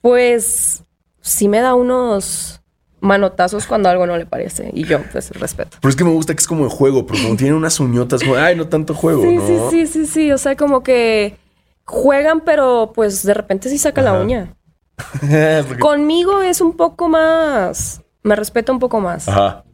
Pues 0.00 0.84
sí 1.20 1.48
me 1.48 1.60
da 1.60 1.74
unos 1.74 2.59
manotazos 3.00 3.66
cuando 3.66 3.88
algo 3.88 4.06
no 4.06 4.16
le 4.16 4.26
parece. 4.26 4.70
Y 4.74 4.84
yo, 4.84 5.00
pues, 5.12 5.30
respeto. 5.30 5.78
Pero 5.80 5.90
es 5.90 5.96
que 5.96 6.04
me 6.04 6.10
gusta 6.10 6.34
que 6.34 6.40
es 6.40 6.46
como 6.46 6.64
de 6.64 6.70
juego, 6.70 7.06
pero 7.06 7.22
como 7.22 7.36
tiene 7.36 7.54
unas 7.54 7.80
uñotas, 7.80 8.22
como, 8.22 8.36
ay, 8.36 8.56
no 8.56 8.68
tanto 8.68 8.94
juego, 8.94 9.22
sí, 9.22 9.36
¿no? 9.36 9.70
Sí, 9.70 9.86
sí, 9.86 9.86
sí, 9.86 10.06
sí. 10.06 10.32
O 10.32 10.38
sea, 10.38 10.56
como 10.56 10.82
que 10.82 11.36
juegan, 11.84 12.40
pero 12.40 12.92
pues 12.94 13.22
de 13.24 13.34
repente 13.34 13.68
sí 13.68 13.78
saca 13.78 14.02
la 14.02 14.14
uña. 14.14 14.54
Conmigo 15.80 16.42
es 16.42 16.60
un 16.60 16.76
poco 16.76 17.08
más. 17.08 18.02
Me 18.22 18.36
respeta 18.36 18.72
un 18.72 18.78
poco 18.78 19.00
más. 19.00 19.28
Ajá. 19.28 19.64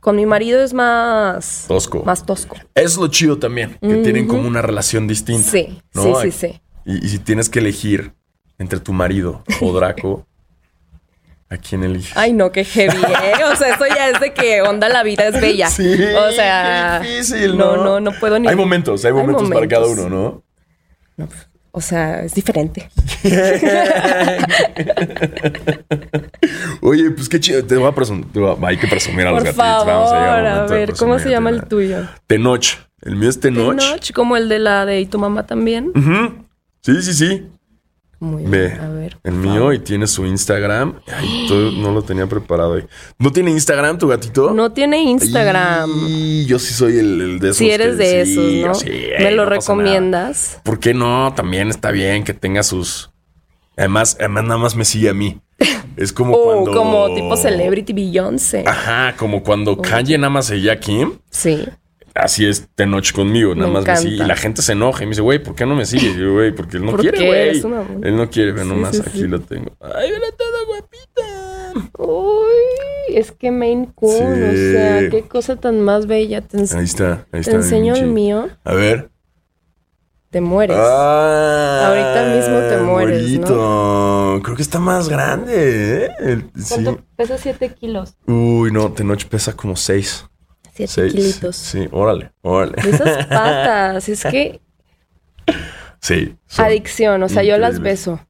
Con 0.00 0.14
mi 0.16 0.26
marido 0.26 0.62
es 0.62 0.72
más. 0.72 1.64
Tosco. 1.66 2.04
Más 2.04 2.24
tosco. 2.24 2.56
Es 2.74 2.96
lo 2.96 3.08
chido 3.08 3.38
también, 3.38 3.76
que 3.80 3.96
tienen 3.96 4.28
como 4.28 4.46
una 4.46 4.62
relación 4.62 5.08
distinta. 5.08 5.50
Sí, 5.50 5.82
sí, 5.92 6.12
sí, 6.22 6.30
sí. 6.30 6.60
Y, 6.84 7.08
si 7.08 7.18
tienes 7.18 7.50
que 7.50 7.58
elegir 7.58 8.14
entre 8.58 8.78
tu 8.78 8.92
marido 8.92 9.42
o 9.60 9.72
Draco, 9.72 10.26
¿a 11.50 11.56
quién 11.56 11.82
eliges? 11.84 12.16
Ay, 12.16 12.32
no, 12.32 12.52
qué 12.52 12.64
heavy, 12.64 12.96
¿eh? 12.96 13.44
O 13.52 13.56
sea, 13.56 13.74
eso 13.74 13.86
ya 13.86 14.10
es 14.10 14.20
de 14.20 14.32
que 14.32 14.62
onda 14.62 14.88
la 14.88 15.02
vida 15.02 15.26
es 15.28 15.40
bella. 15.40 15.68
Sí. 15.78 15.84
O 16.16 16.30
sea. 16.32 17.00
Qué 17.02 17.08
difícil, 17.08 17.56
¿no? 17.56 17.76
No, 17.76 17.84
no, 17.84 18.00
no 18.00 18.12
puedo 18.18 18.38
ni. 18.38 18.48
Hay 18.48 18.56
momentos, 18.56 19.04
hay 19.04 19.12
momentos, 19.12 19.48
para 19.50 19.68
cada 19.68 19.86
uno, 19.86 20.08
¿no? 20.08 20.42
No, 21.16 21.26
pues, 21.26 21.48
o 21.70 21.80
sea, 21.80 22.22
es 22.24 22.34
diferente. 22.34 22.90
Oye, 26.80 27.10
pues 27.10 27.28
qué 27.28 27.38
chido. 27.38 27.64
Te 27.64 27.76
voy 27.76 27.88
a 27.88 27.92
presumir. 27.94 28.26
Hay 28.62 28.76
que 28.78 28.88
presumir 28.88 29.26
a 29.26 29.30
los 29.32 29.44
Por 29.44 29.54
gatitos. 29.54 29.86
Vamos 29.86 30.12
a, 30.12 30.18
llegar 30.18 30.46
a, 30.46 30.62
a 30.64 30.66
ver, 30.66 30.94
¿cómo 30.94 31.18
se 31.18 31.30
llama 31.30 31.50
el 31.50 31.66
tuyo? 31.66 32.08
Tenoch. 32.26 32.66
El 33.02 33.16
mío 33.16 33.28
es 33.28 33.38
Tenoch. 33.38 33.78
Tenoch, 33.78 34.12
como 34.12 34.36
el 34.36 34.48
de 34.48 34.58
la 34.58 34.86
de 34.86 35.00
y 35.00 35.06
tu 35.06 35.18
mamá 35.18 35.46
también. 35.46 35.92
Sí, 36.82 37.02
sí, 37.02 37.14
sí. 37.14 37.46
Muy 38.20 38.44
bien. 38.44 38.80
a 38.80 38.88
ver. 38.88 39.16
El 39.22 39.34
mío 39.34 39.72
y 39.72 39.78
tiene 39.78 40.06
su 40.08 40.26
Instagram. 40.26 41.00
Ay, 41.06 41.46
no 41.78 41.92
lo 41.92 42.02
tenía 42.02 42.26
preparado 42.26 42.74
ahí. 42.74 42.84
¿No 43.18 43.30
tiene 43.30 43.50
Instagram 43.52 43.96
tu 43.98 44.08
gatito? 44.08 44.52
No 44.52 44.72
tiene 44.72 45.00
Instagram. 45.02 45.90
Y 46.08 46.44
yo 46.46 46.58
sí 46.58 46.74
soy 46.74 46.98
el, 46.98 47.38
de 47.38 47.48
esos. 47.48 47.58
Si 47.58 47.70
eres 47.70 47.96
de 47.96 48.20
esos, 48.22 48.52
¿no? 48.66 48.74
Sí, 48.74 48.90
¿Me 49.18 49.30
lo 49.30 49.44
recomiendas? 49.44 50.60
¿Por 50.64 50.80
qué 50.80 50.94
no? 50.94 51.32
También 51.34 51.68
está 51.68 51.90
bien 51.92 52.24
que 52.24 52.34
tenga 52.34 52.62
sus. 52.62 53.10
Además, 53.76 54.16
además 54.18 54.44
nada 54.44 54.58
más 54.58 54.74
me 54.74 54.84
sigue 54.84 55.08
a 55.08 55.14
mí. 55.14 55.40
Es 55.96 56.12
como 56.12 56.34
O 56.36 56.44
cuando. 56.44 56.72
como 56.74 57.14
tipo 57.14 57.36
Celebrity 57.36 57.92
Beyoncé. 57.92 58.64
Ajá, 58.66 59.14
como 59.16 59.44
cuando 59.44 59.80
Kanye 59.80 60.18
nada 60.18 60.30
más 60.30 60.46
seguía 60.46 60.72
a 60.72 60.80
Kim. 60.80 61.12
Sí. 61.30 61.64
Así 62.20 62.44
es 62.46 62.68
de 62.76 62.86
noche 62.86 63.12
conmigo, 63.14 63.54
nada 63.54 63.68
Me 63.68 63.74
más 63.74 63.86
me 63.86 63.96
sigue. 63.96 64.16
Y 64.24 64.26
la 64.26 64.34
gente 64.34 64.60
se 64.60 64.72
enoja 64.72 65.04
y 65.04 65.06
me 65.06 65.10
dice, 65.10 65.22
güey, 65.22 65.38
¿por 65.42 65.54
qué 65.54 65.64
no 65.66 65.76
me 65.76 65.86
sigues? 65.86 66.16
Y 66.16 66.20
yo, 66.20 66.32
güey, 66.32 66.50
porque 66.52 66.78
él 66.78 66.84
no 66.84 66.90
¿Por 66.90 67.00
quiere, 67.00 67.26
güey. 67.26 68.02
Él 68.02 68.16
no 68.16 68.28
quiere, 68.28 68.52
ve 68.52 68.62
Sí, 68.62 68.68
nomás 68.68 68.96
sí, 68.96 69.02
aquí 69.06 69.18
sí. 69.20 69.26
lo 69.28 69.40
tengo. 69.40 69.70
Ay, 69.80 70.10
mira 70.12 70.26
toda 70.36 70.64
guapita. 70.66 71.88
Uy, 71.98 73.14
es 73.16 73.30
que 73.32 73.50
Maine 73.52 73.90
Coon, 73.94 74.12
o 74.42 74.52
sea, 74.72 75.08
qué 75.10 75.24
cosa 75.28 75.56
tan 75.56 75.80
más 75.80 76.06
bella. 76.06 76.40
Te, 76.40 76.58
Ahí 76.58 76.84
está, 76.84 77.26
ahí 77.32 77.40
está. 77.40 77.52
te 77.52 77.56
enseño 77.58 77.94
el 77.94 78.06
mío, 78.06 78.48
A 78.64 78.74
ver. 78.74 79.10
te 80.30 80.40
mueres. 80.40 80.76
Ah, 80.78 81.84
Ahorita 81.88 82.34
mismo 82.36 82.58
te 82.68 82.76
mueres, 82.82 83.22
morito. 83.22 84.40
Creo 84.42 84.56
que 84.56 84.62
está 84.62 84.78
más 84.80 85.08
grande, 85.08 86.04
¿eh? 86.06 86.10
El-. 86.18 86.50
¿Cuánto 86.68 87.00
pesa? 87.16 87.38
7 87.38 87.74
kilos. 87.74 88.16
Uy, 88.26 88.72
no, 88.72 88.90
Tenoch 88.92 89.24
pesa 89.26 89.52
como 89.54 89.76
6. 89.76 90.24
7 90.86 91.08
kilitos. 91.10 91.56
Sí, 91.56 91.88
órale, 91.90 92.32
órale. 92.42 92.74
Esas 92.88 93.26
patas, 93.28 94.08
es 94.08 94.22
que 94.24 94.60
Sí. 96.00 96.36
adicción, 96.58 97.22
o 97.22 97.28
sea, 97.28 97.42
yo 97.42 97.58
las 97.58 97.80
beso. 97.80 98.20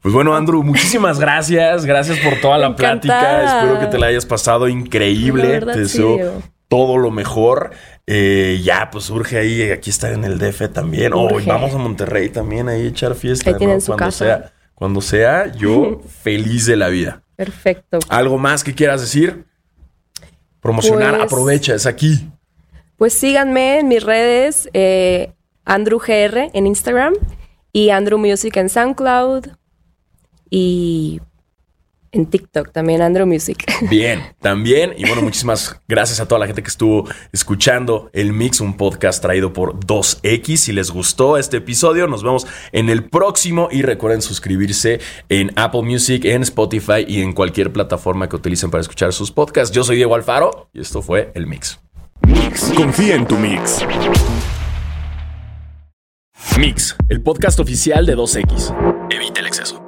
Pues 0.00 0.14
bueno, 0.14 0.34
Andrew, 0.34 0.62
muchísimas 0.62 1.20
gracias. 1.20 1.84
Gracias 1.84 2.18
por 2.18 2.40
toda 2.40 2.58
la 2.58 2.74
plática. 2.74 3.44
Espero 3.44 3.78
que 3.78 3.86
te 3.86 3.98
la 3.98 4.06
hayas 4.06 4.26
pasado 4.26 4.68
increíble. 4.68 5.46
Verdad, 5.46 5.74
te 5.74 5.80
deseo 5.80 6.42
todo 6.68 6.96
lo 6.96 7.10
mejor. 7.10 7.72
Eh, 8.06 8.60
ya, 8.62 8.88
pues 8.90 9.04
surge 9.04 9.38
ahí. 9.38 9.70
Aquí 9.70 9.90
está 9.90 10.10
en 10.12 10.24
el 10.24 10.38
DF 10.38 10.72
también. 10.72 11.12
Vamos 11.12 11.74
a 11.74 11.78
Monterrey 11.78 12.30
también 12.30 12.68
ahí 12.68 12.86
a 12.86 12.88
echar 12.88 13.14
fiesta. 13.14 13.50
Ahí 13.50 13.56
tienen 13.56 13.76
¿no? 13.76 13.80
su 13.80 13.86
cuando 13.88 14.04
casa. 14.06 14.24
sea, 14.24 14.52
cuando 14.74 15.00
sea, 15.00 15.52
yo 15.52 16.00
feliz 16.22 16.66
de 16.66 16.76
la 16.76 16.88
vida. 16.88 17.22
Perfecto. 17.36 17.98
¿Algo 18.08 18.38
más 18.38 18.64
que 18.64 18.74
quieras 18.74 19.00
decir? 19.00 19.44
Promocionar, 20.62 21.16
Pues- 21.18 21.24
aprovecha, 21.32 21.74
es 21.74 21.84
aquí. 21.86 22.30
Pues 22.96 23.12
síganme 23.12 23.80
en 23.80 23.88
mis 23.88 24.02
redes, 24.02 24.68
eh, 24.72 25.32
Andrew 25.64 25.98
GR 25.98 26.50
en 26.54 26.66
Instagram 26.66 27.14
y 27.72 27.90
Andrew 27.90 28.16
Music 28.18 28.56
en 28.56 28.68
SoundCloud 28.68 29.48
y 30.48 31.20
en 32.12 32.26
TikTok 32.26 32.72
también 32.72 33.02
Andrew 33.02 33.26
Music. 33.26 33.64
Bien, 33.90 34.22
también. 34.40 34.94
Y 34.96 35.06
bueno, 35.06 35.22
muchísimas 35.22 35.80
gracias 35.88 36.20
a 36.20 36.28
toda 36.28 36.38
la 36.38 36.46
gente 36.46 36.62
que 36.62 36.68
estuvo 36.68 37.08
escuchando 37.32 38.10
el 38.12 38.32
Mix, 38.32 38.60
un 38.60 38.76
podcast 38.76 39.20
traído 39.22 39.52
por 39.52 39.80
2X. 39.80 40.56
Si 40.56 40.72
les 40.72 40.90
gustó 40.90 41.38
este 41.38 41.56
episodio, 41.56 42.06
nos 42.06 42.22
vemos 42.22 42.46
en 42.72 42.90
el 42.90 43.04
próximo. 43.04 43.68
Y 43.72 43.82
recuerden 43.82 44.22
suscribirse 44.22 45.00
en 45.28 45.50
Apple 45.56 45.82
Music, 45.82 46.24
en 46.26 46.42
Spotify 46.42 47.04
y 47.06 47.22
en 47.22 47.32
cualquier 47.32 47.72
plataforma 47.72 48.28
que 48.28 48.36
utilicen 48.36 48.70
para 48.70 48.82
escuchar 48.82 49.12
sus 49.12 49.32
podcasts. 49.32 49.74
Yo 49.74 49.82
soy 49.82 49.96
Diego 49.96 50.14
Alfaro 50.14 50.68
y 50.72 50.80
esto 50.80 51.02
fue 51.02 51.32
el 51.34 51.46
Mix. 51.46 51.80
Mix. 52.26 52.72
Confía 52.76 53.16
en 53.16 53.26
tu 53.26 53.36
mix. 53.36 53.84
Mix, 56.58 56.96
el 57.08 57.22
podcast 57.22 57.58
oficial 57.60 58.04
de 58.04 58.16
2X. 58.16 59.08
Evita 59.10 59.40
el 59.40 59.46
exceso. 59.46 59.81